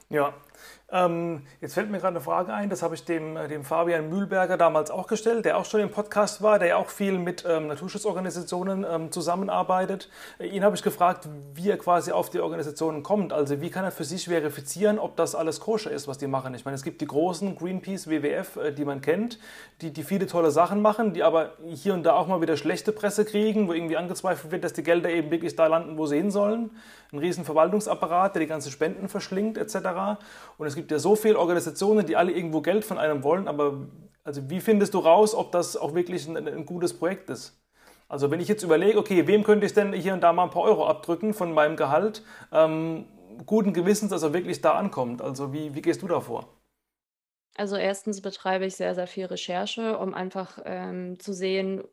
Ja, 0.10 0.34
ähm, 0.94 1.42
jetzt 1.60 1.74
fällt 1.74 1.90
mir 1.90 1.98
gerade 1.98 2.16
eine 2.16 2.22
Frage 2.22 2.54
ein, 2.54 2.70
das 2.70 2.84
habe 2.84 2.94
ich 2.94 3.04
dem, 3.04 3.36
äh, 3.36 3.48
dem 3.48 3.64
Fabian 3.64 4.10
Mühlberger 4.10 4.58
damals 4.58 4.92
auch 4.92 5.08
gestellt, 5.08 5.44
der 5.44 5.58
auch 5.58 5.66
schon 5.66 5.80
im 5.82 5.90
Podcast 5.90 6.44
war, 6.44 6.60
der 6.60 6.68
ja 6.68 6.76
auch 6.78 6.90
viel 6.90 7.18
mit 7.18 7.44
ähm, 7.48 7.66
Naturschutzorganisationen 7.66 8.86
ähm, 8.88 9.12
zusammenarbeitet. 9.12 10.10
Äh, 10.38 10.48
ihn 10.48 10.64
habe 10.64 10.76
ich 10.76 10.84
gefragt, 10.84 11.28
wie 11.56 11.72
er 11.72 11.78
quasi 11.78 12.12
auf 12.12 12.30
die 12.30 12.40
Organisationen 12.40 13.02
kommt. 13.02 13.34
Also 13.34 13.60
wie 13.60 13.72
kann 13.72 13.84
er 13.84 13.92
für 13.92 14.04
sich 14.04 14.26
verifizieren, 14.26 15.00
ob 15.00 15.16
das 15.16 15.34
alles 15.34 15.60
koscher 15.60 15.90
ist, 15.90 16.08
was 16.08 16.20
die 16.20 16.28
machen. 16.28 16.54
Ich 16.54 16.64
meine, 16.64 16.76
es 16.76 16.84
gibt 16.84 17.02
die 17.02 17.08
großen 17.08 17.56
Greenpeace, 17.56 18.08
WWF, 18.08 18.58
äh, 18.58 18.72
die 18.72 18.86
man 18.86 19.02
kennt, 19.02 19.40
die, 19.82 19.92
die 19.92 20.04
viele 20.04 20.28
tolle 20.28 20.52
Sachen 20.52 20.84
machen, 20.84 21.14
die 21.14 21.24
aber 21.24 21.54
hier 21.66 21.96
und 21.96 22.04
da 22.04 22.14
auch 22.14 22.28
mal 22.28 22.40
wieder 22.40 22.56
schlechte 22.56 22.92
Presse 22.92 23.26
kriegen, 23.26 23.68
wo 23.68 23.74
irgendwie 23.74 23.98
angezweifelt 23.98 24.52
wird, 24.52 24.64
dass 24.64 24.74
die 24.74 24.84
Gelder 24.84 25.10
eben 25.10 25.32
wirklich 25.32 25.56
da 25.56 25.66
landen, 25.66 25.98
wo 25.98 26.06
sie 26.06 26.18
hin 26.18 26.30
sollen. 26.30 26.70
Ein 27.12 27.20
riesen 27.20 27.46
Verwaltungsapparat, 27.46 28.36
der 28.36 28.42
die 28.42 28.48
ganzen 28.48 28.72
Spenden 28.72 29.08
verschlingt 29.08 29.58
etc. 29.58 30.20
Und 30.58 30.68
es 30.68 30.76
gibt 30.76 30.92
ja 30.92 31.00
so 31.00 31.16
viele 31.16 31.40
Organisationen, 31.40 32.06
die 32.06 32.16
alle 32.16 32.32
irgendwo 32.32 32.62
Geld 32.62 32.86
von 32.86 32.98
einem 32.98 33.24
wollen, 33.24 33.48
aber 33.48 33.88
also 34.24 34.50
wie 34.50 34.62
findest 34.62 34.94
du 34.94 35.00
raus, 35.00 35.36
ob 35.36 35.52
das 35.52 35.76
auch 35.76 35.94
wirklich 35.96 36.28
ein, 36.28 36.38
ein 36.48 36.66
gutes 36.66 36.98
Projekt 36.98 37.30
ist? 37.30 37.60
Also 38.08 38.30
wenn 38.32 38.40
ich 38.40 38.48
jetzt 38.48 38.64
überlege, 38.64 39.00
okay, 39.00 39.28
wem 39.28 39.44
könnte 39.44 39.66
ich 39.66 39.74
denn 39.74 39.92
hier 39.94 40.14
und 40.14 40.22
da 40.22 40.34
mal 40.34 40.44
ein 40.44 40.50
paar 40.50 40.64
Euro 40.64 40.88
abdrücken 40.88 41.34
von 41.34 41.54
meinem 41.54 41.76
Gehalt, 41.76 42.24
ähm, 42.52 43.06
guten 43.46 43.74
Gewissens, 43.74 44.12
dass 44.12 44.24
er 44.24 44.34
wirklich 44.34 44.62
da 44.62 44.74
ankommt. 44.74 45.22
Also 45.22 45.52
wie, 45.52 45.74
wie 45.74 45.82
gehst 45.82 46.02
du 46.02 46.08
da 46.08 46.22
vor? 46.22 46.48
Also 47.56 47.76
erstens 47.76 48.22
betreibe 48.22 48.66
ich 48.66 48.76
sehr, 48.76 48.96
sehr 48.96 49.08
viel 49.08 49.26
Recherche, 49.26 49.98
um 49.98 50.14
einfach 50.14 50.60
ähm, 50.66 51.20
zu 51.20 51.34
sehen, 51.34 51.84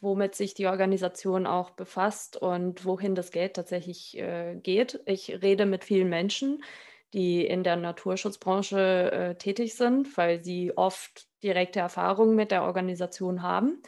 womit 0.00 0.34
sich 0.34 0.54
die 0.54 0.66
Organisation 0.66 1.46
auch 1.46 1.70
befasst 1.70 2.36
und 2.36 2.84
wohin 2.84 3.14
das 3.14 3.30
Geld 3.30 3.54
tatsächlich 3.54 4.18
äh, 4.18 4.56
geht. 4.56 5.00
Ich 5.06 5.42
rede 5.42 5.66
mit 5.66 5.84
vielen 5.84 6.08
Menschen, 6.08 6.64
die 7.14 7.46
in 7.46 7.62
der 7.62 7.76
Naturschutzbranche 7.76 9.12
äh, 9.12 9.34
tätig 9.36 9.76
sind, 9.76 10.16
weil 10.18 10.42
sie 10.44 10.76
oft 10.76 11.26
direkte 11.42 11.80
Erfahrungen 11.80 12.34
mit 12.34 12.50
der 12.50 12.64
Organisation 12.64 13.42
haben. 13.42 13.82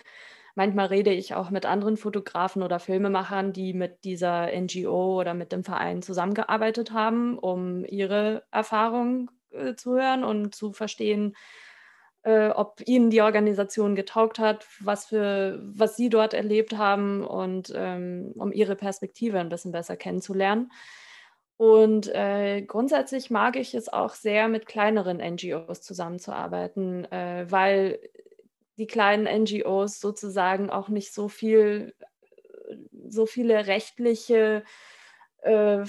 Manchmal 0.54 0.86
rede 0.86 1.12
ich 1.12 1.34
auch 1.34 1.50
mit 1.50 1.66
anderen 1.66 1.98
Fotografen 1.98 2.62
oder 2.62 2.78
Filmemachern, 2.78 3.52
die 3.52 3.74
mit 3.74 4.04
dieser 4.04 4.48
NGO 4.58 5.20
oder 5.20 5.34
mit 5.34 5.52
dem 5.52 5.64
Verein 5.64 6.00
zusammengearbeitet 6.00 6.92
haben, 6.92 7.38
um 7.38 7.84
ihre 7.84 8.44
Erfahrungen 8.50 9.28
äh, 9.50 9.74
zu 9.74 9.94
hören 9.96 10.24
und 10.24 10.54
zu 10.54 10.72
verstehen, 10.72 11.36
äh, 12.22 12.48
ob 12.48 12.80
ihnen 12.86 13.10
die 13.10 13.20
Organisation 13.20 13.94
getaugt 13.94 14.38
hat, 14.38 14.66
was, 14.80 15.06
für, 15.06 15.60
was 15.62 15.96
sie 15.96 16.08
dort 16.08 16.32
erlebt 16.32 16.76
haben 16.76 17.24
und 17.24 17.72
ähm, 17.74 18.32
um 18.36 18.50
ihre 18.50 18.76
Perspektive 18.76 19.38
ein 19.38 19.48
bisschen 19.48 19.72
besser 19.72 19.96
kennenzulernen. 19.96 20.70
Und 21.56 22.08
äh, 22.14 22.62
grundsätzlich 22.62 23.30
mag 23.30 23.56
ich 23.56 23.74
es 23.74 23.88
auch 23.88 24.14
sehr, 24.14 24.48
mit 24.48 24.66
kleineren 24.66 25.18
NGOs 25.18 25.80
zusammenzuarbeiten, 25.80 27.10
äh, 27.10 27.46
weil 27.48 27.98
die 28.76 28.86
kleinen 28.86 29.24
NGOs 29.44 30.00
sozusagen 30.00 30.68
auch 30.68 30.88
nicht 30.88 31.14
so 31.14 31.28
viel, 31.28 31.94
so 33.08 33.24
viele 33.24 33.66
rechtliche, 33.66 34.64
äh, 35.42 35.82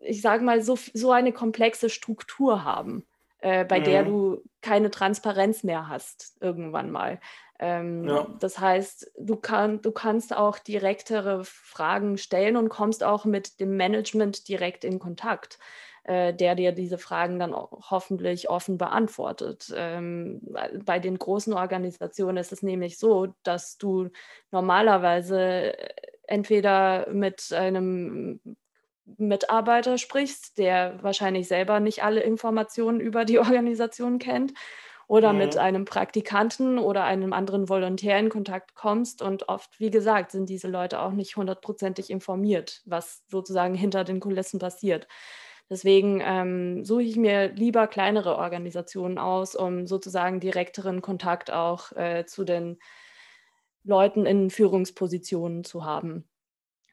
ich 0.00 0.22
sage 0.22 0.42
mal, 0.42 0.62
so, 0.62 0.78
so 0.94 1.12
eine 1.12 1.32
komplexe 1.32 1.90
Struktur 1.90 2.64
haben, 2.64 3.04
äh, 3.42 3.64
bei 3.64 3.80
mhm. 3.80 3.84
der 3.84 4.04
du 4.04 4.42
keine 4.60 4.90
Transparenz 4.90 5.64
mehr 5.64 5.88
hast 5.88 6.36
irgendwann 6.40 6.90
mal. 6.90 7.20
Ähm, 7.58 8.08
ja. 8.08 8.26
Das 8.40 8.58
heißt, 8.58 9.12
du, 9.18 9.36
kann, 9.36 9.82
du 9.82 9.92
kannst 9.92 10.34
auch 10.34 10.58
direktere 10.58 11.44
Fragen 11.44 12.18
stellen 12.18 12.56
und 12.56 12.68
kommst 12.68 13.04
auch 13.04 13.24
mit 13.24 13.60
dem 13.60 13.76
Management 13.76 14.48
direkt 14.48 14.84
in 14.84 14.98
Kontakt, 14.98 15.58
äh, 16.04 16.32
der 16.34 16.54
dir 16.54 16.72
diese 16.72 16.98
Fragen 16.98 17.38
dann 17.38 17.54
hoffentlich 17.54 18.48
offen 18.48 18.78
beantwortet. 18.78 19.72
Ähm, 19.76 20.40
bei 20.84 20.98
den 20.98 21.18
großen 21.18 21.52
Organisationen 21.52 22.36
ist 22.36 22.52
es 22.52 22.62
nämlich 22.62 22.98
so, 22.98 23.34
dass 23.42 23.76
du 23.76 24.08
normalerweise 24.50 25.78
äh, 25.78 25.88
entweder 26.26 27.08
mit 27.10 27.52
einem 27.52 28.40
Mitarbeiter 29.04 29.98
sprichst, 29.98 30.58
der 30.58 31.02
wahrscheinlich 31.02 31.48
selber 31.48 31.80
nicht 31.80 32.04
alle 32.04 32.22
Informationen 32.22 33.00
über 33.00 33.24
die 33.24 33.38
Organisation 33.40 34.18
kennt 34.18 34.52
oder 35.08 35.32
mhm. 35.32 35.38
mit 35.40 35.56
einem 35.56 35.84
Praktikanten 35.84 36.78
oder 36.78 37.04
einem 37.04 37.32
anderen 37.32 37.68
Volontär 37.68 38.18
in 38.18 38.28
Kontakt 38.28 38.74
kommst. 38.74 39.22
Und 39.22 39.48
oft, 39.48 39.78
wie 39.78 39.90
gesagt, 39.90 40.30
sind 40.30 40.48
diese 40.48 40.68
Leute 40.68 41.00
auch 41.00 41.12
nicht 41.12 41.36
hundertprozentig 41.36 42.10
informiert, 42.10 42.82
was 42.86 43.22
sozusagen 43.28 43.74
hinter 43.74 44.04
den 44.04 44.20
Kulissen 44.20 44.58
passiert. 44.58 45.08
Deswegen 45.68 46.20
ähm, 46.24 46.84
suche 46.84 47.02
ich 47.02 47.16
mir 47.16 47.52
lieber 47.52 47.86
kleinere 47.86 48.36
Organisationen 48.36 49.18
aus, 49.18 49.54
um 49.54 49.86
sozusagen 49.86 50.40
direkteren 50.40 51.02
Kontakt 51.02 51.50
auch 51.50 51.92
äh, 51.92 52.24
zu 52.26 52.44
den 52.44 52.78
Leuten 53.84 54.26
in 54.26 54.50
Führungspositionen 54.50 55.64
zu 55.64 55.84
haben 55.84 56.28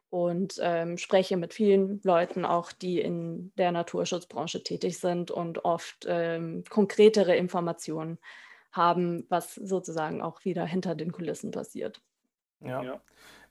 und 0.10 0.60
ähm, 0.62 0.98
spreche 0.98 1.38
mit 1.38 1.54
vielen 1.54 2.02
Leuten 2.04 2.46
auch, 2.46 2.72
die 2.72 3.00
in 3.00 3.52
der 3.58 3.72
Naturschutzbranche 3.72 4.64
tätig 4.64 5.00
sind 5.00 5.32
und 5.32 5.66
oft 5.66 6.06
ähm, 6.08 6.64
konkretere 6.70 7.36
Informationen 7.36 8.18
haben, 8.72 9.26
was 9.30 9.56
sozusagen 9.56 10.22
auch 10.22 10.44
wieder 10.46 10.66
hinter 10.66 10.96
den 10.96 11.12
Kulissen 11.12 11.52
passiert. 11.52 12.02
Ja. 12.62 12.84
ja. 12.84 13.02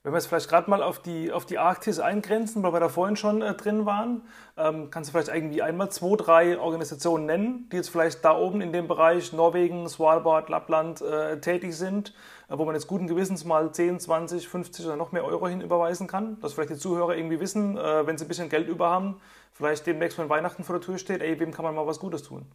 Wenn 0.01 0.13
wir 0.13 0.17
jetzt 0.17 0.27
vielleicht 0.27 0.47
gerade 0.47 0.69
mal 0.69 0.81
auf 0.81 0.99
die, 0.99 1.29
auf 1.29 1.45
die 1.45 1.57
Arktis 1.57 1.99
eingrenzen, 1.99 2.63
weil 2.63 2.71
wir 2.71 2.79
da 2.79 2.87
vorhin 2.87 3.17
schon 3.17 3.41
äh, 3.41 3.53
drin 3.53 3.85
waren, 3.85 4.21
ähm, 4.55 4.89
kannst 4.89 5.09
du 5.09 5.11
vielleicht 5.11 5.35
irgendwie 5.35 5.61
einmal 5.61 5.91
zwei, 5.91 6.15
drei 6.15 6.57
Organisationen 6.57 7.25
nennen, 7.25 7.69
die 7.69 7.75
jetzt 7.75 7.89
vielleicht 7.89 8.23
da 8.23 8.37
oben 8.37 8.61
in 8.61 8.71
dem 8.71 8.87
Bereich 8.87 9.33
Norwegen, 9.33 9.89
Svalbard, 9.89 10.47
Lappland 10.47 11.01
äh, 11.01 11.41
tätig 11.41 11.75
sind, 11.75 12.13
äh, 12.47 12.57
wo 12.57 12.63
man 12.63 12.75
jetzt 12.75 12.87
guten 12.87 13.07
Gewissens 13.07 13.43
mal 13.43 13.73
10, 13.73 13.99
20, 13.99 14.47
50 14.47 14.85
oder 14.85 14.95
noch 14.95 15.11
mehr 15.11 15.25
Euro 15.25 15.49
hinüberweisen 15.49 16.07
kann, 16.07 16.39
dass 16.39 16.53
vielleicht 16.53 16.69
die 16.69 16.77
Zuhörer 16.77 17.17
irgendwie 17.17 17.41
wissen, 17.41 17.77
äh, 17.77 18.07
wenn 18.07 18.17
sie 18.17 18.23
ein 18.23 18.29
bisschen 18.29 18.47
Geld 18.47 18.69
über 18.69 18.89
haben, 18.89 19.19
vielleicht 19.51 19.85
demnächst, 19.85 20.17
wenn 20.17 20.29
Weihnachten 20.29 20.63
vor 20.63 20.77
der 20.77 20.85
Tür 20.85 20.97
steht, 20.97 21.21
ey, 21.21 21.37
wem 21.41 21.51
kann 21.51 21.65
man 21.65 21.75
mal 21.75 21.87
was 21.87 21.99
Gutes 21.99 22.23
tun? 22.23 22.45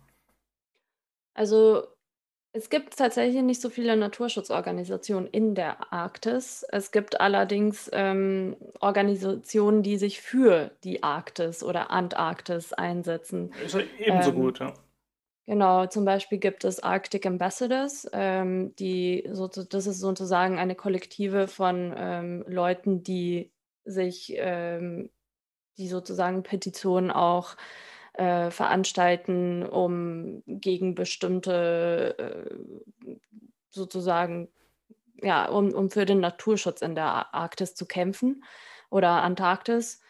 Also 1.34 1.82
es 2.56 2.70
gibt 2.70 2.96
tatsächlich 2.96 3.42
nicht 3.42 3.60
so 3.60 3.68
viele 3.68 3.96
Naturschutzorganisationen 3.96 5.28
in 5.28 5.56
der 5.56 5.92
Arktis. 5.92 6.64
Es 6.68 6.92
gibt 6.92 7.20
allerdings 7.20 7.90
ähm, 7.92 8.56
Organisationen, 8.78 9.82
die 9.82 9.96
sich 9.96 10.20
für 10.20 10.70
die 10.84 11.02
Arktis 11.02 11.64
oder 11.64 11.90
Antarktis 11.90 12.72
einsetzen. 12.72 13.52
Ist 13.64 13.74
ja 13.74 13.80
ebenso 13.98 14.30
ähm, 14.30 14.36
gut, 14.36 14.60
ja. 14.60 14.72
Genau, 15.46 15.86
zum 15.86 16.04
Beispiel 16.04 16.38
gibt 16.38 16.62
es 16.62 16.78
Arctic 16.78 17.26
Ambassadors, 17.26 18.08
ähm, 18.12 18.74
die 18.76 19.28
so, 19.32 19.48
das 19.48 19.88
ist 19.88 19.98
sozusagen 19.98 20.56
eine 20.56 20.76
Kollektive 20.76 21.48
von 21.48 21.92
ähm, 21.96 22.44
Leuten, 22.46 23.02
die 23.02 23.50
sich, 23.84 24.32
ähm, 24.36 25.10
die 25.76 25.88
sozusagen 25.88 26.44
Petitionen 26.44 27.10
auch 27.10 27.54
äh, 27.54 27.93
veranstalten, 28.16 29.64
um 29.64 30.42
gegen 30.46 30.94
bestimmte 30.94 32.16
äh, 32.18 33.16
sozusagen, 33.70 34.48
ja, 35.22 35.48
um, 35.48 35.72
um 35.72 35.90
für 35.90 36.04
den 36.04 36.20
Naturschutz 36.20 36.80
in 36.82 36.94
der 36.94 37.34
Arktis 37.34 37.74
zu 37.74 37.86
kämpfen 37.86 38.44
oder 38.90 39.22
Antarktis. 39.22 40.00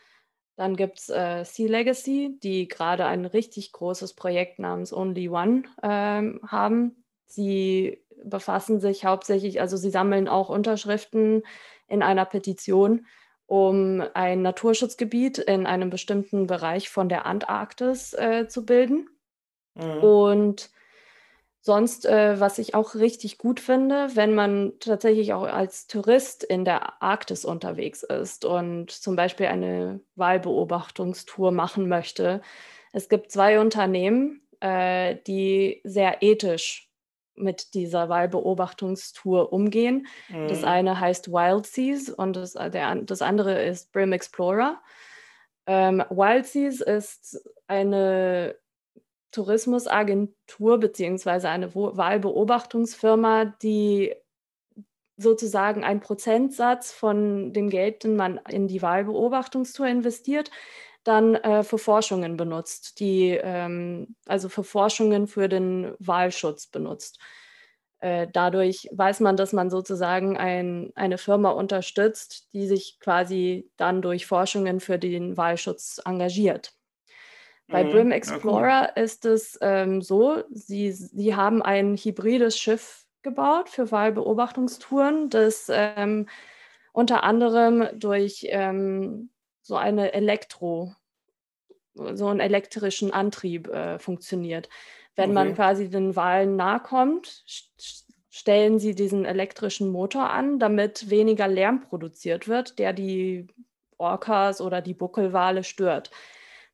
Dann 0.56 0.76
gibt 0.76 0.98
es 0.98 1.08
äh, 1.08 1.44
Sea 1.44 1.68
Legacy, 1.68 2.38
die 2.42 2.68
gerade 2.68 3.06
ein 3.06 3.24
richtig 3.24 3.72
großes 3.72 4.14
Projekt 4.14 4.58
namens 4.58 4.92
Only 4.92 5.28
One 5.28 5.64
ähm, 5.82 6.40
haben. 6.46 7.04
Sie 7.26 8.04
befassen 8.22 8.80
sich 8.80 9.04
hauptsächlich, 9.04 9.60
also 9.60 9.76
sie 9.76 9.90
sammeln 9.90 10.28
auch 10.28 10.50
Unterschriften 10.50 11.42
in 11.88 12.02
einer 12.02 12.24
Petition 12.24 13.06
um 13.46 14.02
ein 14.14 14.42
Naturschutzgebiet 14.42 15.38
in 15.38 15.66
einem 15.66 15.90
bestimmten 15.90 16.46
Bereich 16.46 16.88
von 16.88 17.08
der 17.08 17.26
Antarktis 17.26 18.14
äh, 18.14 18.48
zu 18.48 18.64
bilden. 18.64 19.08
Mhm. 19.74 20.02
Und 20.02 20.70
sonst, 21.60 22.06
äh, 22.06 22.38
was 22.38 22.58
ich 22.58 22.74
auch 22.74 22.94
richtig 22.94 23.38
gut 23.38 23.58
finde, 23.58 24.08
wenn 24.14 24.34
man 24.34 24.74
tatsächlich 24.80 25.32
auch 25.32 25.44
als 25.44 25.86
Tourist 25.86 26.44
in 26.44 26.64
der 26.64 27.02
Arktis 27.02 27.44
unterwegs 27.44 28.02
ist 28.02 28.44
und 28.44 28.90
zum 28.90 29.16
Beispiel 29.16 29.46
eine 29.46 30.00
Wahlbeobachtungstour 30.14 31.52
machen 31.52 31.88
möchte. 31.88 32.42
Es 32.92 33.08
gibt 33.08 33.32
zwei 33.32 33.60
Unternehmen, 33.60 34.42
äh, 34.60 35.16
die 35.26 35.80
sehr 35.84 36.22
ethisch 36.22 36.90
mit 37.36 37.74
dieser 37.74 38.08
Wahlbeobachtungstour 38.08 39.52
umgehen. 39.52 40.06
Mhm. 40.28 40.48
Das 40.48 40.64
eine 40.64 41.00
heißt 41.00 41.30
Wild 41.30 41.66
Seas 41.66 42.08
und 42.08 42.36
das, 42.36 42.52
der, 42.52 42.94
das 42.96 43.22
andere 43.22 43.62
ist 43.64 43.92
Brim 43.92 44.12
Explorer. 44.12 44.80
Ähm, 45.66 46.04
Wild 46.10 46.46
Seas 46.46 46.80
ist 46.80 47.42
eine 47.66 48.56
Tourismusagentur 49.30 50.78
beziehungsweise 50.78 51.48
eine 51.48 51.74
Wahlbeobachtungsfirma, 51.74 53.46
die 53.62 54.14
sozusagen 55.16 55.84
einen 55.84 56.00
Prozentsatz 56.00 56.92
von 56.92 57.52
dem 57.52 57.70
Geld, 57.70 58.04
den 58.04 58.16
man 58.16 58.38
in 58.48 58.68
die 58.68 58.82
Wahlbeobachtungstour 58.82 59.86
investiert, 59.86 60.50
dann 61.04 61.34
äh, 61.36 61.62
für 61.62 61.78
Forschungen 61.78 62.36
benutzt, 62.36 62.98
die 62.98 63.30
ähm, 63.30 64.16
also 64.26 64.48
für 64.48 64.64
Forschungen 64.64 65.26
für 65.26 65.48
den 65.48 65.94
Wahlschutz 65.98 66.66
benutzt. 66.66 67.20
Äh, 68.00 68.26
dadurch 68.32 68.88
weiß 68.92 69.20
man, 69.20 69.36
dass 69.36 69.52
man 69.52 69.70
sozusagen 69.70 70.36
ein, 70.36 70.92
eine 70.94 71.18
Firma 71.18 71.50
unterstützt, 71.50 72.48
die 72.52 72.66
sich 72.66 72.98
quasi 73.00 73.70
dann 73.76 74.02
durch 74.02 74.26
Forschungen 74.26 74.80
für 74.80 74.98
den 74.98 75.36
Wahlschutz 75.36 76.00
engagiert. 76.04 76.74
Bei 77.66 77.84
mhm. 77.84 77.90
Brim 77.90 78.12
Explorer 78.12 78.90
cool. 78.94 79.02
ist 79.02 79.24
es 79.24 79.58
ähm, 79.62 80.02
so, 80.02 80.42
sie, 80.50 80.92
sie 80.92 81.34
haben 81.34 81.62
ein 81.62 81.96
hybrides 81.96 82.58
Schiff 82.58 83.06
gebaut 83.22 83.70
für 83.70 83.90
Wahlbeobachtungstouren, 83.90 85.30
das 85.30 85.70
ähm, 85.72 86.28
unter 86.92 87.24
anderem 87.24 87.88
durch 87.98 88.46
ähm, 88.50 89.30
so 89.64 89.76
eine 89.76 90.12
Elektro, 90.12 90.94
so 91.94 92.28
einen 92.28 92.40
elektrischen 92.40 93.12
Antrieb 93.12 93.68
äh, 93.68 93.98
funktioniert. 93.98 94.68
Wenn 95.16 95.30
okay. 95.30 95.34
man 95.34 95.54
quasi 95.54 95.88
den 95.88 96.14
Wahlen 96.14 96.56
nahe 96.56 96.80
kommt, 96.80 97.44
stellen 98.30 98.78
sie 98.78 98.94
diesen 98.94 99.24
elektrischen 99.24 99.90
Motor 99.90 100.30
an, 100.30 100.58
damit 100.58 101.08
weniger 101.08 101.48
Lärm 101.48 101.80
produziert 101.80 102.46
wird, 102.46 102.78
der 102.78 102.92
die 102.92 103.46
Orcas 103.96 104.60
oder 104.60 104.82
die 104.82 104.94
Buckelwale 104.94 105.64
stört. 105.64 106.10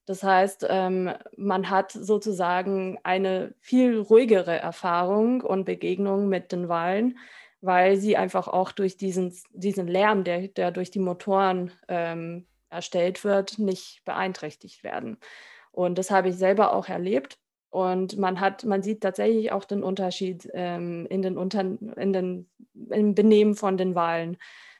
Das 0.07 0.24
heißt, 0.24 0.66
ähm, 0.68 1.12
man 1.36 1.70
hat 1.70 1.93
sozusagen 1.93 2.99
eine 3.05 3.55
viel 3.61 3.99
ruhigere 4.01 4.59
Erfahrung 4.59 5.43
und 5.43 5.64
Begegnung 5.64 6.28
mit 6.28 6.51
den 6.51 6.68
Wahlen, 6.68 7.18
weil 7.61 7.99
sie 7.99 8.16
einfach 8.16 8.49
auch 8.49 8.72
durch 8.72 8.97
diesen, 8.97 9.32
diesen 9.53 9.86
Lärm, 9.86 10.24
der, 10.24 10.49
der 10.49 10.72
durch 10.72 10.91
die 10.91 10.99
Motoren 10.99 11.70
ähm, 11.86 12.47
erstellt 12.70 13.24
wird, 13.24 13.58
nicht 13.58 14.02
beeinträchtigt 14.04 14.84
werden. 14.84 15.18
Und 15.72 15.98
das 15.98 16.10
habe 16.10 16.30
ich 16.30 16.36
selber 16.36 16.72
auch 16.72 16.88
erlebt. 16.88 17.38
Und 17.70 18.18
man 18.18 18.40
hat, 18.40 18.64
man 18.64 18.82
sieht 18.82 19.00
tatsächlich 19.00 19.52
auch 19.52 19.64
den 19.64 19.84
Unterschied 19.84 20.48
ähm, 20.54 21.06
in 21.08 21.22
den 21.22 21.38
Unter 21.38 21.60
in 21.60 22.12
den 22.12 22.50
im 22.90 23.14
Benehmen 23.14 23.54
von 23.54 23.76
den 23.76 23.94
Wahlen, 23.94 24.38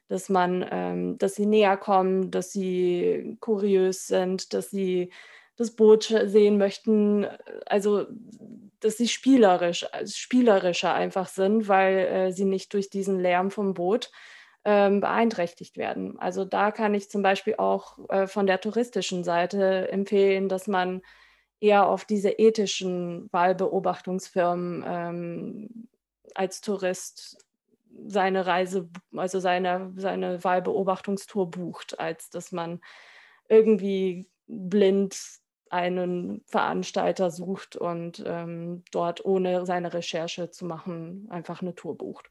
dass 0.09 0.29
man, 0.29 0.67
ähm, 0.69 1.19
dass 1.19 1.37
sie 1.37 1.47
näher 1.47 1.77
kommen, 1.77 2.33
dass 2.33 2.51
sie 2.51 3.37
kuriös 3.39 4.09
sind, 4.09 4.53
dass 4.55 4.71
sie 4.71 5.13
das 5.57 5.77
Boot 5.77 6.05
sehen 6.25 6.59
möchten, 6.59 7.27
also 7.67 8.07
dass 8.81 8.97
sie 8.97 9.07
spielerisch, 9.07 9.87
spielerischer 10.07 10.93
einfach 10.93 11.29
sind, 11.29 11.69
weil 11.69 11.99
äh, 11.99 12.33
sie 12.33 12.47
nicht 12.47 12.73
durch 12.73 12.91
diesen 12.91 13.21
Lärm 13.21 13.53
vom 13.53 13.75
Boot 13.75 14.11
ähm, 14.65 15.01
beeinträchtigt 15.01 15.77
werden. 15.77 16.19
Also 16.19 16.45
da 16.45 16.71
kann 16.71 16.95
ich 16.95 17.11
zum 17.11 17.23
Beispiel 17.23 17.55
auch 17.57 17.99
äh, 18.11 18.27
von 18.27 18.47
der 18.47 18.61
touristischen 18.61 19.25
Seite 19.25 19.91
empfehlen, 19.91 20.49
dass 20.49 20.67
man 20.67 21.03
eher 21.61 21.87
auf 21.87 22.05
diese 22.05 22.31
ethischen 22.31 23.29
Wahlbeobachtungsfirmen 23.33 24.85
ähm, 24.87 25.89
als 26.35 26.61
Tourist 26.61 27.47
seine 28.07 28.47
Reise, 28.47 28.89
also 29.15 29.41
seine, 29.41 29.93
seine 29.97 30.43
Wahlbeobachtungstour 30.43 31.51
bucht, 31.51 31.99
als 31.99 32.31
dass 32.31 32.53
man 32.53 32.81
irgendwie 33.49 34.29
blind 34.47 35.19
einen 35.71 36.43
Veranstalter 36.47 37.31
sucht 37.31 37.77
und 37.77 38.23
ähm, 38.27 38.85
dort 38.91 39.25
ohne 39.25 39.67
seine 39.67 39.95
Recherche 39.95 40.51
zu 40.51 40.65
machen 40.65 41.29
einfach 41.31 41.63
eine 41.63 41.75
Tour 41.75 41.97
bucht. 41.97 42.31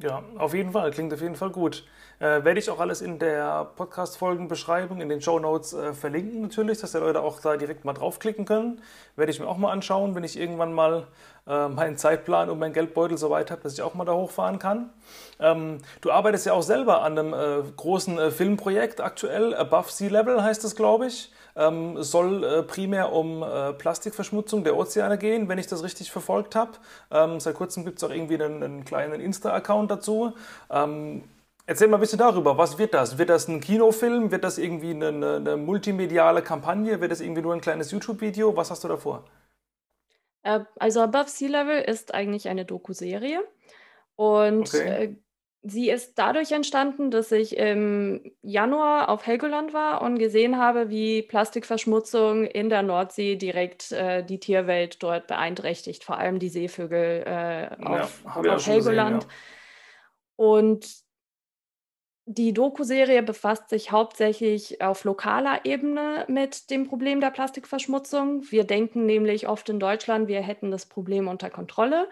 Ja, 0.00 0.22
auf 0.38 0.54
jeden 0.54 0.70
Fall. 0.70 0.92
Klingt 0.92 1.12
auf 1.12 1.20
jeden 1.20 1.34
Fall 1.34 1.50
gut. 1.50 1.84
Äh, 2.20 2.44
werde 2.44 2.60
ich 2.60 2.70
auch 2.70 2.78
alles 2.78 3.00
in 3.00 3.18
der 3.18 3.64
Podcast-Folgenbeschreibung, 3.74 5.00
in 5.00 5.08
den 5.08 5.20
Show 5.20 5.40
Notes 5.40 5.72
äh, 5.72 5.92
verlinken 5.92 6.40
natürlich, 6.40 6.78
dass 6.78 6.92
die 6.92 6.98
Leute 6.98 7.20
auch 7.20 7.40
da 7.40 7.56
direkt 7.56 7.84
mal 7.84 7.94
draufklicken 7.94 8.44
können. 8.44 8.80
Werde 9.16 9.32
ich 9.32 9.40
mir 9.40 9.48
auch 9.48 9.56
mal 9.56 9.72
anschauen, 9.72 10.14
wenn 10.14 10.22
ich 10.22 10.38
irgendwann 10.38 10.72
mal 10.72 11.08
äh, 11.48 11.68
meinen 11.68 11.96
Zeitplan 11.96 12.48
und 12.48 12.60
meinen 12.60 12.74
Geldbeutel 12.74 13.18
so 13.18 13.30
weit 13.30 13.50
habe, 13.50 13.62
dass 13.62 13.72
ich 13.72 13.82
auch 13.82 13.94
mal 13.94 14.04
da 14.04 14.12
hochfahren 14.12 14.60
kann. 14.60 14.90
Ähm, 15.40 15.78
du 16.00 16.12
arbeitest 16.12 16.46
ja 16.46 16.52
auch 16.52 16.62
selber 16.62 17.02
an 17.02 17.18
einem 17.18 17.32
äh, 17.32 17.68
großen 17.76 18.18
äh, 18.20 18.30
Filmprojekt 18.30 19.00
aktuell. 19.00 19.52
Above 19.52 19.90
Sea 19.90 20.10
Level 20.10 20.40
heißt 20.44 20.62
es, 20.62 20.76
glaube 20.76 21.06
ich 21.06 21.32
ähm, 21.58 22.02
soll 22.02 22.44
äh, 22.44 22.62
primär 22.62 23.12
um 23.12 23.42
äh, 23.42 23.72
Plastikverschmutzung 23.74 24.64
der 24.64 24.76
Ozeane 24.76 25.18
gehen, 25.18 25.48
wenn 25.48 25.58
ich 25.58 25.66
das 25.66 25.82
richtig 25.82 26.10
verfolgt 26.12 26.54
habe. 26.54 26.72
Ähm, 27.10 27.40
seit 27.40 27.56
kurzem 27.56 27.84
gibt 27.84 27.98
es 27.98 28.04
auch 28.04 28.10
irgendwie 28.10 28.40
einen, 28.42 28.62
einen 28.62 28.84
kleinen 28.84 29.20
Insta-Account 29.20 29.90
dazu. 29.90 30.32
Ähm, 30.70 31.24
erzähl 31.66 31.88
mal 31.88 31.96
ein 31.96 32.00
bisschen 32.00 32.20
darüber. 32.20 32.56
Was 32.56 32.78
wird 32.78 32.94
das? 32.94 33.18
Wird 33.18 33.28
das 33.28 33.48
ein 33.48 33.60
Kinofilm? 33.60 34.30
Wird 34.30 34.44
das 34.44 34.58
irgendwie 34.58 34.90
eine, 34.90 35.08
eine, 35.08 35.36
eine 35.36 35.56
multimediale 35.56 36.42
Kampagne? 36.42 37.00
Wird 37.00 37.10
das 37.10 37.20
irgendwie 37.20 37.42
nur 37.42 37.54
ein 37.54 37.60
kleines 37.60 37.90
YouTube-Video? 37.90 38.56
Was 38.56 38.70
hast 38.70 38.84
du 38.84 38.88
davor? 38.88 39.24
Äh, 40.44 40.60
also 40.76 41.00
Above 41.00 41.28
Sea 41.28 41.48
Level 41.48 41.82
ist 41.82 42.14
eigentlich 42.14 42.48
eine 42.48 42.64
Doku-Serie. 42.64 43.42
Und 44.16 44.74
okay. 44.74 45.16
Sie 45.62 45.90
ist 45.90 46.18
dadurch 46.18 46.52
entstanden, 46.52 47.10
dass 47.10 47.32
ich 47.32 47.56
im 47.56 48.32
Januar 48.42 49.08
auf 49.08 49.26
Helgoland 49.26 49.72
war 49.72 50.02
und 50.02 50.18
gesehen 50.18 50.56
habe, 50.56 50.88
wie 50.88 51.22
Plastikverschmutzung 51.22 52.44
in 52.44 52.68
der 52.68 52.82
Nordsee 52.82 53.34
direkt 53.34 53.90
äh, 53.90 54.24
die 54.24 54.38
Tierwelt 54.38 55.02
dort 55.02 55.26
beeinträchtigt, 55.26 56.04
vor 56.04 56.16
allem 56.16 56.38
die 56.38 56.48
Seevögel 56.48 57.24
äh, 57.26 57.84
auf, 57.84 58.22
ja, 58.44 58.54
auf 58.54 58.66
Helgoland. 58.66 59.24
Gesehen, 59.24 59.30
ja. 59.30 60.44
Und 60.44 60.86
die 62.30 62.52
Doku-Serie 62.52 63.22
befasst 63.22 63.70
sich 63.70 63.90
hauptsächlich 63.90 64.82
auf 64.82 65.04
lokaler 65.04 65.64
Ebene 65.64 66.26
mit 66.28 66.70
dem 66.70 66.86
Problem 66.86 67.20
der 67.22 67.30
Plastikverschmutzung. 67.30 68.42
Wir 68.50 68.64
denken 68.64 69.06
nämlich 69.06 69.48
oft 69.48 69.70
in 69.70 69.80
Deutschland, 69.80 70.28
wir 70.28 70.42
hätten 70.42 70.70
das 70.70 70.84
Problem 70.84 71.26
unter 71.26 71.48
Kontrolle. 71.48 72.06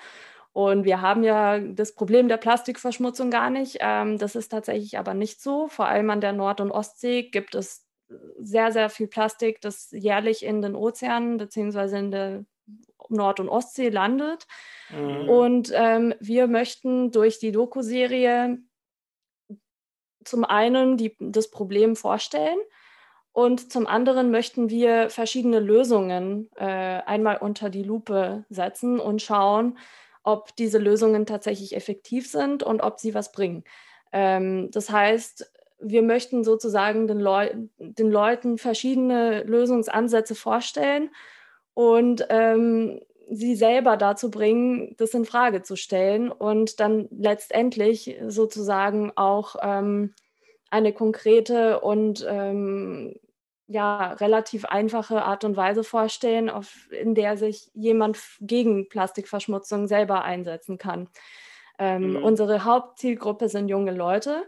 Und 0.57 0.86
wir 0.86 1.02
haben 1.02 1.22
ja 1.22 1.59
das 1.59 1.94
Problem 1.94 2.28
der 2.28 2.38
Plastikverschmutzung 2.38 3.30
gar 3.30 3.50
nicht. 3.50 3.76
Ähm, 3.80 4.16
das 4.16 4.34
ist 4.34 4.48
tatsächlich 4.48 4.98
aber 4.98 5.12
nicht 5.12 5.42
so. 5.42 5.68
Vor 5.68 5.86
allem 5.86 6.09
an 6.09 6.22
der 6.22 6.32
Nord- 6.32 6.62
und 6.62 6.70
Ostsee 6.70 7.24
gibt 7.24 7.54
es 7.54 7.86
sehr, 8.38 8.72
sehr 8.72 8.88
viel 8.88 9.07
Plastik, 9.07 9.61
das 9.61 9.90
jährlich 9.90 10.42
in 10.42 10.62
den 10.62 10.74
Ozeanen 10.74 11.36
bzw. 11.36 11.98
in 11.98 12.11
der 12.11 12.44
Nord- 13.11 13.38
und 13.38 13.50
Ostsee 13.50 13.90
landet. 13.90 14.46
Mhm. 14.88 15.28
Und 15.28 15.72
ähm, 15.74 16.14
wir 16.20 16.46
möchten 16.46 17.11
durch 17.11 17.38
die 17.38 17.52
Doku-Serie 17.52 18.57
zum 20.24 20.42
einen 20.42 20.96
die, 20.96 21.14
das 21.20 21.50
Problem 21.50 21.96
vorstellen 21.96 22.59
und 23.32 23.70
zum 23.70 23.86
anderen 23.86 24.30
möchten 24.30 24.70
wir 24.70 25.11
verschiedene 25.11 25.61
Lösungen 25.61 26.48
äh, 26.57 26.64
einmal 26.64 27.36
unter 27.36 27.68
die 27.68 27.82
Lupe 27.82 28.46
setzen 28.48 28.98
und 28.98 29.20
schauen, 29.20 29.76
ob 30.27 30.55
diese 30.57 30.79
Lösungen 30.79 31.24
tatsächlich 31.24 31.74
effektiv 31.74 32.29
sind 32.29 32.62
und 32.62 32.83
ob 32.83 32.99
sie 33.01 33.14
was 33.14 33.33
bringen. 33.33 33.64
Ähm, 34.12 34.70
das 34.72 34.91
heißt, 34.91 35.51
wir 35.79 36.03
möchten 36.03 36.43
sozusagen 36.43 37.07
den, 37.07 37.20
Leu 37.20 37.51
den 37.79 38.11
Leuten 38.11 38.59
verschiedene 38.59 39.43
Lösungsansätze 39.45 40.35
vorstellen 40.35 41.11
und 41.74 42.27
ähm, 42.31 43.01
sie 43.31 43.57
selber 43.57 43.97
dazu 43.97 44.31
bringen, 44.31 44.95
das 44.99 45.14
in 45.14 45.24
Frage 45.24 45.62
zu 45.62 45.77
stellen 45.77 46.31
und 46.31 46.81
dann 46.81 47.09
letztendlich 47.11 48.16
sozusagen 48.27 49.12
auch 49.16 49.57
ähm, 49.62 50.14
eine 50.70 50.93
konkrete 50.93 51.81
und 51.81 52.27
ähm, 52.29 53.14
ja, 53.69 54.12
relativ 54.12 54.64
einfache 54.64 55.23
Art 55.23 55.45
und 55.45 55.57
Weise 55.57 55.83
vorstellen, 55.83 56.49
auf, 56.49 56.89
in 56.93 57.14
der 57.14 57.37
sich 57.37 57.71
jemand 57.75 58.19
gegen 58.41 58.89
Plastikverschmutzung 58.89 59.89
selber 59.89 60.23
einsetzen 60.23 60.79
kann. 60.79 61.09
Ähm, 61.79 62.11
mhm. 62.11 62.23
Unsere 62.23 62.64
Hauptzielgruppe 62.64 63.49
sind 63.49 63.69
junge 63.69 63.93
Leute, 63.93 64.45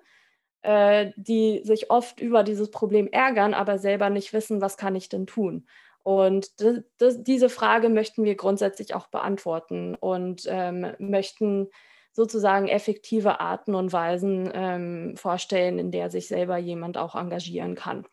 äh, 0.62 1.10
die 1.16 1.60
sich 1.64 1.90
oft 1.90 2.20
über 2.20 2.42
dieses 2.44 2.70
Problem 2.70 3.08
ärgern, 3.08 3.54
aber 3.54 3.78
selber 3.78 4.08
nicht 4.10 4.32
wissen, 4.32 4.60
was 4.60 4.76
kann 4.76 4.94
ich 4.94 5.08
denn 5.08 5.26
tun. 5.26 5.66
Und 6.04 6.52
diese 7.00 7.50
Frage 7.50 7.90
möchten 7.90 8.24
wir 8.24 8.34
grundsätzlich 8.34 8.94
auch 8.94 9.08
beantworten 9.08 9.94
und 9.94 10.44
ähm, 10.46 10.86
möchten 10.98 11.68
sozusagen 12.12 12.68
effektive 12.68 13.40
Arten 13.40 13.74
und 13.74 13.92
Weisen 13.92 14.50
ähm, 14.54 15.16
vorstellen, 15.16 15.78
in 15.78 15.90
der 15.90 16.10
sich 16.10 16.26
selber 16.28 16.56
jemand 16.56 16.96
auch 16.96 17.14
engagieren 17.14 17.74
kann. 17.74 18.06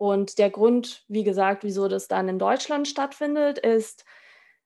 Und 0.00 0.38
der 0.38 0.48
Grund, 0.48 1.04
wie 1.08 1.24
gesagt, 1.24 1.62
wieso 1.62 1.86
das 1.86 2.08
dann 2.08 2.26
in 2.30 2.38
Deutschland 2.38 2.88
stattfindet, 2.88 3.58
ist, 3.58 4.06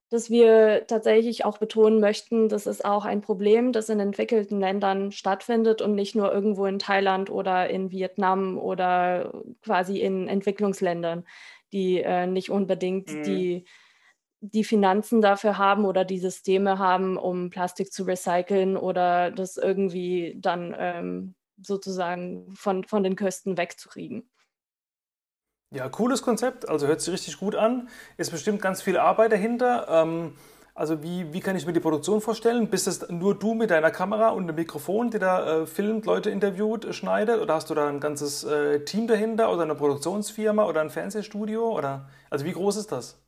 dass 0.09 0.31
wir 0.31 0.87
tatsächlich 0.87 1.45
auch 1.45 1.59
betonen 1.59 1.99
möchten, 1.99 2.49
das 2.49 2.69
ist 2.69 2.85
auch 2.85 3.05
ein 3.05 3.21
Problem, 3.21 3.73
das 3.73 3.89
in 3.89 3.99
entwickelten 3.99 4.61
Ländern 4.61 5.11
stattfindet 5.11 5.83
und 5.83 5.97
nicht 5.97 6.15
nur 6.15 6.33
irgendwo 6.33 6.67
in 6.67 6.79
Thailand 6.79 7.31
oder 7.31 7.69
in 7.69 7.91
Vietnam 7.91 8.59
oder 8.59 9.33
quasi 9.61 9.99
in 9.99 10.29
Entwicklungsländern, 10.29 11.25
die 11.73 12.01
äh, 12.01 12.29
nicht 12.29 12.51
unbedingt 12.51 13.13
mhm. 13.13 13.23
die, 13.25 13.65
die 14.41 14.63
Finanzen 14.63 15.21
dafür 15.21 15.59
haben 15.59 15.85
oder 15.85 16.05
die 16.05 16.21
Systeme 16.21 16.79
haben, 16.79 17.17
um 17.17 17.51
Plastik 17.51 17.93
zu 17.93 18.05
recyceln 18.05 18.77
oder 18.77 19.33
das 19.33 19.57
irgendwie 19.57 20.37
dann 20.39 20.77
ähm, 20.79 21.35
sozusagen 21.61 22.55
von, 22.55 22.85
von 22.85 23.03
den 23.03 23.17
Küsten 23.17 23.59
wegzukriegen. 23.59 24.31
Ja, 25.75 25.89
cooles 25.89 26.23
Konzept, 26.23 26.69
also 26.69 26.87
hört 26.87 27.01
sich 27.01 27.13
richtig 27.13 27.37
gut 27.39 27.57
an. 27.57 27.89
Ist 28.17 28.31
bestimmt 28.31 28.63
ganz 28.63 28.81
viel 28.81 28.97
Arbeit 28.97 29.33
dahinter. 29.33 29.89
Ähm, 29.89 30.37
also 30.73 31.03
wie, 31.03 31.33
wie 31.33 31.41
kann 31.41 31.57
ich 31.57 31.67
mir 31.67 31.73
die 31.73 31.81
Produktion 31.81 32.21
vorstellen? 32.21 32.69
Bist 32.71 32.87
es 32.87 33.09
nur 33.09 33.37
du 33.37 33.55
mit 33.55 33.71
deiner 33.73 33.91
Kamera 33.91 34.29
und 34.29 34.45
einem 34.45 34.55
Mikrofon, 34.55 35.11
die 35.11 35.19
da 35.19 35.63
äh, 35.63 35.67
filmt, 35.67 36.07
Leute 36.07 36.31
interviewt, 36.31 36.85
äh, 36.85 36.93
schneidet? 36.93 37.41
Oder 37.41 37.55
hast 37.55 37.71
du 37.71 37.75
da 37.75 37.89
ein 37.89 37.99
ganzes 37.99 38.45
äh, 38.45 38.85
Team 38.85 39.09
dahinter 39.09 39.53
oder 39.53 39.63
eine 39.63 39.75
Produktionsfirma 39.75 40.65
oder 40.65 40.81
ein 40.81 40.91
Fernsehstudio? 40.91 41.77
Oder, 41.77 42.09
also 42.31 42.45
wie 42.45 42.53
groß 42.53 42.77
ist 42.77 42.93
das? 42.93 43.21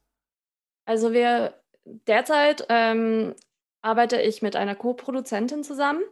Also 0.84 1.12
wir 1.12 1.52
derzeit 1.84 2.64
ähm, 2.68 3.34
arbeite 3.82 4.20
ich 4.22 4.40
mit 4.40 4.54
einer 4.54 4.76
Co-Produzentin 4.76 5.64
zusammen. 5.64 6.02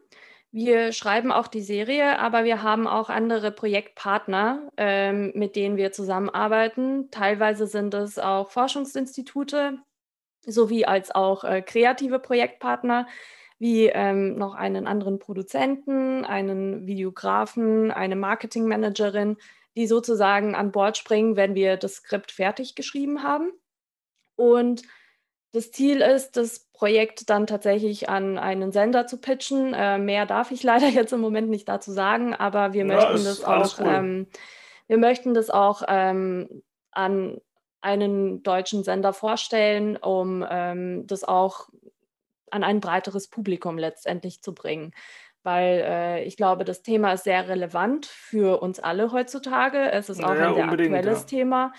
Wir 0.57 0.93
schreiben 0.93 1.33
auch 1.33 1.49
die 1.49 1.63
Serie, 1.63 2.21
aber 2.21 2.45
wir 2.45 2.63
haben 2.63 2.87
auch 2.87 3.11
andere 3.11 3.51
Projektpartner, 3.51 4.71
ähm, 4.77 5.33
mit 5.35 5.57
denen 5.57 5.77
wir 5.77 5.91
zusammenarbeiten. 5.91 7.11
Teilweise 7.11 7.67
sind 7.67 7.93
es 7.93 8.21
auch 8.21 8.53
Forschungsinstitute 8.53 9.79
sowie 10.47 10.85
als 10.85 11.13
auch 11.13 11.43
äh, 11.43 11.61
kreative 11.61 12.21
Projektpartner, 12.21 13.09
wie 13.59 13.87
ähm, 13.87 14.37
noch 14.37 14.55
einen 14.55 14.87
anderen 14.87 15.19
Produzenten, 15.19 16.25
einen 16.25 16.87
Videografen, 16.87 17.91
eine 17.91 18.15
Marketingmanagerin, 18.15 19.39
die 19.77 19.89
sozusagen 19.89 20.55
an 20.55 20.71
Bord 20.71 20.97
springen, 20.97 21.35
wenn 21.35 21.57
wir 21.57 21.77
das 21.77 21.95
Skript 21.97 22.31
fertig 22.31 22.77
geschrieben 22.77 23.25
haben. 23.25 23.51
Und 24.37 24.83
das 25.55 25.71
Ziel 25.71 26.01
ist, 26.01 26.37
das 26.37 26.67
Projekt 26.73 27.31
dann 27.31 27.47
tatsächlich 27.47 28.09
an 28.09 28.39
einen 28.39 28.73
Sender 28.73 29.07
zu 29.07 29.19
pitchen. 29.19 29.73
Äh, 29.73 29.99
mehr 29.99 30.27
darf 30.27 30.51
ich 30.51 30.63
leider 30.65 30.89
jetzt 30.89 31.13
im 31.13 31.21
Moment 31.21 31.49
nicht 31.49 31.69
dazu 31.69 31.93
sagen, 31.93 32.35
aber 32.35 32.73
wir 32.73 32.85
ja, 32.85 32.95
möchten 32.95 33.25
das 33.25 33.45
auch, 33.45 33.79
cool. 33.79 33.87
ähm, 33.89 34.27
wir 34.89 34.99
möchten 34.99 35.33
das 35.33 35.51
auch 35.51 35.83
ähm, 35.87 36.63
an 36.91 37.41
einen 37.81 38.43
deutschen 38.43 38.83
Sender 38.83 39.13
vorstellen, 39.13 39.97
um 39.97 40.45
ähm, 40.49 41.07
das 41.07 41.23
auch 41.23 41.69
an 42.51 42.65
ein 42.65 42.81
breiteres 42.81 43.29
Publikum 43.29 43.79
letztendlich 43.79 44.43
zu 44.43 44.55
bringen. 44.55 44.93
Weil 45.45 45.85
äh, 45.87 46.25
ich 46.25 46.37
glaube, 46.37 46.65
das 46.65 46.83
Thema 46.83 47.13
ist 47.13 47.25
sehr 47.25 47.49
relevant 47.49 48.07
für 48.07 48.61
uns 48.61 48.81
alle 48.81 49.13
heutzutage. 49.13 49.93
Es 49.93 50.09
ist 50.09 50.25
auch 50.25 50.35
ja, 50.35 50.49
ein 50.49 50.55
sehr 50.55 50.69
aktuelles 50.69 51.21
ja. 51.21 51.27
Thema. 51.27 51.73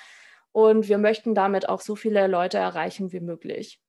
Und 0.55 0.87
wir 0.87 0.97
möchten 0.97 1.35
damit 1.35 1.67
auch 1.67 1.81
so 1.81 1.97
viele 1.97 2.27
Leute 2.27 2.57
erreichen 2.57 3.11
wie 3.11 3.19
möglich. 3.19 3.81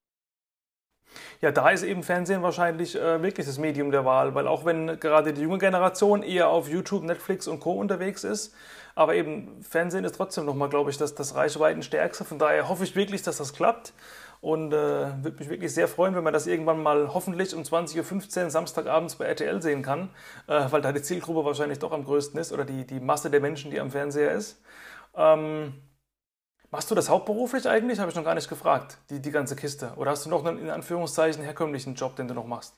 Ja, 1.40 1.52
da 1.52 1.70
ist 1.70 1.84
eben 1.84 2.02
Fernsehen 2.02 2.42
wahrscheinlich 2.42 2.96
äh, 2.96 3.22
wirklich 3.22 3.46
das 3.46 3.58
Medium 3.58 3.92
der 3.92 4.04
Wahl, 4.04 4.34
weil 4.34 4.48
auch 4.48 4.64
wenn 4.64 4.98
gerade 4.98 5.32
die 5.32 5.42
junge 5.42 5.58
Generation 5.58 6.24
eher 6.24 6.48
auf 6.48 6.68
YouTube, 6.68 7.04
Netflix 7.04 7.46
und 7.46 7.60
Co. 7.60 7.74
unterwegs 7.74 8.24
ist, 8.24 8.52
aber 8.96 9.14
eben 9.14 9.62
Fernsehen 9.62 10.02
ist 10.02 10.16
trotzdem 10.16 10.44
nochmal, 10.44 10.68
glaube 10.68 10.90
ich, 10.90 10.98
das, 10.98 11.14
das 11.14 11.36
Reichweitenstärkste. 11.36 12.24
Von 12.24 12.40
daher 12.40 12.68
hoffe 12.68 12.82
ich 12.82 12.96
wirklich, 12.96 13.22
dass 13.22 13.36
das 13.36 13.52
klappt 13.52 13.92
und 14.40 14.72
äh, 14.72 15.22
würde 15.22 15.38
mich 15.38 15.48
wirklich 15.48 15.72
sehr 15.72 15.86
freuen, 15.86 16.16
wenn 16.16 16.24
man 16.24 16.32
das 16.32 16.48
irgendwann 16.48 16.82
mal 16.82 17.14
hoffentlich 17.14 17.54
um 17.54 17.62
20.15 17.62 18.42
Uhr 18.42 18.50
Samstagabends 18.50 19.14
bei 19.14 19.26
RTL 19.26 19.62
sehen 19.62 19.82
kann, 19.82 20.10
äh, 20.48 20.64
weil 20.70 20.82
da 20.82 20.90
die 20.90 21.02
Zielgruppe 21.02 21.44
wahrscheinlich 21.44 21.78
doch 21.78 21.92
am 21.92 22.04
größten 22.04 22.40
ist 22.40 22.52
oder 22.52 22.64
die, 22.64 22.84
die 22.84 22.98
Masse 22.98 23.30
der 23.30 23.40
Menschen, 23.40 23.70
die 23.70 23.78
am 23.78 23.92
Fernseher 23.92 24.32
ist. 24.32 24.60
Ähm, 25.14 25.74
Machst 26.70 26.90
du 26.90 26.94
das 26.94 27.08
hauptberuflich 27.08 27.68
eigentlich? 27.68 27.98
Habe 28.00 28.10
ich 28.10 28.16
noch 28.16 28.24
gar 28.24 28.34
nicht 28.34 28.48
gefragt, 28.48 28.98
die, 29.10 29.20
die 29.20 29.30
ganze 29.30 29.56
Kiste. 29.56 29.92
Oder 29.96 30.10
hast 30.10 30.26
du 30.26 30.30
noch 30.30 30.44
einen 30.44 30.58
in 30.58 30.70
Anführungszeichen 30.70 31.42
herkömmlichen 31.42 31.94
Job, 31.94 32.16
den 32.16 32.28
du 32.28 32.34
noch 32.34 32.46
machst? 32.46 32.76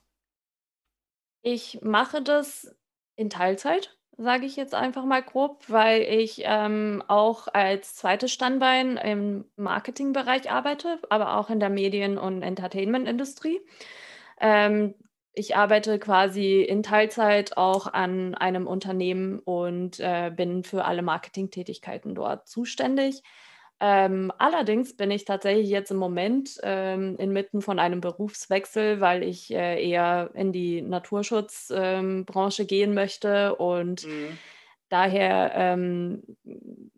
Ich 1.43 1.81
mache 1.83 2.23
das 2.23 2.75
in 3.17 3.31
Teilzeit, 3.31 3.97
sage 4.17 4.45
ich 4.45 4.57
jetzt 4.57 4.75
einfach 4.75 5.05
mal 5.05 5.23
grob, 5.23 5.65
weil 5.69 6.03
ich 6.03 6.43
ähm, 6.45 7.03
auch 7.09 7.49
als 7.49 7.95
zweites 7.95 8.33
Standbein 8.33 8.97
im 8.97 9.45
Marketingbereich 9.57 10.51
arbeite, 10.51 10.99
aber 11.09 11.37
auch 11.37 11.51
in 11.51 11.61
der 11.61 11.71
Medien- 11.71 12.19
und 12.19 12.43
Entertainment-Industrie. 12.43 13.61
Ähm, 14.41 14.95
ich 15.33 15.55
arbeite 15.57 16.01
quasi 16.01 16.63
in 16.63 16.83
Teilzeit 16.83 17.57
auch 17.57 17.87
an 17.87 18.35
einem 18.35 18.67
Unternehmen 18.67 19.39
und 19.39 20.01
äh, 20.01 20.33
bin 20.35 20.65
für 20.65 20.85
alle 20.85 21.03
Marketingtätigkeiten 21.03 22.17
dort 22.17 22.49
zuständig. 22.49 23.23
Ähm, 23.81 24.33
allerdings 24.39 24.97
bin 24.97 25.13
ich 25.13 25.25
tatsächlich 25.25 25.69
jetzt 25.69 25.93
im 25.93 25.99
Moment 25.99 26.59
ähm, 26.65 27.17
inmitten 27.17 27.63
von 27.63 27.79
einem 27.79 28.01
Berufswechsel, 28.01 29.01
weil 29.01 29.23
ich 29.23 29.53
äh, 29.53 29.89
eher 29.89 30.31
in 30.35 30.53
die 30.53 30.83
Naturschutzbranche 30.83 32.63
ähm, 32.63 32.67
gehen 32.67 32.95
möchte 32.95 33.55
und 33.55 34.05
mhm. 34.05 34.37
daher 34.89 35.53
ähm, 35.55 36.23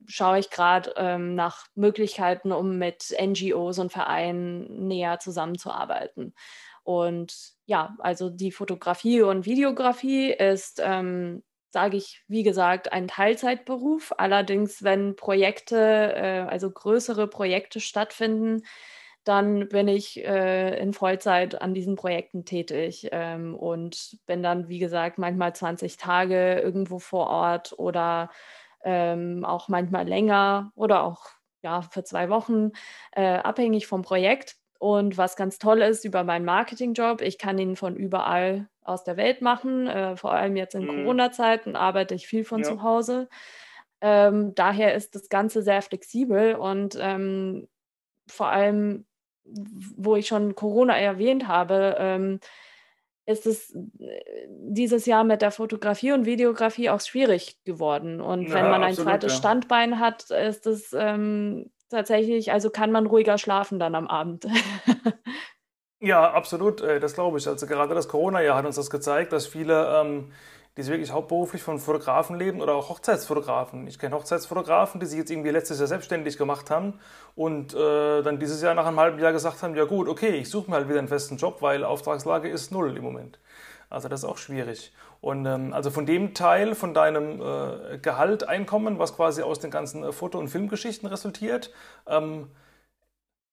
schaue 0.06 0.38
ich 0.38 0.48
gerade 0.48 0.94
ähm, 0.96 1.34
nach 1.34 1.66
Möglichkeiten, 1.74 2.50
um 2.50 2.78
mit 2.78 3.14
NGOs 3.20 3.78
und 3.78 3.92
Vereinen 3.92 4.88
näher 4.88 5.18
zusammenzuarbeiten. 5.18 6.34
Und 6.82 7.52
ja, 7.66 7.94
also 7.98 8.30
die 8.30 8.52
Fotografie 8.52 9.20
und 9.20 9.44
Videografie 9.44 10.32
ist 10.32 10.80
ähm, 10.82 11.42
sage 11.70 11.96
ich, 11.96 12.22
wie 12.28 12.42
gesagt, 12.42 12.92
ein 12.92 13.08
Teilzeitberuf. 13.08 14.12
Allerdings, 14.18 14.82
wenn 14.82 15.16
Projekte, 15.16 15.76
äh, 16.16 16.40
also 16.48 16.70
größere 16.70 17.28
Projekte 17.28 17.80
stattfinden, 17.80 18.62
dann 19.24 19.68
bin 19.68 19.86
ich 19.88 20.24
äh, 20.24 20.78
in 20.80 20.92
Vollzeit 20.94 21.60
an 21.60 21.74
diesen 21.74 21.94
Projekten 21.96 22.44
tätig 22.44 23.08
ähm, 23.12 23.54
und 23.54 24.16
bin 24.26 24.42
dann, 24.42 24.68
wie 24.68 24.78
gesagt, 24.78 25.18
manchmal 25.18 25.54
20 25.54 25.96
Tage 25.98 26.58
irgendwo 26.60 26.98
vor 26.98 27.28
Ort 27.28 27.74
oder 27.78 28.30
ähm, 28.84 29.44
auch 29.44 29.68
manchmal 29.68 30.08
länger 30.08 30.72
oder 30.74 31.02
auch 31.04 31.26
ja, 31.62 31.82
für 31.82 32.02
zwei 32.04 32.30
Wochen, 32.30 32.70
äh, 33.12 33.36
abhängig 33.36 33.86
vom 33.86 34.00
Projekt. 34.02 34.56
Und 34.80 35.18
was 35.18 35.36
ganz 35.36 35.58
toll 35.58 35.82
ist 35.82 36.06
über 36.06 36.24
meinen 36.24 36.46
Marketingjob, 36.46 37.20
ich 37.20 37.36
kann 37.36 37.58
ihn 37.58 37.76
von 37.76 37.96
überall 37.96 38.66
aus 38.82 39.04
der 39.04 39.18
Welt 39.18 39.42
machen. 39.42 39.86
Äh, 39.86 40.16
vor 40.16 40.32
allem 40.32 40.56
jetzt 40.56 40.74
in 40.74 40.84
mhm. 40.84 41.02
Corona-Zeiten 41.04 41.76
arbeite 41.76 42.14
ich 42.14 42.26
viel 42.26 42.44
von 42.44 42.62
ja. 42.62 42.64
zu 42.64 42.82
Hause. 42.82 43.28
Ähm, 44.00 44.54
daher 44.54 44.94
ist 44.94 45.14
das 45.14 45.28
Ganze 45.28 45.60
sehr 45.60 45.82
flexibel 45.82 46.54
und 46.54 46.96
ähm, 46.98 47.68
vor 48.26 48.48
allem, 48.48 49.04
wo 49.44 50.16
ich 50.16 50.26
schon 50.26 50.54
Corona 50.54 50.96
erwähnt 50.96 51.46
habe, 51.46 51.96
ähm, 51.98 52.40
ist 53.26 53.46
es 53.46 53.74
äh, 53.74 54.46
dieses 54.48 55.04
Jahr 55.04 55.24
mit 55.24 55.42
der 55.42 55.50
Fotografie 55.50 56.12
und 56.12 56.24
Videografie 56.24 56.88
auch 56.88 57.02
schwierig 57.02 57.62
geworden. 57.64 58.22
Und 58.22 58.48
ja, 58.48 58.54
wenn 58.54 58.70
man 58.70 58.82
ein 58.82 58.92
absolut, 58.92 59.10
zweites 59.10 59.32
ja. 59.32 59.38
Standbein 59.38 60.00
hat, 60.00 60.30
ist 60.30 60.66
es 60.66 60.94
ähm, 60.98 61.70
tatsächlich, 61.90 62.52
also 62.52 62.70
kann 62.70 62.92
man 62.92 63.06
ruhiger 63.06 63.38
schlafen 63.38 63.78
dann 63.78 63.94
am 63.94 64.06
Abend. 64.06 64.46
Ja, 66.02 66.30
absolut, 66.32 66.80
äh, 66.80 66.98
das 66.98 67.14
glaube 67.14 67.38
ich. 67.38 67.46
Also 67.46 67.66
gerade 67.66 67.94
das 67.94 68.08
Corona-Jahr 68.08 68.56
hat 68.56 68.64
uns 68.64 68.76
das 68.76 68.88
gezeigt, 68.90 69.32
dass 69.32 69.46
viele, 69.46 70.00
ähm, 70.00 70.32
die 70.76 70.86
wirklich 70.86 71.10
hauptberuflich 71.12 71.62
von 71.62 71.78
Fotografen 71.78 72.36
leben 72.38 72.62
oder 72.62 72.74
auch 72.74 72.88
Hochzeitsfotografen. 72.88 73.86
Ich 73.86 73.98
kenne 73.98 74.14
Hochzeitsfotografen, 74.16 74.98
die 75.00 75.06
sich 75.06 75.18
jetzt 75.18 75.30
irgendwie 75.30 75.50
letztes 75.50 75.78
Jahr 75.78 75.88
selbstständig 75.88 76.38
gemacht 76.38 76.70
haben 76.70 76.98
und 77.34 77.74
äh, 77.74 78.22
dann 78.22 78.38
dieses 78.38 78.62
Jahr 78.62 78.74
nach 78.74 78.86
einem 78.86 78.98
halben 78.98 79.18
Jahr 79.18 79.32
gesagt 79.32 79.62
haben, 79.62 79.74
ja 79.76 79.84
gut, 79.84 80.08
okay, 80.08 80.36
ich 80.36 80.48
suche 80.48 80.70
mir 80.70 80.76
halt 80.76 80.88
wieder 80.88 81.00
einen 81.00 81.08
festen 81.08 81.36
Job, 81.36 81.60
weil 81.60 81.84
Auftragslage 81.84 82.48
ist 82.48 82.72
null 82.72 82.96
im 82.96 83.02
Moment. 83.02 83.38
Also 83.90 84.08
das 84.08 84.20
ist 84.20 84.28
auch 84.28 84.38
schwierig. 84.38 84.92
Und 85.20 85.44
ähm, 85.46 85.72
also 85.72 85.90
von 85.90 86.06
dem 86.06 86.32
Teil 86.34 86.74
von 86.74 86.94
deinem 86.94 87.40
äh, 87.40 87.98
Gehalt, 87.98 88.48
Einkommen, 88.48 88.98
was 88.98 89.14
quasi 89.14 89.42
aus 89.42 89.58
den 89.58 89.70
ganzen 89.70 90.02
äh, 90.02 90.12
Foto- 90.12 90.38
und 90.38 90.48
Filmgeschichten 90.48 91.08
resultiert, 91.08 91.70
ähm, 92.06 92.48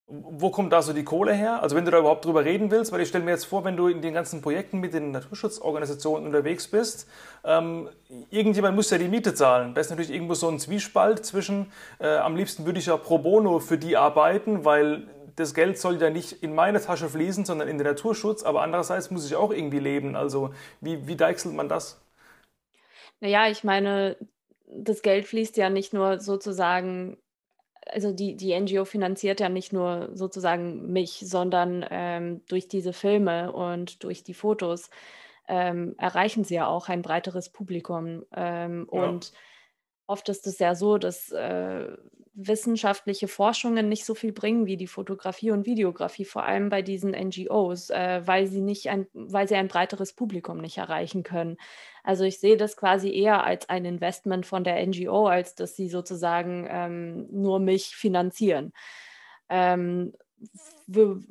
wo 0.09 0.51
kommt 0.51 0.71
da 0.71 0.81
so 0.81 0.93
die 0.93 1.03
Kohle 1.03 1.33
her? 1.33 1.61
Also 1.61 1.75
wenn 1.75 1.83
du 1.83 1.91
da 1.91 1.99
überhaupt 1.99 2.23
drüber 2.23 2.45
reden 2.45 2.71
willst, 2.71 2.93
weil 2.93 3.01
ich 3.01 3.09
stelle 3.09 3.25
mir 3.25 3.31
jetzt 3.31 3.45
vor, 3.45 3.65
wenn 3.65 3.75
du 3.75 3.89
in 3.89 4.01
den 4.01 4.13
ganzen 4.13 4.41
Projekten 4.41 4.79
mit 4.79 4.93
den 4.93 5.11
Naturschutzorganisationen 5.11 6.25
unterwegs 6.25 6.69
bist, 6.69 7.09
ähm, 7.43 7.89
irgendjemand 8.29 8.77
muss 8.77 8.89
ja 8.89 8.97
die 8.97 9.09
Miete 9.09 9.33
zahlen. 9.33 9.73
Da 9.73 9.81
ist 9.81 9.89
natürlich 9.89 10.11
irgendwo 10.11 10.33
so 10.33 10.47
ein 10.47 10.59
Zwiespalt 10.59 11.25
zwischen, 11.25 11.73
äh, 11.99 12.07
am 12.07 12.37
liebsten 12.37 12.65
würde 12.65 12.79
ich 12.79 12.85
ja 12.85 12.95
pro 12.95 13.17
bono 13.17 13.59
für 13.59 13.77
die 13.77 13.97
arbeiten, 13.97 14.63
weil 14.63 15.07
das 15.37 15.53
Geld 15.53 15.77
soll 15.77 16.01
ja 16.01 16.09
nicht 16.09 16.43
in 16.43 16.53
meine 16.53 16.81
Tasche 16.81 17.07
fließen, 17.07 17.45
sondern 17.45 17.69
in 17.69 17.77
den 17.77 17.87
Naturschutz, 17.87 18.43
aber 18.43 18.63
andererseits 18.63 19.11
muss 19.11 19.25
ich 19.25 19.35
auch 19.35 19.51
irgendwie 19.51 19.79
leben. 19.79 20.15
Also 20.15 20.53
wie, 20.81 21.07
wie 21.07 21.15
deichselt 21.15 21.55
man 21.55 21.69
das? 21.69 22.01
Naja, 23.21 23.47
ich 23.47 23.63
meine, 23.63 24.17
das 24.67 25.01
Geld 25.01 25.25
fließt 25.25 25.55
ja 25.57 25.69
nicht 25.69 25.93
nur 25.93 26.19
sozusagen 26.19 27.17
also 27.89 28.11
die, 28.11 28.35
die 28.35 28.59
NGO 28.59 28.83
finanziert 28.83 29.39
ja 29.39 29.47
nicht 29.47 29.71
nur 29.71 30.09
sozusagen 30.13 30.91
mich, 30.91 31.23
sondern 31.23 31.85
ähm, 31.89 32.41
durch 32.47 32.67
diese 32.67 32.91
Filme 32.91 33.51
und 33.53 34.03
durch 34.03 34.23
die 34.23 34.33
Fotos 34.33 34.89
ähm, 35.47 35.95
erreichen 35.97 36.43
sie 36.43 36.55
ja 36.55 36.67
auch 36.67 36.89
ein 36.89 37.01
breiteres 37.01 37.49
Publikum. 37.49 38.25
Ähm, 38.35 38.89
ja. 38.91 39.03
Und 39.03 39.31
oft 40.05 40.27
ist 40.29 40.47
es 40.47 40.59
ja 40.59 40.75
so, 40.75 40.97
dass 40.97 41.31
äh, 41.31 41.95
wissenschaftliche 42.39 43.27
Forschungen 43.27 43.89
nicht 43.89 44.05
so 44.05 44.13
viel 44.13 44.31
bringen 44.31 44.67
wie 44.67 44.77
die 44.77 44.85
Fotografie 44.85 45.49
und 45.49 45.65
Videografie, 45.65 46.23
vor 46.23 46.43
allem 46.45 46.69
bei 46.69 46.83
diesen 46.83 47.11
NGOs, 47.11 47.89
äh, 47.89 48.21
weil 48.25 48.45
sie 48.45 48.61
nicht 48.61 48.89
ein, 48.89 49.07
weil 49.13 49.47
sie 49.47 49.55
ein 49.55 49.67
breiteres 49.67 50.13
Publikum 50.13 50.59
nicht 50.59 50.77
erreichen 50.77 51.23
können. 51.23 51.57
Also 52.03 52.25
ich 52.25 52.39
sehe 52.39 52.55
das 52.55 52.77
quasi 52.77 53.11
eher 53.11 53.43
als 53.43 53.67
ein 53.69 53.85
Investment 53.85 54.45
von 54.45 54.63
der 54.63 54.85
NGO, 54.85 55.25
als 55.25 55.55
dass 55.55 55.75
sie 55.75 55.89
sozusagen 55.89 56.67
ähm, 56.69 57.27
nur 57.31 57.59
mich 57.59 57.95
finanzieren. 57.95 58.71
Ähm, 59.49 60.13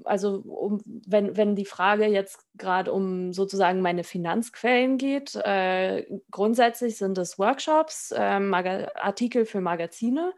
also 0.03 0.41
um, 0.41 0.81
wenn, 0.85 1.37
wenn 1.37 1.55
die 1.55 1.65
Frage 1.65 2.07
jetzt 2.07 2.45
gerade 2.57 2.93
um 2.93 3.33
sozusagen 3.33 3.81
meine 3.81 4.03
Finanzquellen 4.03 4.99
geht, 4.99 5.37
äh, 5.37 6.05
grundsätzlich 6.33 6.99
sind 6.99 7.17
es 7.17 7.39
Workshops, 7.39 8.11
äh, 8.11 8.19
Artikel 8.19 9.47
für 9.47 9.61
Magazine, 9.61 10.33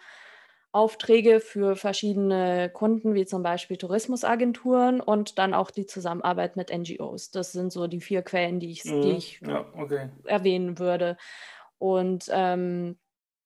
Aufträge 0.73 1.41
für 1.41 1.77
verschiedene 1.77 2.71
Kunden, 2.71 3.15
wie 3.15 3.27
zum 3.27 3.43
Beispiel 3.43 3.77
Tourismusagenturen 3.77 5.01
und 5.01 5.39
dann 5.39 5.55
auch 5.55 5.71
die 5.71 5.87
Zusammenarbeit 5.87 6.57
mit 6.57 6.71
NGOs. 6.77 7.31
Das 7.31 7.53
sind 7.53 7.73
so 7.73 7.87
die 7.87 8.01
vier 8.01 8.23
Quellen, 8.23 8.61
die 8.61 8.71
ich, 8.71 8.85
mhm. 8.85 9.03
die 9.03 9.11
ich 9.13 9.41
ja, 9.41 9.65
okay. 9.77 10.11
erwähnen 10.25 10.79
würde. 10.79 11.17
Und 11.79 12.27
ähm, 12.31 12.99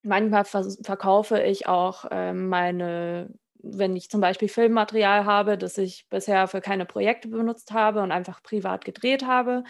manchmal 0.03 0.45
verkaufe 0.45 1.41
ich 1.41 1.68
auch 1.68 2.07
ähm, 2.11 2.49
meine 2.49 3.31
wenn 3.62 3.97
ich 3.97 4.11
zum 4.11 4.20
Beispiel 4.20 4.49
Filmmaterial 4.49 5.25
habe, 5.25 5.57
das 5.57 5.79
ich 5.79 6.09
bisher 6.11 6.49
für 6.49 6.61
keine 6.61 6.85
Projekte 6.85 7.29
benutzt 7.29 7.73
habe 7.73 8.03
und 8.03 8.12
einfach 8.12 8.43
privat 8.43 8.85
gedreht 8.85 9.25
habe, 9.25 9.64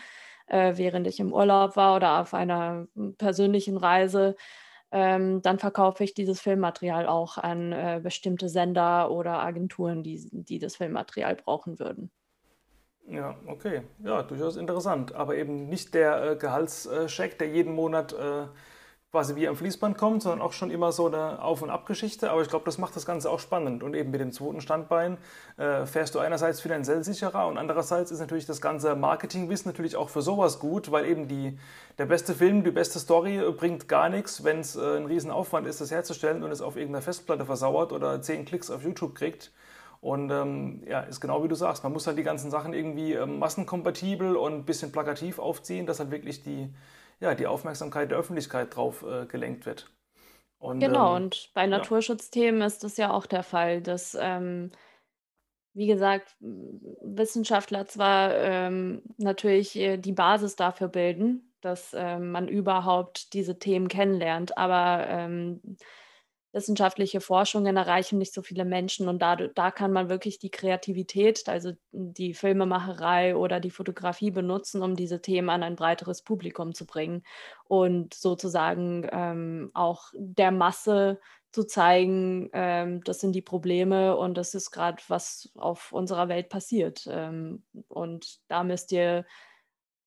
äh, 0.47 0.73
während 0.77 1.07
ich 1.07 1.21
im 1.21 1.33
Urlaub 1.33 1.77
war 1.77 1.97
oder 1.97 2.21
auf 2.21 2.35
einer 2.35 2.87
hm, 2.95 3.17
persönlichen 3.17 3.77
Reise, 3.77 4.37
ähm, 4.93 5.41
dann 5.43 5.59
verkaufe 5.59 6.05
ich 6.05 6.15
dieses 6.15 6.41
Filmmaterial 6.41 7.07
auch 7.07 7.39
an 7.39 7.73
äh, 7.73 8.01
bestimmte 8.03 8.49
Sender 8.49 9.11
oder 9.11 9.43
Agenturen, 9.43 10.03
die, 10.03 10.29
die 10.31 10.59
das 10.59 10.77
Filmmaterial 10.77 11.35
brauchen 11.35 11.79
würden. 11.79 12.11
Ja, 13.09 13.37
okay. 13.47 13.83
Ja, 14.05 14.23
durchaus 14.23 14.57
interessant. 14.57 15.15
Aber 15.15 15.37
eben 15.37 15.69
nicht 15.69 15.95
der 15.95 16.33
äh, 16.33 16.37
Gehaltscheck, 16.37 17.39
der 17.39 17.49
jeden 17.49 17.75
Monat 17.75 18.13
äh, 18.13 18.47
quasi 19.13 19.37
wie 19.37 19.47
am 19.47 19.55
Fließband 19.55 19.99
kommt, 19.99 20.23
sondern 20.23 20.41
auch 20.41 20.55
schon 20.55 20.71
immer 20.71 20.91
so 20.91 21.07
eine 21.07 21.43
Auf- 21.43 21.61
und 21.61 21.69
Abgeschichte. 21.69 22.31
Aber 22.31 22.41
ich 22.41 22.49
glaube, 22.49 22.65
das 22.65 22.79
macht 22.79 22.97
das 22.97 23.05
Ganze 23.05 23.29
auch 23.29 23.41
spannend. 23.41 23.83
Und 23.83 23.95
eben 23.95 24.11
mit 24.11 24.23
dem 24.23 24.33
zweiten 24.33 24.63
Standbein 24.63 25.19
äh, 25.59 25.85
fährst 25.85 26.15
du 26.15 26.19
einerseits 26.19 26.63
finanziell 26.63 27.05
sicherer 27.05 27.47
und 27.47 27.59
andererseits 27.59 28.11
ist 28.11 28.21
natürlich 28.21 28.47
das 28.47 28.63
ganze 28.63 28.97
Marketingwissen 28.97 29.71
natürlich 29.71 29.97
auch 29.97 30.09
für 30.09 30.23
sowas 30.23 30.61
gut, 30.61 30.91
weil 30.91 31.05
eben 31.05 31.29
die, 31.29 31.59
der 31.99 32.07
beste 32.07 32.33
Film, 32.33 32.65
die 32.65 32.71
beste 32.71 32.99
Story 32.99 33.37
äh, 33.37 33.51
bringt 33.53 33.87
gar 33.87 34.09
nichts, 34.09 34.45
wenn 34.45 34.61
es 34.61 34.77
äh, 34.77 34.97
ein 34.97 35.05
Riesenaufwand 35.05 35.67
ist, 35.67 35.83
das 35.83 35.91
herzustellen 35.91 36.43
und 36.43 36.51
es 36.51 36.63
auf 36.63 36.77
irgendeiner 36.77 37.03
Festplatte 37.03 37.45
versauert 37.45 37.93
oder 37.93 38.23
zehn 38.23 38.47
Klicks 38.47 38.71
auf 38.71 38.83
YouTube 38.83 39.15
kriegt. 39.15 39.53
Und 40.01 40.31
ähm, 40.31 40.83
ja, 40.89 41.01
ist 41.01 41.21
genau 41.21 41.45
wie 41.45 41.49
du 41.49 41.55
sagst, 41.55 41.85
man 41.85 41.93
muss 41.93 42.07
halt 42.07 42.17
die 42.17 42.23
ganzen 42.23 42.51
Sachen 42.51 42.73
irgendwie 42.73 43.13
ähm, 43.13 43.39
massenkompatibel 43.39 44.37
und 44.37 44.55
ein 44.55 44.65
bisschen 44.65 44.91
plakativ 44.91 45.39
aufziehen, 45.39 45.85
dass 45.85 46.01
halt 46.01 46.11
wirklich 46.11 46.43
die 46.43 46.71
ja, 47.23 47.37
die 47.37 47.47
Aufmerksamkeit 47.47 48.11
der 48.11 48.19
Öffentlichkeit 48.19 48.75
drauf 48.75 49.05
äh, 49.05 49.27
gelenkt 49.27 49.65
wird. 49.65 49.89
Und, 50.59 50.81
genau, 50.81 51.17
ähm, 51.17 51.25
und 51.25 51.51
bei 51.55 51.67
Naturschutzthemen 51.67 52.61
ja. 52.61 52.67
ist 52.67 52.83
das 52.83 52.97
ja 52.97 53.13
auch 53.13 53.27
der 53.27 53.45
Fall, 53.45 53.81
dass, 53.81 54.17
ähm, 54.21 54.73
wie 55.73 55.87
gesagt, 55.87 56.35
Wissenschaftler 56.41 57.87
zwar 57.87 58.35
ähm, 58.35 59.03
natürlich 59.19 59.77
äh, 59.77 59.99
die 59.99 60.13
Basis 60.13 60.57
dafür 60.57 60.89
bilden, 60.89 61.55
dass 61.61 61.95
ähm, 61.97 62.33
man 62.33 62.49
überhaupt 62.49 63.33
diese 63.35 63.57
Themen 63.57 63.87
kennenlernt, 63.87 64.59
aber 64.59 65.07
ähm, 65.09 65.61
wissenschaftliche 66.53 67.21
Forschungen 67.21 67.77
erreichen 67.77 68.19
nicht 68.19 68.35
so 68.35 68.43
viele 68.43 68.65
Menschen 68.65 69.09
und 69.09 69.21
da, 69.21 69.37
da 69.37 69.71
kann 69.71 69.93
man 69.93 70.09
wirklich 70.09 70.39
die 70.39 70.51
Kreativität, 70.51 71.49
also 71.49 71.73
die 71.93 72.35
Filmemacherei 72.35 73.37
oder 73.37 73.59
die 73.61 73.71
Fotografie 73.71 74.31
benutzen, 74.31 74.83
um 74.83 74.95
diese 74.95 75.23
Themen 75.23 75.49
an 75.51 75.63
ein 75.63 75.77
breiteres 75.77 76.23
Publikum 76.23 76.75
zu 76.75 76.87
bringen 76.87 77.23
und 77.69 78.15
sozusagen 78.15 79.09
ähm, 79.11 79.71
auch 79.75 80.13
der 80.15 80.51
Masse 80.51 81.21
zu 81.53 81.65
zeigen, 81.65 82.49
ähm, 82.55 83.03
das 83.05 83.21
sind 83.21 83.33
die 83.33 83.43
Probleme 83.43 84.17
und 84.17 84.37
das 84.39 84.55
ist 84.55 84.71
gerade, 84.71 85.03
was 85.09 85.51
auf 85.57 85.93
unserer 85.93 86.29
Welt 86.29 86.49
passiert. 86.49 87.07
Ähm, 87.11 87.63
und 87.89 88.41
da 88.49 88.65
müsst 88.65 88.91
ihr 88.93 89.27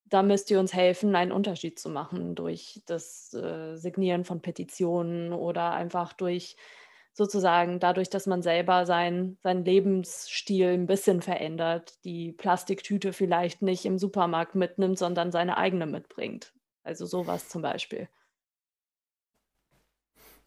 da 0.06 0.24
müsst 0.24 0.51
ihr 0.51 0.60
uns 0.60 0.74
helfen, 0.74 1.16
einen 1.16 1.32
Unterschied 1.32 1.80
zu 1.80 1.89
machen 1.89 2.36
durch 2.36 2.82
das 2.86 3.34
äh, 3.34 3.76
Signieren 3.76 4.24
von 4.24 4.41
Petitionen 4.41 5.34
oder 5.34 5.72
einfach 5.72 6.14
durch 6.14 6.56
sozusagen 7.14 7.80
dadurch, 7.80 8.10
dass 8.10 8.28
man 8.28 8.41
selber 8.41 8.86
sein, 8.86 9.38
seinen 9.41 9.64
Lebensstil 9.64 10.74
ein 10.74 10.86
bisschen 10.86 11.22
verändert, 11.22 12.03
die 12.03 12.34
Plastiktüte 12.34 13.14
vielleicht 13.14 13.62
nicht 13.62 13.86
im 13.86 13.97
Supermarkt 13.97 14.56
mitnimmt, 14.56 14.97
sondern 14.99 15.32
seine 15.32 15.58
eigene 15.58 15.86
mitbringt. 15.86 16.53
Also 16.84 17.06
sowas 17.06 17.47
zum 17.47 17.62
Beispiel. 17.62 18.10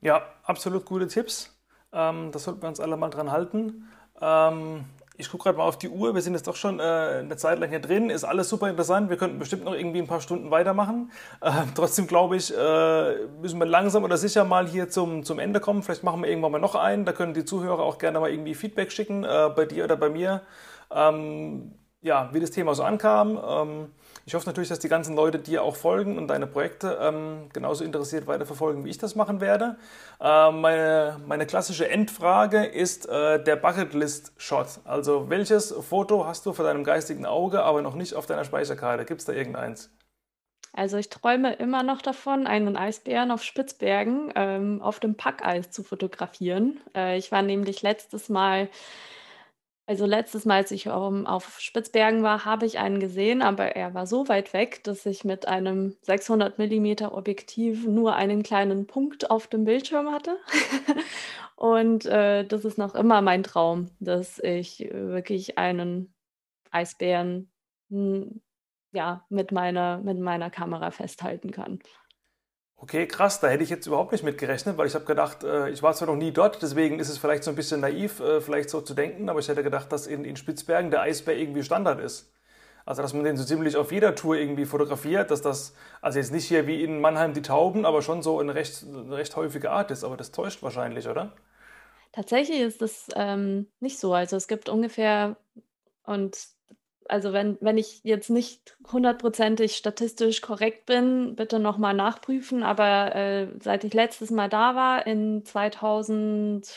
Ja, 0.01 0.35
absolut 0.45 0.85
gute 0.85 1.09
Tipps. 1.09 1.59
Ähm, 1.93 2.31
das 2.33 2.45
sollten 2.45 2.63
wir 2.63 2.69
uns 2.69 2.81
alle 2.81 2.97
mal 2.97 3.09
dran 3.09 3.33
halten. 3.33 3.89
Ähm, 4.21 4.85
ich 5.19 5.29
gucke 5.31 5.45
gerade 5.45 5.59
mal 5.59 5.65
auf 5.65 5.77
die 5.77 5.89
Uhr. 5.89 6.15
Wir 6.15 6.23
sind 6.23 6.35
jetzt 6.35 6.47
doch 6.47 6.55
schon 6.55 6.79
äh, 6.79 6.83
eine 6.83 7.37
Zeit 7.37 7.59
lang 7.59 7.69
hier 7.69 7.81
drin. 7.81 8.09
Ist 8.09 8.23
alles 8.23 8.49
super 8.49 8.71
interessant. 8.71 9.11
Wir 9.11 9.17
könnten 9.17 9.41
bestimmt 9.41 9.65
noch 9.65 9.75
irgendwie 9.75 9.99
ein 9.99 10.07
paar 10.07 10.21
Stunden 10.21 10.51
weitermachen. 10.51 11.11
Äh, 11.41 11.51
trotzdem 11.75 12.07
glaube 12.07 12.37
ich, 12.37 12.57
äh, 12.57 13.27
müssen 13.41 13.59
wir 13.59 13.67
langsam 13.67 14.03
oder 14.03 14.17
sicher 14.17 14.45
mal 14.45 14.67
hier 14.67 14.89
zum, 14.89 15.25
zum 15.25 15.39
Ende 15.39 15.61
kommen. 15.61 15.83
Vielleicht 15.83 16.03
machen 16.03 16.23
wir 16.23 16.29
irgendwann 16.29 16.53
mal 16.53 16.59
noch 16.59 16.75
einen. 16.75 17.05
Da 17.05 17.13
können 17.13 17.33
die 17.33 17.45
Zuhörer 17.45 17.83
auch 17.83 17.99
gerne 17.99 18.19
mal 18.19 18.31
irgendwie 18.31 18.55
Feedback 18.55 18.91
schicken, 18.91 19.25
äh, 19.25 19.51
bei 19.55 19.65
dir 19.65 19.85
oder 19.85 19.97
bei 19.97 20.09
mir. 20.09 20.43
Ähm, 20.91 21.75
ja, 22.03 22.31
wie 22.33 22.41
das 22.41 22.51
Thema 22.51 22.75
so 22.75 22.83
ankam. 22.83 23.39
Ähm, 23.39 23.93
ich 24.29 24.35
hoffe 24.35 24.47
natürlich, 24.47 24.69
dass 24.69 24.79
die 24.79 24.91
ganzen 24.91 25.17
Leute 25.17 25.39
dir 25.39 25.63
auch 25.63 25.75
folgen 25.75 26.19
und 26.19 26.29
deine 26.29 26.47
Projekte 26.47 26.99
ähm, 27.01 27.49
genauso 27.55 27.83
interessiert 27.83 28.27
weiterverfolgen, 28.27 28.85
wie 28.85 28.91
ich 28.91 28.99
das 28.99 29.15
machen 29.15 29.41
werde. 29.41 29.79
Äh, 30.21 30.53
meine, 30.53 31.17
meine 31.27 31.47
klassische 31.47 31.89
Endfrage 31.89 32.67
ist 32.67 33.09
äh, 33.09 33.43
der 33.43 33.57
Bucketlist-Shot. 33.57 34.81
Also 34.85 35.31
welches 35.31 35.73
Foto 35.73 36.27
hast 36.27 36.45
du 36.45 36.53
vor 36.53 36.67
deinem 36.67 36.85
geistigen 36.85 37.25
Auge, 37.25 37.63
aber 37.63 37.81
noch 37.81 37.95
nicht 37.95 38.13
auf 38.13 38.27
deiner 38.27 38.45
Speicherkarte? 38.45 39.07
Gibt 39.07 39.21
es 39.21 39.25
da 39.25 39.33
irgendeins? 39.33 39.91
Also 40.75 40.99
ich 40.99 41.09
träume 41.09 41.55
immer 41.55 41.83
noch 41.83 42.03
davon, 42.03 42.47
einen 42.47 42.77
Eisbären 42.77 43.31
auf 43.31 43.43
Spitzbergen 43.43 44.31
ähm, 44.37 44.83
auf 44.83 45.01
dem 45.01 45.15
Packeis 45.15 45.71
zu 45.71 45.83
fotografieren. 45.83 46.79
Äh, 46.95 47.17
ich 47.17 47.33
war 47.33 47.41
nämlich 47.41 47.81
letztes 47.81 48.29
Mal 48.29 48.69
also 49.89 50.05
letztes 50.05 50.45
Mal, 50.45 50.57
als 50.57 50.71
ich 50.71 50.85
ähm, 50.85 51.27
auf 51.27 51.61
Spitzbergen 51.61 52.23
war, 52.23 52.45
habe 52.45 52.67
ich 52.67 52.79
einen 52.79 53.01
gesehen, 53.01 53.41
aber 53.41 53.75
er 53.75 53.95
war 53.95 54.07
so 54.07 54.29
weit 54.29 54.53
weg, 54.53 54.85
dass 54.85 55.07
ich 55.07 55.25
mit 55.25 55.49
einem 55.49 55.97
600 56.03 56.59
mm 56.59 57.07
Objektiv 57.07 57.87
nur 57.87 58.15
einen 58.15 58.43
kleinen 58.43 58.87
Punkt 58.87 59.31
auf 59.31 59.47
dem 59.47 59.65
Bildschirm 59.65 60.13
hatte. 60.13 60.37
Und 61.57 62.05
äh, 62.05 62.45
das 62.45 62.67
ist 62.67 62.77
noch 62.77 62.95
immer 62.95 63.23
mein 63.23 63.43
Traum, 63.43 63.91
dass 63.99 64.39
ich 64.41 64.81
wirklich 64.93 65.57
einen 65.57 66.13
Eisbären 66.71 67.51
hm, 67.89 68.43
ja, 68.93 69.25
mit, 69.31 69.53
meiner, 69.53 70.01
mit 70.03 70.21
meiner 70.21 70.51
Kamera 70.51 70.91
festhalten 70.91 71.51
kann. 71.51 71.79
Okay, 72.81 73.09
krass, 73.09 73.41
da 73.41 73.49
hätte 73.49 73.65
ich 73.65 73.71
jetzt 73.71 73.87
überhaupt 73.87 74.13
nicht 74.13 74.23
mit 74.23 74.39
gerechnet, 74.39 74.79
weil 74.79 74.87
ich 74.87 74.95
habe 74.95 75.05
gedacht, 75.05 75.43
äh, 75.43 75.69
ich 75.69 75.83
war 75.83 75.95
zwar 75.95 76.07
noch 76.07 76.17
nie 76.17 76.31
dort, 76.31 76.63
deswegen 76.63 77.01
ist 77.01 77.09
es 77.09 77.19
vielleicht 77.19 77.43
so 77.43 77.51
ein 77.51 77.57
bisschen 77.57 77.81
naiv, 77.81 78.21
äh, 78.21 78.41
vielleicht 78.41 78.71
so 78.71 78.81
zu 78.81 78.95
denken, 78.95 79.29
aber 79.29 79.41
ich 79.41 79.49
hätte 79.49 79.65
gedacht, 79.65 79.91
dass 79.91 80.07
in, 80.07 80.25
in 80.25 80.37
Spitzbergen 80.37 80.93
der 80.93 81.03
Eisbär 81.03 81.37
irgendwie 81.37 81.65
Standard 81.65 81.99
ist. 81.99 82.33
Also, 82.87 83.03
dass 83.03 83.13
man 83.13 83.25
den 83.25 83.37
so 83.37 83.45
ziemlich 83.45 83.77
auf 83.77 83.93
jeder 83.93 84.15
Tour 84.15 84.37
irgendwie 84.37 84.65
fotografiert, 84.65 85.31
dass 85.31 85.43
das, 85.43 85.75
also 86.01 86.19
jetzt 86.19 86.33
nicht 86.33 86.47
hier 86.47 86.67
wie 86.67 86.83
in 86.83 87.01
Mannheim 87.01 87.35
die 87.35 87.43
Tauben, 87.43 87.85
aber 87.85 88.01
schon 88.01 88.23
so 88.23 88.39
eine 88.39 88.55
recht, 88.55 88.85
eine 88.87 89.17
recht 89.17 89.35
häufige 89.37 89.71
Art 89.71 89.91
ist, 89.91 90.05
aber 90.05 90.17
das 90.17 90.31
täuscht 90.31 90.63
wahrscheinlich, 90.63 91.09
oder? 91.09 91.33
Tatsächlich 92.13 92.61
ist 92.61 92.81
das 92.81 93.09
ähm, 93.15 93.67
nicht 93.81 93.99
so. 93.99 94.15
Also 94.15 94.37
es 94.37 94.49
gibt 94.49 94.69
ungefähr, 94.69 95.37
und 96.05 96.39
also 97.09 97.33
wenn, 97.33 97.59
wenn 97.61 97.79
ich 97.79 98.01
jetzt 98.05 98.31
nicht 98.31 98.77
hundertprozentig 98.93 99.77
statistisch 99.77 100.41
korrekt 100.41 100.87
bin, 100.87 101.35
bitte 101.37 101.59
nochmal 101.59 101.95
nachprüfen. 101.95 102.63
Aber 102.63 103.15
äh, 103.15 103.49
seit 103.61 103.85
ich 103.85 103.95
letztes 103.95 104.31
Mal 104.31 104.49
da 104.49 104.75
war, 104.75 105.07
in 105.07 105.45
2015, 105.45 106.69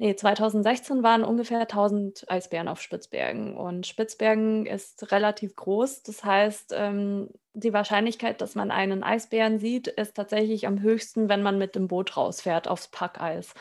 Nee, 0.00 0.14
2016 0.14 1.02
waren 1.02 1.24
ungefähr 1.24 1.58
1000 1.58 2.30
Eisbären 2.30 2.68
auf 2.68 2.80
Spitzbergen 2.80 3.56
und 3.56 3.84
Spitzbergen 3.84 4.64
ist 4.64 5.10
relativ 5.10 5.56
groß. 5.56 6.04
Das 6.04 6.22
heißt, 6.22 6.72
ähm, 6.76 7.30
die 7.52 7.72
Wahrscheinlichkeit, 7.72 8.40
dass 8.40 8.54
man 8.54 8.70
einen 8.70 9.02
Eisbären 9.02 9.58
sieht, 9.58 9.88
ist 9.88 10.14
tatsächlich 10.14 10.68
am 10.68 10.82
höchsten, 10.82 11.28
wenn 11.28 11.42
man 11.42 11.58
mit 11.58 11.74
dem 11.74 11.88
Boot 11.88 12.16
rausfährt 12.16 12.68
aufs 12.68 12.86
Packeis. 12.86 13.54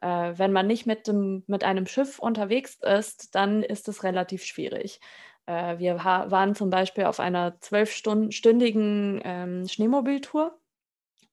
Äh, 0.00 0.34
wenn 0.36 0.52
man 0.52 0.66
nicht 0.66 0.86
mit 0.86 1.06
dem 1.06 1.44
mit 1.46 1.64
einem 1.64 1.86
Schiff 1.86 2.18
unterwegs 2.18 2.76
ist, 2.82 3.34
dann 3.34 3.62
ist 3.62 3.88
es 3.88 4.02
relativ 4.04 4.44
schwierig. 4.44 5.00
Äh, 5.46 5.78
wir 5.78 5.96
waren 6.04 6.54
zum 6.54 6.70
Beispiel 6.70 7.04
auf 7.04 7.20
einer 7.20 7.60
zwölfstündigen 7.60 9.20
ähm, 9.24 9.68
Schneemobiltour 9.68 10.58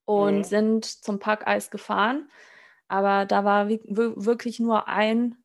und 0.05 0.45
Mhm. 0.45 0.45
sind 0.45 0.85
zum 0.85 1.19
Packeis 1.19 1.69
gefahren. 1.71 2.29
Aber 2.87 3.25
da 3.25 3.43
war 3.45 3.69
wirklich 3.69 4.59
nur 4.59 4.87
ein 4.87 5.35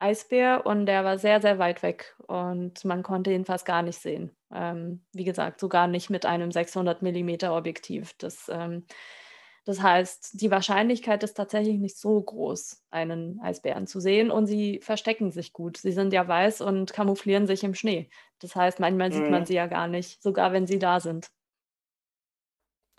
Eisbär 0.00 0.66
und 0.66 0.86
der 0.86 1.04
war 1.04 1.18
sehr, 1.18 1.42
sehr 1.42 1.58
weit 1.58 1.82
weg 1.82 2.16
und 2.26 2.84
man 2.86 3.02
konnte 3.02 3.32
ihn 3.32 3.44
fast 3.44 3.66
gar 3.66 3.82
nicht 3.82 3.98
sehen. 4.00 4.36
Ähm, 4.52 5.04
wie 5.12 5.24
gesagt, 5.24 5.60
sogar 5.60 5.88
nicht 5.88 6.10
mit 6.10 6.26
einem 6.26 6.52
600 6.52 7.02
Millimeter 7.02 7.56
Objektiv. 7.56 8.14
Das, 8.18 8.48
ähm, 8.52 8.86
das 9.64 9.82
heißt, 9.82 10.40
die 10.40 10.50
Wahrscheinlichkeit 10.50 11.22
ist 11.22 11.34
tatsächlich 11.34 11.78
nicht 11.78 11.98
so 11.98 12.20
groß, 12.20 12.82
einen 12.90 13.40
Eisbären 13.40 13.86
zu 13.86 14.00
sehen 14.00 14.30
und 14.30 14.46
sie 14.46 14.80
verstecken 14.82 15.32
sich 15.32 15.52
gut. 15.52 15.76
Sie 15.76 15.92
sind 15.92 16.12
ja 16.12 16.26
weiß 16.26 16.62
und 16.62 16.92
kamouflieren 16.92 17.46
sich 17.46 17.62
im 17.62 17.74
Schnee. 17.74 18.08
Das 18.38 18.56
heißt, 18.56 18.80
manchmal 18.80 19.12
sieht 19.12 19.30
man 19.30 19.42
mhm. 19.42 19.46
sie 19.46 19.54
ja 19.54 19.66
gar 19.66 19.86
nicht, 19.86 20.22
sogar 20.22 20.52
wenn 20.52 20.66
sie 20.66 20.78
da 20.78 21.00
sind. 21.00 21.30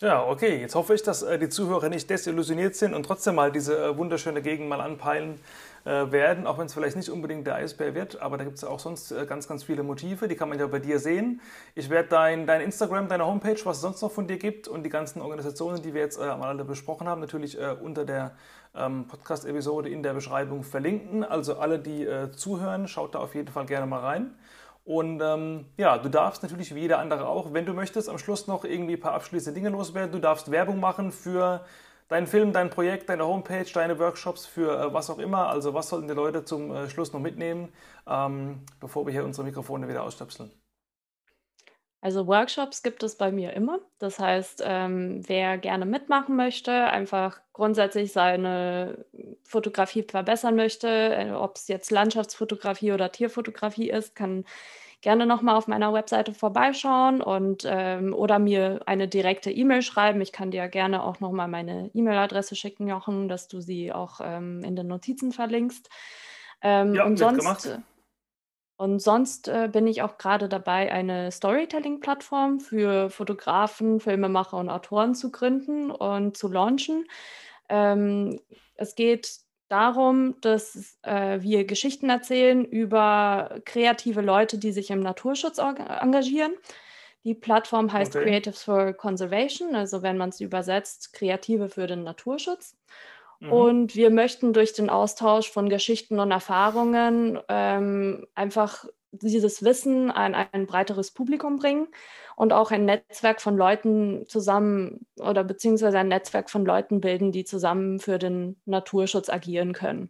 Ja, 0.02 0.28
okay. 0.28 0.60
Jetzt 0.60 0.74
hoffe 0.74 0.96
ich, 0.96 1.04
dass 1.04 1.22
äh, 1.22 1.38
die 1.38 1.50
Zuhörer 1.50 1.90
nicht 1.90 2.10
desillusioniert 2.10 2.76
sind 2.76 2.94
und 2.96 3.06
trotzdem 3.06 3.36
mal 3.36 3.52
diese 3.52 3.78
äh, 3.78 3.98
wunderschöne 3.98 4.42
Gegend 4.42 4.68
mal 4.68 4.82
anpeilen 4.82 5.40
werden, 5.84 6.48
auch 6.48 6.58
wenn 6.58 6.68
es 6.68 6.74
vielleicht 6.74 6.96
nicht 6.96 7.10
unbedingt 7.10 7.48
der 7.48 7.56
Eisbär 7.56 7.96
wird. 7.96 8.22
Aber 8.22 8.38
da 8.38 8.44
gibt 8.44 8.58
es 8.58 8.62
ja 8.62 8.70
auch 8.70 8.80
sonst 8.80 9.12
äh, 9.12 9.26
ganz, 9.26 9.48
ganz 9.48 9.64
viele 9.64 9.84
Motive, 9.84 10.28
die 10.28 10.36
kann 10.36 10.50
man 10.50 10.60
ja 10.60 10.68
bei 10.68 10.80
dir 10.80 11.00
sehen. 11.00 11.42
Ich 11.76 11.90
werde 11.90 12.10
dein, 12.10 12.46
dein 12.46 12.62
Instagram, 12.62 13.08
deine 13.08 13.26
Homepage, 13.26 13.60
was 13.64 13.78
es 13.78 13.82
sonst 13.82 14.02
noch 14.02 14.12
von 14.12 14.28
dir 14.28 14.38
gibt 14.38 14.68
und 14.68 14.84
die 14.84 14.90
ganzen 14.90 15.22
Organisationen, 15.22 15.82
die 15.82 15.94
wir 15.94 16.02
jetzt 16.02 16.20
äh, 16.20 16.24
alle 16.24 16.64
besprochen 16.66 17.08
haben, 17.08 17.22
natürlich 17.22 17.60
äh, 17.60 17.76
unter 17.82 18.06
der 18.06 18.36
ähm, 18.76 19.08
Podcast-Episode 19.08 19.90
in 19.90 20.04
der 20.04 20.14
Beschreibung 20.14 20.64
verlinken. 20.64 21.24
Also 21.24 21.58
alle, 21.58 21.80
die 21.80 22.08
zuhören, 22.36 22.88
schaut 22.88 23.16
da 23.16 23.20
auf 23.20 23.36
jeden 23.36 23.50
Fall 23.50 23.66
gerne 23.66 23.86
mal 23.86 24.00
rein. 24.00 24.36
Und 24.84 25.22
ähm, 25.22 25.66
ja, 25.78 25.98
du 25.98 26.10
darfst 26.10 26.42
natürlich 26.42 26.74
wie 26.74 26.82
jeder 26.82 27.00
andere 27.00 27.28
auch, 27.28 27.54
wenn 27.54 27.66
du 27.66 27.74
möchtest, 27.74 28.10
am 28.10 28.18
Schluss 28.18 28.48
noch 28.48 28.66
irgendwie 28.66 28.96
ein 28.96 29.00
paar 29.00 29.14
abschließende 29.14 29.60
Dinge 29.60 29.70
loswerden. 29.70 30.12
Du 30.12 30.20
darfst 30.20 30.50
Werbung 30.50 30.80
machen 30.80 31.12
für 31.12 31.64
deinen 32.12 32.28
Film, 32.28 32.52
dein 32.52 32.70
Projekt, 32.70 33.08
deine 33.10 33.26
Homepage, 33.26 33.66
deine 33.74 33.98
Workshops, 33.98 34.46
für 34.46 34.78
äh, 34.78 34.94
was 34.94 35.10
auch 35.10 35.18
immer. 35.18 35.48
Also 35.48 35.74
was 35.74 35.90
sollten 35.90 36.08
die 36.08 36.14
Leute 36.14 36.44
zum 36.44 36.72
äh, 36.72 36.90
Schluss 36.90 37.14
noch 37.14 37.22
mitnehmen, 37.22 37.72
ähm, 38.06 38.66
bevor 38.80 39.06
wir 39.06 39.14
hier 39.14 39.24
unsere 39.24 39.46
Mikrofone 39.46 39.88
wieder 39.88 40.04
ausstöpseln? 40.04 40.52
Also 42.02 42.26
Workshops 42.28 42.82
gibt 42.84 43.04
es 43.04 43.16
bei 43.16 43.32
mir 43.32 43.54
immer. 43.54 43.80
Das 44.00 44.20
heißt, 44.20 44.64
ähm, 44.66 45.22
wer 45.28 45.58
gerne 45.58 45.86
mitmachen 45.86 46.36
möchte, 46.36 46.72
einfach 46.72 47.40
grundsätzlich 47.54 48.12
seine 48.12 49.06
Fotografie 49.44 50.04
verbessern 50.04 50.56
möchte, 50.56 50.88
äh, 50.90 51.32
ob 51.32 51.56
es 51.56 51.68
jetzt 51.70 51.92
Landschaftsfotografie 51.92 52.92
oder 52.92 53.12
Tierfotografie 53.12 53.90
ist, 53.90 54.16
kann 54.16 54.46
gerne 55.02 55.26
nochmal 55.26 55.56
auf 55.56 55.68
meiner 55.68 55.94
Webseite 55.94 56.34
vorbeischauen 56.34 57.22
und 57.22 57.64
ähm, 57.66 58.14
oder 58.14 58.40
mir 58.40 58.82
eine 58.86 59.08
direkte 59.08 59.52
E-Mail 59.52 59.82
schreiben. 59.82 60.22
Ich 60.22 60.32
kann 60.32 60.52
dir 60.52 60.68
gerne 60.68 61.04
auch 61.04 61.20
nochmal 61.20 61.48
meine 61.48 61.90
E-Mail-Adresse 61.94 62.56
schicken, 62.56 62.88
Jochen, 62.88 63.28
dass 63.28 63.48
du 63.48 63.62
sie 63.62 63.92
auch 63.92 64.20
ähm, 64.24 64.64
in 64.64 64.76
den 64.76 64.88
Notizen 64.88 65.32
verlinkst. 65.32 65.90
Ähm, 66.62 66.94
ja, 66.94 67.06
und 67.06 67.18
sonst, 67.18 67.40
gemacht. 67.40 67.80
Und 68.78 69.00
sonst 69.00 69.48
äh, 69.48 69.70
bin 69.72 69.88
ich 69.88 70.02
auch 70.02 70.18
gerade 70.18 70.50
dabei, 70.50 70.92
eine 70.92 71.32
Storytelling-Plattform 71.32 72.60
für 72.60 73.10
Fotografen, 73.10 74.00
Filmemacher 74.00 74.58
und 74.58 74.70
Autoren 74.70 75.16
zu 75.16 75.32
gründen 75.32 75.92
und 75.92 76.38
zu 76.38 76.48
launchen. 76.48 77.06
Ähm, 77.70 78.40
es 78.76 78.96
geht 78.96 79.38
darum, 79.72 80.36
dass 80.42 80.98
äh, 81.04 81.42
wir 81.42 81.66
Geschichten 81.66 82.10
erzählen 82.10 82.66
über 82.66 83.62
kreative 83.66 84.22
Leute, 84.22 84.58
die 84.58 84.72
sich 84.72 84.92
im 84.92 85.00
Naturschutz 85.00 85.58
engagieren. 85.58 86.54
Die 87.24 87.36
Plattform 87.36 87.94
heißt 87.94 88.16
okay. 88.16 88.26
Creatives 88.26 88.64
for 88.64 88.94
Conservation, 88.94 89.76
also 89.76 90.02
wenn 90.02 90.18
man 90.18 90.30
es 90.30 90.42
übersetzt, 90.42 91.14
Kreative 91.14 91.70
für 91.70 91.88
den 91.88 92.04
Naturschutz. 92.04 92.76
Mhm. 93.40 93.52
Und 93.52 93.96
wir 93.96 94.10
möchten 94.10 94.54
durch 94.54 94.74
den 94.74 94.90
Austausch 94.90 95.50
von 95.50 95.70
Geschichten 95.70 96.20
und 96.20 96.32
Erfahrungen 96.32 97.40
ähm, 97.48 98.28
einfach 98.36 98.86
dieses 99.12 99.64
Wissen 99.64 100.10
an 100.12 100.36
ein 100.36 100.66
breiteres 100.68 101.12
Publikum 101.12 101.58
bringen 101.58 101.88
und 102.36 102.54
auch 102.54 102.72
ein 102.72 102.86
Netzwerk 102.86 103.42
von 103.42 103.58
Leuten 103.58 104.26
zusammen 104.28 105.06
oder 105.20 105.44
beziehungsweise 105.44 106.00
ein 106.00 106.08
Netzwerk 106.08 106.50
von 106.50 106.66
Leuten 106.66 107.02
bilden, 107.02 107.32
die 107.32 107.44
zusammen 107.44 108.00
für 108.00 108.18
den 108.18 108.60
Naturschutz 108.66 109.30
agieren 109.30 109.74
können. 109.74 110.10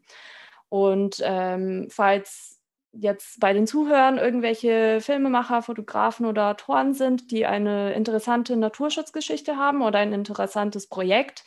Und 0.70 1.22
ähm, 1.24 1.88
falls 1.90 2.62
jetzt 2.94 3.40
bei 3.40 3.54
den 3.54 3.68
Zuhörern 3.68 4.18
irgendwelche 4.18 5.00
Filmemacher, 5.02 5.62
Fotografen 5.62 6.26
oder 6.26 6.50
Autoren 6.50 6.94
sind, 6.94 7.32
die 7.32 7.46
eine 7.46 7.94
interessante 7.94 8.56
Naturschutzgeschichte 8.56 9.58
haben 9.58 9.82
oder 9.82 10.00
ein 10.00 10.14
interessantes 10.14 10.88
Projekt, 10.88 11.44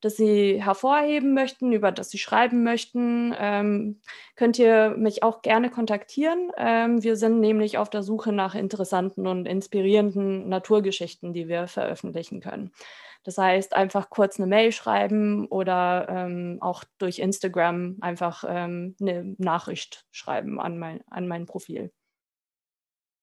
das 0.00 0.16
Sie 0.16 0.62
hervorheben 0.62 1.34
möchten, 1.34 1.72
über 1.72 1.92
das 1.92 2.10
Sie 2.10 2.18
schreiben 2.18 2.62
möchten, 2.62 3.34
ähm, 3.38 4.00
könnt 4.36 4.58
ihr 4.58 4.90
mich 4.96 5.22
auch 5.22 5.42
gerne 5.42 5.70
kontaktieren. 5.70 6.50
Ähm, 6.56 7.02
wir 7.02 7.16
sind 7.16 7.40
nämlich 7.40 7.78
auf 7.78 7.90
der 7.90 8.02
Suche 8.02 8.32
nach 8.32 8.54
interessanten 8.54 9.26
und 9.26 9.46
inspirierenden 9.46 10.48
Naturgeschichten, 10.48 11.32
die 11.32 11.48
wir 11.48 11.66
veröffentlichen 11.66 12.40
können. 12.40 12.72
Das 13.24 13.36
heißt, 13.36 13.74
einfach 13.74 14.08
kurz 14.10 14.38
eine 14.38 14.46
Mail 14.46 14.72
schreiben 14.72 15.46
oder 15.48 16.06
ähm, 16.08 16.58
auch 16.60 16.84
durch 16.98 17.18
Instagram 17.18 17.96
einfach 18.00 18.44
ähm, 18.48 18.96
eine 19.00 19.34
Nachricht 19.38 20.06
schreiben 20.10 20.60
an 20.60 20.78
mein, 20.78 21.02
an 21.10 21.28
mein 21.28 21.46
Profil. 21.46 21.92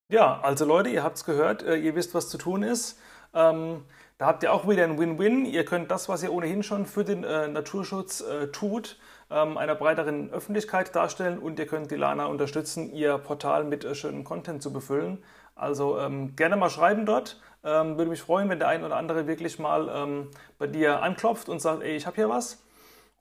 Ja, 0.10 0.40
also 0.42 0.66
Leute, 0.66 0.90
ihr 0.90 1.04
habt 1.04 1.18
es 1.18 1.26
gehört, 1.26 1.64
äh, 1.64 1.78
ihr 1.78 1.96
wisst, 1.96 2.14
was 2.14 2.30
zu 2.30 2.38
tun 2.38 2.62
ist. 2.62 3.00
Ähm, 3.34 3.86
da 4.18 4.28
habt 4.28 4.44
ihr 4.44 4.54
auch 4.54 4.68
wieder 4.68 4.84
ein 4.84 4.98
Win-Win. 4.98 5.46
Ihr 5.46 5.66
könnt 5.66 5.92
das, 5.92 6.08
was 6.08 6.24
ihr 6.24 6.32
ohnehin 6.32 6.64
schon 6.64 6.86
für 6.86 7.04
den 7.04 7.24
äh, 7.24 7.48
Naturschutz 7.48 8.22
äh, 8.22 8.48
tut, 8.48 8.98
ähm, 9.30 9.58
einer 9.58 9.76
breiteren 9.76 10.32
Öffentlichkeit 10.32 10.96
darstellen 10.96 11.38
und 11.38 11.60
ihr 11.60 11.68
könnt 11.68 11.92
die 11.92 11.96
Lana 11.96 12.28
unterstützen, 12.28 12.92
ihr 12.94 13.18
Portal 13.18 13.66
mit 13.66 13.84
äh, 13.84 13.94
schönem 13.94 14.24
Content 14.24 14.64
zu 14.64 14.72
befüllen. 14.72 15.24
Also 15.56 16.00
ähm, 16.00 16.36
gerne 16.36 16.56
mal 16.56 16.70
schreiben 16.70 17.06
dort. 17.06 17.42
Ähm, 17.64 17.98
würde 17.98 18.12
mich 18.12 18.22
freuen, 18.22 18.50
wenn 18.50 18.60
der 18.60 18.68
ein 18.70 18.84
oder 18.84 18.96
andere 18.96 19.28
wirklich 19.28 19.60
mal 19.60 19.90
ähm, 19.90 20.32
bei 20.58 20.68
dir 20.68 21.02
anklopft 21.02 21.50
und 21.50 21.62
sagt, 21.62 21.84
ey, 21.84 21.96
ich 21.96 22.06
habe 22.06 22.16
hier 22.16 22.30
was. 22.30 22.64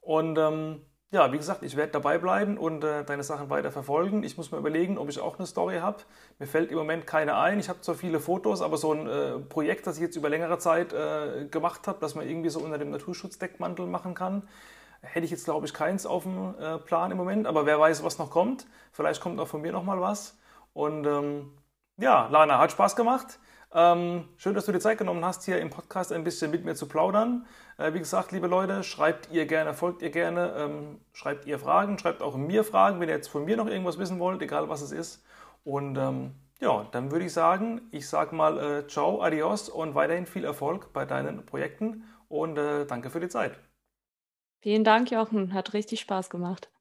Und 0.01 0.37
ähm, 0.37 0.81
ja, 1.15 1.31
wie 1.31 1.37
gesagt, 1.37 1.63
ich 1.63 1.77
werde 1.77 1.93
dabei 1.93 2.17
bleiben 2.17 2.57
und 2.57 2.83
äh, 2.83 3.05
deine 3.05 3.23
Sachen 3.23 3.49
weiter 3.49 3.71
verfolgen. 3.71 4.21
Ich 4.23 4.35
muss 4.35 4.51
mir 4.51 4.57
überlegen, 4.57 4.97
ob 4.97 5.07
ich 5.07 5.21
auch 5.21 5.37
eine 5.37 5.47
Story 5.47 5.77
habe. 5.77 5.99
Mir 6.39 6.45
fällt 6.45 6.71
im 6.71 6.77
Moment 6.77 7.07
keine 7.07 7.37
ein. 7.37 7.57
Ich 7.57 7.69
habe 7.69 7.79
zwar 7.79 7.95
viele 7.95 8.19
Fotos, 8.19 8.61
aber 8.61 8.75
so 8.75 8.91
ein 8.91 9.07
äh, 9.07 9.39
Projekt, 9.39 9.87
das 9.87 9.95
ich 9.95 10.01
jetzt 10.01 10.17
über 10.17 10.27
längere 10.27 10.57
Zeit 10.59 10.91
äh, 10.91 11.45
gemacht 11.49 11.87
habe, 11.87 11.99
das 12.01 12.15
man 12.15 12.27
irgendwie 12.27 12.49
so 12.49 12.59
unter 12.59 12.77
dem 12.77 12.89
Naturschutzdeckmantel 12.89 13.85
machen 13.85 14.13
kann, 14.13 14.43
hätte 14.99 15.23
ich 15.23 15.31
jetzt, 15.31 15.45
glaube 15.45 15.65
ich, 15.65 15.73
keins 15.73 16.05
auf 16.05 16.23
dem 16.23 16.53
äh, 16.59 16.79
Plan 16.79 17.11
im 17.11 17.17
Moment. 17.17 17.47
Aber 17.47 17.65
wer 17.65 17.79
weiß, 17.79 18.03
was 18.03 18.17
noch 18.17 18.29
kommt. 18.29 18.67
Vielleicht 18.91 19.21
kommt 19.21 19.39
auch 19.39 19.47
von 19.47 19.61
mir 19.61 19.71
noch 19.71 19.83
mal 19.83 20.01
was. 20.01 20.37
Und 20.73 21.07
ähm, 21.07 21.53
ja, 21.95 22.27
Lana, 22.27 22.59
hat 22.59 22.73
Spaß 22.73 22.97
gemacht. 22.97 23.39
Ähm, 23.73 24.27
schön, 24.35 24.53
dass 24.53 24.65
du 24.65 24.73
dir 24.73 24.79
Zeit 24.79 24.97
genommen 24.97 25.23
hast, 25.23 25.45
hier 25.45 25.59
im 25.59 25.69
Podcast 25.69 26.11
ein 26.11 26.25
bisschen 26.25 26.51
mit 26.51 26.65
mir 26.65 26.75
zu 26.75 26.89
plaudern. 26.89 27.45
Äh, 27.77 27.93
wie 27.93 27.99
gesagt, 27.99 28.31
liebe 28.31 28.47
Leute, 28.47 28.83
schreibt 28.83 29.31
ihr 29.31 29.45
gerne, 29.45 29.73
folgt 29.73 30.01
ihr 30.01 30.09
gerne, 30.09 30.53
ähm, 30.57 30.99
schreibt 31.13 31.45
ihr 31.45 31.59
Fragen, 31.59 31.97
schreibt 31.99 32.21
auch 32.21 32.37
mir 32.37 32.63
Fragen, 32.63 32.99
wenn 32.99 33.09
ihr 33.09 33.15
jetzt 33.15 33.27
von 33.27 33.45
mir 33.45 33.57
noch 33.57 33.67
irgendwas 33.67 33.97
wissen 33.97 34.19
wollt, 34.19 34.41
egal 34.41 34.69
was 34.69 34.81
es 34.81 34.91
ist. 34.91 35.23
Und 35.63 35.97
ähm, 35.97 36.35
ja, 36.59 36.87
dann 36.91 37.11
würde 37.11 37.25
ich 37.25 37.33
sagen, 37.33 37.81
ich 37.91 38.07
sage 38.07 38.35
mal 38.35 38.57
äh, 38.59 38.87
ciao, 38.87 39.21
adios 39.21 39.69
und 39.69 39.95
weiterhin 39.95 40.25
viel 40.25 40.45
Erfolg 40.45 40.93
bei 40.93 41.05
deinen 41.05 41.45
Projekten 41.45 42.03
und 42.29 42.57
äh, 42.57 42.85
danke 42.85 43.09
für 43.09 43.19
die 43.19 43.29
Zeit. 43.29 43.59
Vielen 44.61 44.83
Dank, 44.83 45.11
Jochen. 45.11 45.53
Hat 45.53 45.73
richtig 45.73 45.99
Spaß 45.99 46.29
gemacht. 46.29 46.71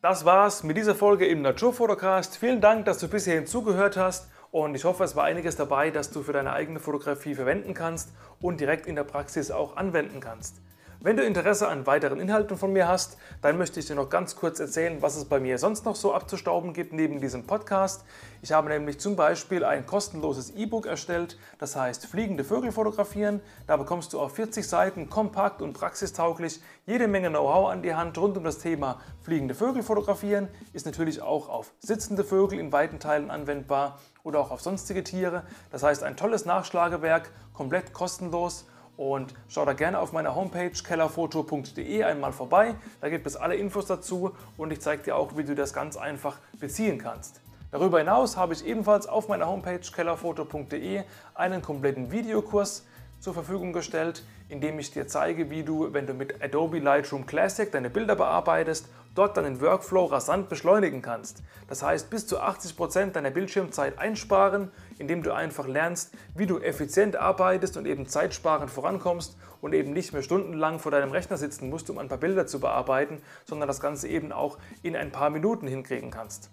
Das 0.00 0.24
war's 0.24 0.62
mit 0.62 0.76
dieser 0.76 0.94
Folge 0.94 1.26
im 1.26 1.42
Naturfotocast. 1.42 2.36
Vielen 2.36 2.60
Dank, 2.60 2.84
dass 2.84 2.98
du 2.98 3.08
bis 3.08 3.24
hierhin 3.24 3.46
zugehört 3.46 3.96
hast. 3.96 4.30
Und 4.50 4.74
ich 4.74 4.84
hoffe, 4.84 5.04
es 5.04 5.14
war 5.14 5.24
einiges 5.24 5.56
dabei, 5.56 5.90
das 5.90 6.10
du 6.10 6.22
für 6.22 6.32
deine 6.32 6.52
eigene 6.52 6.80
Fotografie 6.80 7.34
verwenden 7.34 7.74
kannst 7.74 8.12
und 8.40 8.60
direkt 8.60 8.86
in 8.86 8.96
der 8.96 9.04
Praxis 9.04 9.50
auch 9.50 9.76
anwenden 9.76 10.20
kannst. 10.20 10.62
Wenn 11.00 11.16
du 11.16 11.22
Interesse 11.22 11.68
an 11.68 11.86
weiteren 11.86 12.18
Inhalten 12.18 12.56
von 12.56 12.72
mir 12.72 12.88
hast, 12.88 13.18
dann 13.40 13.56
möchte 13.56 13.78
ich 13.78 13.86
dir 13.86 13.94
noch 13.94 14.10
ganz 14.10 14.34
kurz 14.34 14.58
erzählen, 14.58 15.00
was 15.00 15.14
es 15.14 15.26
bei 15.26 15.38
mir 15.38 15.56
sonst 15.56 15.84
noch 15.84 15.94
so 15.94 16.12
abzustauben 16.12 16.72
gibt 16.72 16.92
neben 16.92 17.20
diesem 17.20 17.46
Podcast. 17.46 18.04
Ich 18.42 18.50
habe 18.50 18.68
nämlich 18.68 18.98
zum 18.98 19.14
Beispiel 19.14 19.64
ein 19.64 19.86
kostenloses 19.86 20.50
E-Book 20.56 20.86
erstellt, 20.86 21.38
das 21.60 21.76
heißt 21.76 22.06
Fliegende 22.06 22.42
Vögel 22.42 22.72
fotografieren. 22.72 23.40
Da 23.68 23.76
bekommst 23.76 24.12
du 24.12 24.18
auf 24.18 24.34
40 24.34 24.66
Seiten 24.66 25.08
kompakt 25.08 25.62
und 25.62 25.72
praxistauglich 25.72 26.60
jede 26.84 27.06
Menge 27.06 27.28
Know-how 27.28 27.70
an 27.70 27.82
die 27.82 27.94
Hand 27.94 28.18
rund 28.18 28.36
um 28.36 28.42
das 28.42 28.58
Thema 28.58 29.00
Fliegende 29.22 29.54
Vögel 29.54 29.84
fotografieren. 29.84 30.48
Ist 30.72 30.86
natürlich 30.86 31.22
auch 31.22 31.48
auf 31.48 31.74
sitzende 31.78 32.24
Vögel 32.24 32.58
in 32.58 32.72
weiten 32.72 32.98
Teilen 32.98 33.30
anwendbar 33.30 34.00
oder 34.22 34.40
auch 34.40 34.50
auf 34.50 34.60
sonstige 34.60 35.04
Tiere. 35.04 35.42
Das 35.70 35.82
heißt 35.82 36.02
ein 36.02 36.16
tolles 36.16 36.44
Nachschlagewerk, 36.44 37.30
komplett 37.52 37.92
kostenlos 37.92 38.66
und 38.96 39.34
schau 39.48 39.64
da 39.64 39.72
gerne 39.72 40.00
auf 40.00 40.12
meiner 40.12 40.34
Homepage 40.34 40.70
kellerfoto.de 40.70 42.02
einmal 42.02 42.32
vorbei. 42.32 42.74
Da 43.00 43.08
gibt 43.08 43.26
es 43.26 43.36
alle 43.36 43.54
Infos 43.54 43.86
dazu 43.86 44.32
und 44.56 44.72
ich 44.72 44.80
zeige 44.80 45.04
dir 45.04 45.16
auch, 45.16 45.36
wie 45.36 45.44
du 45.44 45.54
das 45.54 45.72
ganz 45.72 45.96
einfach 45.96 46.38
beziehen 46.58 46.98
kannst. 46.98 47.40
Darüber 47.70 47.98
hinaus 47.98 48.36
habe 48.36 48.54
ich 48.54 48.66
ebenfalls 48.66 49.06
auf 49.06 49.28
meiner 49.28 49.46
Homepage 49.46 49.78
kellerfoto.de 49.78 51.04
einen 51.34 51.62
kompletten 51.62 52.10
Videokurs 52.10 52.86
zur 53.20 53.34
Verfügung 53.34 53.72
gestellt, 53.72 54.24
indem 54.48 54.78
ich 54.78 54.90
dir 54.90 55.06
zeige, 55.06 55.50
wie 55.50 55.62
du, 55.62 55.92
wenn 55.92 56.06
du 56.06 56.14
mit 56.14 56.42
Adobe 56.42 56.78
Lightroom 56.78 57.26
Classic 57.26 57.70
deine 57.70 57.90
Bilder 57.90 58.16
bearbeitest, 58.16 58.88
dort 59.14 59.36
deinen 59.36 59.60
Workflow 59.60 60.04
rasant 60.06 60.48
beschleunigen 60.48 61.02
kannst. 61.02 61.42
Das 61.68 61.82
heißt, 61.82 62.08
bis 62.08 62.26
zu 62.26 62.40
80% 62.40 63.10
deiner 63.10 63.30
Bildschirmzeit 63.30 63.98
einsparen, 63.98 64.70
indem 64.98 65.22
du 65.22 65.32
einfach 65.32 65.66
lernst, 65.66 66.14
wie 66.36 66.46
du 66.46 66.58
effizient 66.58 67.16
arbeitest 67.16 67.76
und 67.76 67.86
eben 67.86 68.06
zeitsparend 68.06 68.70
vorankommst 68.70 69.36
und 69.60 69.74
eben 69.74 69.92
nicht 69.92 70.12
mehr 70.12 70.22
stundenlang 70.22 70.78
vor 70.78 70.92
deinem 70.92 71.10
Rechner 71.10 71.36
sitzen 71.36 71.68
musst, 71.68 71.90
um 71.90 71.98
ein 71.98 72.08
paar 72.08 72.18
Bilder 72.18 72.46
zu 72.46 72.60
bearbeiten, 72.60 73.20
sondern 73.44 73.66
das 73.66 73.80
Ganze 73.80 74.08
eben 74.08 74.30
auch 74.32 74.58
in 74.82 74.94
ein 74.94 75.10
paar 75.10 75.30
Minuten 75.30 75.66
hinkriegen 75.66 76.10
kannst. 76.10 76.50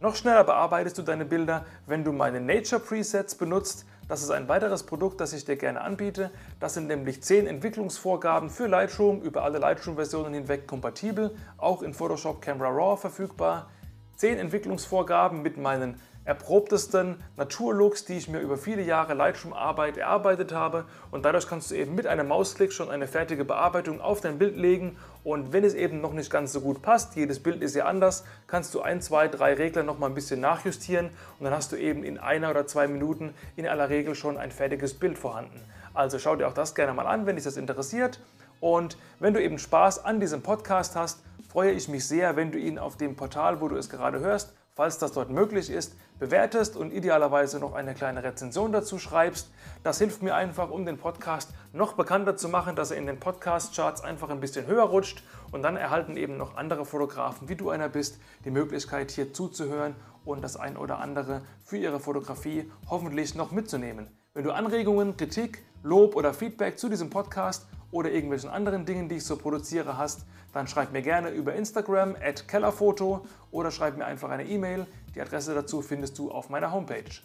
Noch 0.00 0.14
schneller 0.14 0.44
bearbeitest 0.44 0.98
du 0.98 1.02
deine 1.02 1.24
Bilder, 1.24 1.64
wenn 1.86 2.04
du 2.04 2.12
meine 2.12 2.40
Nature 2.40 2.80
Presets 2.80 3.34
benutzt. 3.34 3.86
Das 4.08 4.22
ist 4.22 4.30
ein 4.30 4.48
weiteres 4.48 4.84
Produkt, 4.84 5.20
das 5.20 5.32
ich 5.32 5.44
dir 5.44 5.56
gerne 5.56 5.80
anbiete. 5.80 6.30
Das 6.60 6.74
sind 6.74 6.86
nämlich 6.86 7.22
10 7.22 7.48
Entwicklungsvorgaben 7.48 8.50
für 8.50 8.68
Lightroom, 8.68 9.20
über 9.20 9.42
alle 9.42 9.58
Lightroom-Versionen 9.58 10.32
hinweg 10.32 10.68
kompatibel, 10.68 11.34
auch 11.58 11.82
in 11.82 11.92
Photoshop 11.92 12.40
Camera 12.40 12.68
Raw 12.68 12.96
verfügbar. 12.96 13.68
10 14.16 14.38
Entwicklungsvorgaben 14.38 15.42
mit 15.42 15.56
meinen 15.56 16.00
erprobtesten 16.24 17.22
Naturlooks, 17.36 18.04
die 18.04 18.18
ich 18.18 18.28
mir 18.28 18.40
über 18.40 18.56
viele 18.56 18.82
Jahre 18.82 19.14
Lightroom-Arbeit 19.14 19.96
erarbeitet 19.96 20.52
habe. 20.52 20.84
Und 21.10 21.24
dadurch 21.24 21.48
kannst 21.48 21.70
du 21.70 21.74
eben 21.74 21.94
mit 21.94 22.06
einem 22.06 22.28
Mausklick 22.28 22.72
schon 22.72 22.90
eine 22.90 23.06
fertige 23.06 23.44
Bearbeitung 23.44 24.00
auf 24.00 24.20
dein 24.20 24.38
Bild 24.38 24.56
legen. 24.56 24.96
Und 25.26 25.52
wenn 25.52 25.64
es 25.64 25.74
eben 25.74 26.00
noch 26.00 26.12
nicht 26.12 26.30
ganz 26.30 26.52
so 26.52 26.60
gut 26.60 26.82
passt, 26.82 27.16
jedes 27.16 27.42
Bild 27.42 27.60
ist 27.60 27.74
ja 27.74 27.86
anders, 27.86 28.22
kannst 28.46 28.72
du 28.76 28.82
ein, 28.82 29.00
zwei, 29.00 29.26
drei 29.26 29.54
Regler 29.54 29.82
noch 29.82 29.98
mal 29.98 30.06
ein 30.06 30.14
bisschen 30.14 30.38
nachjustieren 30.38 31.06
und 31.40 31.44
dann 31.44 31.52
hast 31.52 31.72
du 31.72 31.76
eben 31.76 32.04
in 32.04 32.16
einer 32.16 32.48
oder 32.48 32.68
zwei 32.68 32.86
Minuten 32.86 33.34
in 33.56 33.66
aller 33.66 33.88
Regel 33.88 34.14
schon 34.14 34.38
ein 34.38 34.52
fertiges 34.52 34.94
Bild 34.94 35.18
vorhanden. 35.18 35.60
Also 35.94 36.20
schau 36.20 36.36
dir 36.36 36.46
auch 36.46 36.54
das 36.54 36.76
gerne 36.76 36.92
mal 36.92 37.08
an, 37.08 37.26
wenn 37.26 37.34
dich 37.34 37.44
das 37.44 37.56
interessiert. 37.56 38.20
Und 38.60 38.98
wenn 39.18 39.34
du 39.34 39.42
eben 39.42 39.58
Spaß 39.58 40.04
an 40.04 40.20
diesem 40.20 40.42
Podcast 40.42 40.94
hast, 40.94 41.24
freue 41.48 41.72
ich 41.72 41.88
mich 41.88 42.06
sehr, 42.06 42.36
wenn 42.36 42.52
du 42.52 42.58
ihn 42.60 42.78
auf 42.78 42.96
dem 42.96 43.16
Portal, 43.16 43.60
wo 43.60 43.66
du 43.66 43.74
es 43.74 43.90
gerade 43.90 44.20
hörst, 44.20 44.54
falls 44.76 44.98
das 44.98 45.12
dort 45.12 45.30
möglich 45.30 45.70
ist, 45.70 45.96
bewertest 46.18 46.76
und 46.76 46.92
idealerweise 46.92 47.58
noch 47.58 47.74
eine 47.74 47.94
kleine 47.94 48.22
Rezension 48.22 48.72
dazu 48.72 48.98
schreibst. 48.98 49.50
Das 49.82 49.98
hilft 49.98 50.22
mir 50.22 50.34
einfach, 50.34 50.70
um 50.70 50.84
den 50.84 50.98
Podcast 50.98 51.50
noch 51.72 51.94
bekannter 51.94 52.36
zu 52.36 52.50
machen, 52.50 52.76
dass 52.76 52.90
er 52.90 52.98
in 52.98 53.06
den 53.06 53.18
Podcast-Charts 53.18 54.02
einfach 54.02 54.28
ein 54.28 54.38
bisschen 54.38 54.66
höher 54.66 54.84
rutscht 54.84 55.24
und 55.50 55.62
dann 55.62 55.76
erhalten 55.76 56.18
eben 56.18 56.36
noch 56.36 56.56
andere 56.56 56.84
Fotografen, 56.84 57.48
wie 57.48 57.56
du 57.56 57.70
einer 57.70 57.88
bist, 57.88 58.20
die 58.44 58.50
Möglichkeit 58.50 59.10
hier 59.10 59.32
zuzuhören 59.32 59.96
und 60.26 60.44
das 60.44 60.58
ein 60.58 60.76
oder 60.76 60.98
andere 60.98 61.40
für 61.64 61.78
ihre 61.78 61.98
Fotografie 61.98 62.70
hoffentlich 62.90 63.34
noch 63.34 63.52
mitzunehmen. 63.52 64.10
Wenn 64.34 64.44
du 64.44 64.52
Anregungen, 64.52 65.16
Kritik, 65.16 65.64
Lob 65.82 66.16
oder 66.16 66.34
Feedback 66.34 66.78
zu 66.78 66.90
diesem 66.90 67.08
Podcast 67.08 67.66
oder 67.96 68.10
irgendwelchen 68.10 68.50
anderen 68.50 68.84
Dingen, 68.84 69.08
die 69.08 69.16
ich 69.16 69.24
so 69.24 69.36
produziere, 69.36 69.96
hast, 69.96 70.26
dann 70.52 70.68
schreib 70.68 70.92
mir 70.92 71.00
gerne 71.00 71.30
über 71.30 71.54
Instagram 71.54 72.14
at 72.22 72.46
kellerfoto 72.46 73.24
oder 73.50 73.70
schreib 73.70 73.96
mir 73.96 74.04
einfach 74.04 74.28
eine 74.28 74.44
E-Mail. 74.44 74.86
Die 75.14 75.20
Adresse 75.20 75.54
dazu 75.54 75.80
findest 75.80 76.18
du 76.18 76.30
auf 76.30 76.50
meiner 76.50 76.72
Homepage. 76.72 77.22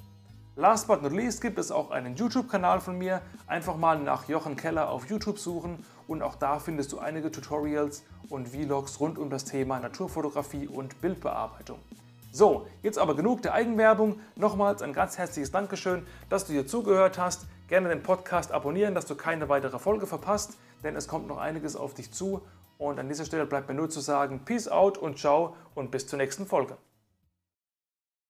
Last 0.56 0.88
but 0.88 1.02
not 1.02 1.12
least 1.12 1.42
gibt 1.42 1.60
es 1.60 1.72
auch 1.72 1.92
einen 1.92 2.16
YouTube-Kanal 2.16 2.80
von 2.80 2.98
mir. 2.98 3.22
Einfach 3.48 3.76
mal 3.76 4.00
nach 4.00 4.30
Jochen 4.30 4.56
Keller 4.56 4.90
auf 4.90 5.10
YouTube 5.10 5.40
suchen 5.40 5.84
und 6.08 6.22
auch 6.22 6.36
da 6.36 6.60
findest 6.60 6.94
du 6.94 7.00
einige 7.00 7.32
Tutorials 7.32 8.04
und 8.30 8.48
Vlogs 8.48 9.00
rund 9.00 9.18
um 9.18 9.30
das 9.30 9.44
Thema 9.44 9.80
Naturfotografie 9.80 10.68
und 10.68 11.02
Bildbearbeitung. 11.02 11.80
So, 12.34 12.68
jetzt 12.82 12.98
aber 12.98 13.16
genug 13.16 13.42
der 13.42 13.54
Eigenwerbung. 13.54 14.20
Nochmals 14.38 14.82
ein 14.82 14.94
ganz 14.94 15.18
herzliches 15.18 15.52
Dankeschön, 15.52 16.06
dass 16.30 16.46
du 16.46 16.54
hier 16.54 16.66
zugehört 16.66 17.18
hast. 17.18 17.46
Gerne 17.72 17.88
den 17.88 18.04
Podcast 18.04 18.52
abonnieren, 18.52 18.96
dass 18.96 19.06
du 19.06 19.16
keine 19.16 19.48
weitere 19.48 19.80
Folge 19.80 20.06
verpasst, 20.06 20.58
denn 20.84 20.98
es 20.98 21.08
kommt 21.08 21.30
noch 21.30 21.38
einiges 21.38 21.78
auf 21.78 21.94
dich 21.94 22.12
zu. 22.12 22.42
Und 22.78 23.00
an 23.00 23.08
dieser 23.08 23.24
Stelle 23.24 23.46
bleibt 23.46 23.70
mir 23.70 23.76
nur 23.76 23.90
zu 23.90 24.02
sagen, 24.02 24.44
Peace 24.44 24.68
out 24.68 24.98
und 24.98 25.18
ciao 25.18 25.56
und 25.74 25.90
bis 25.90 26.06
zur 26.06 26.18
nächsten 26.18 26.46
Folge. 26.46 26.76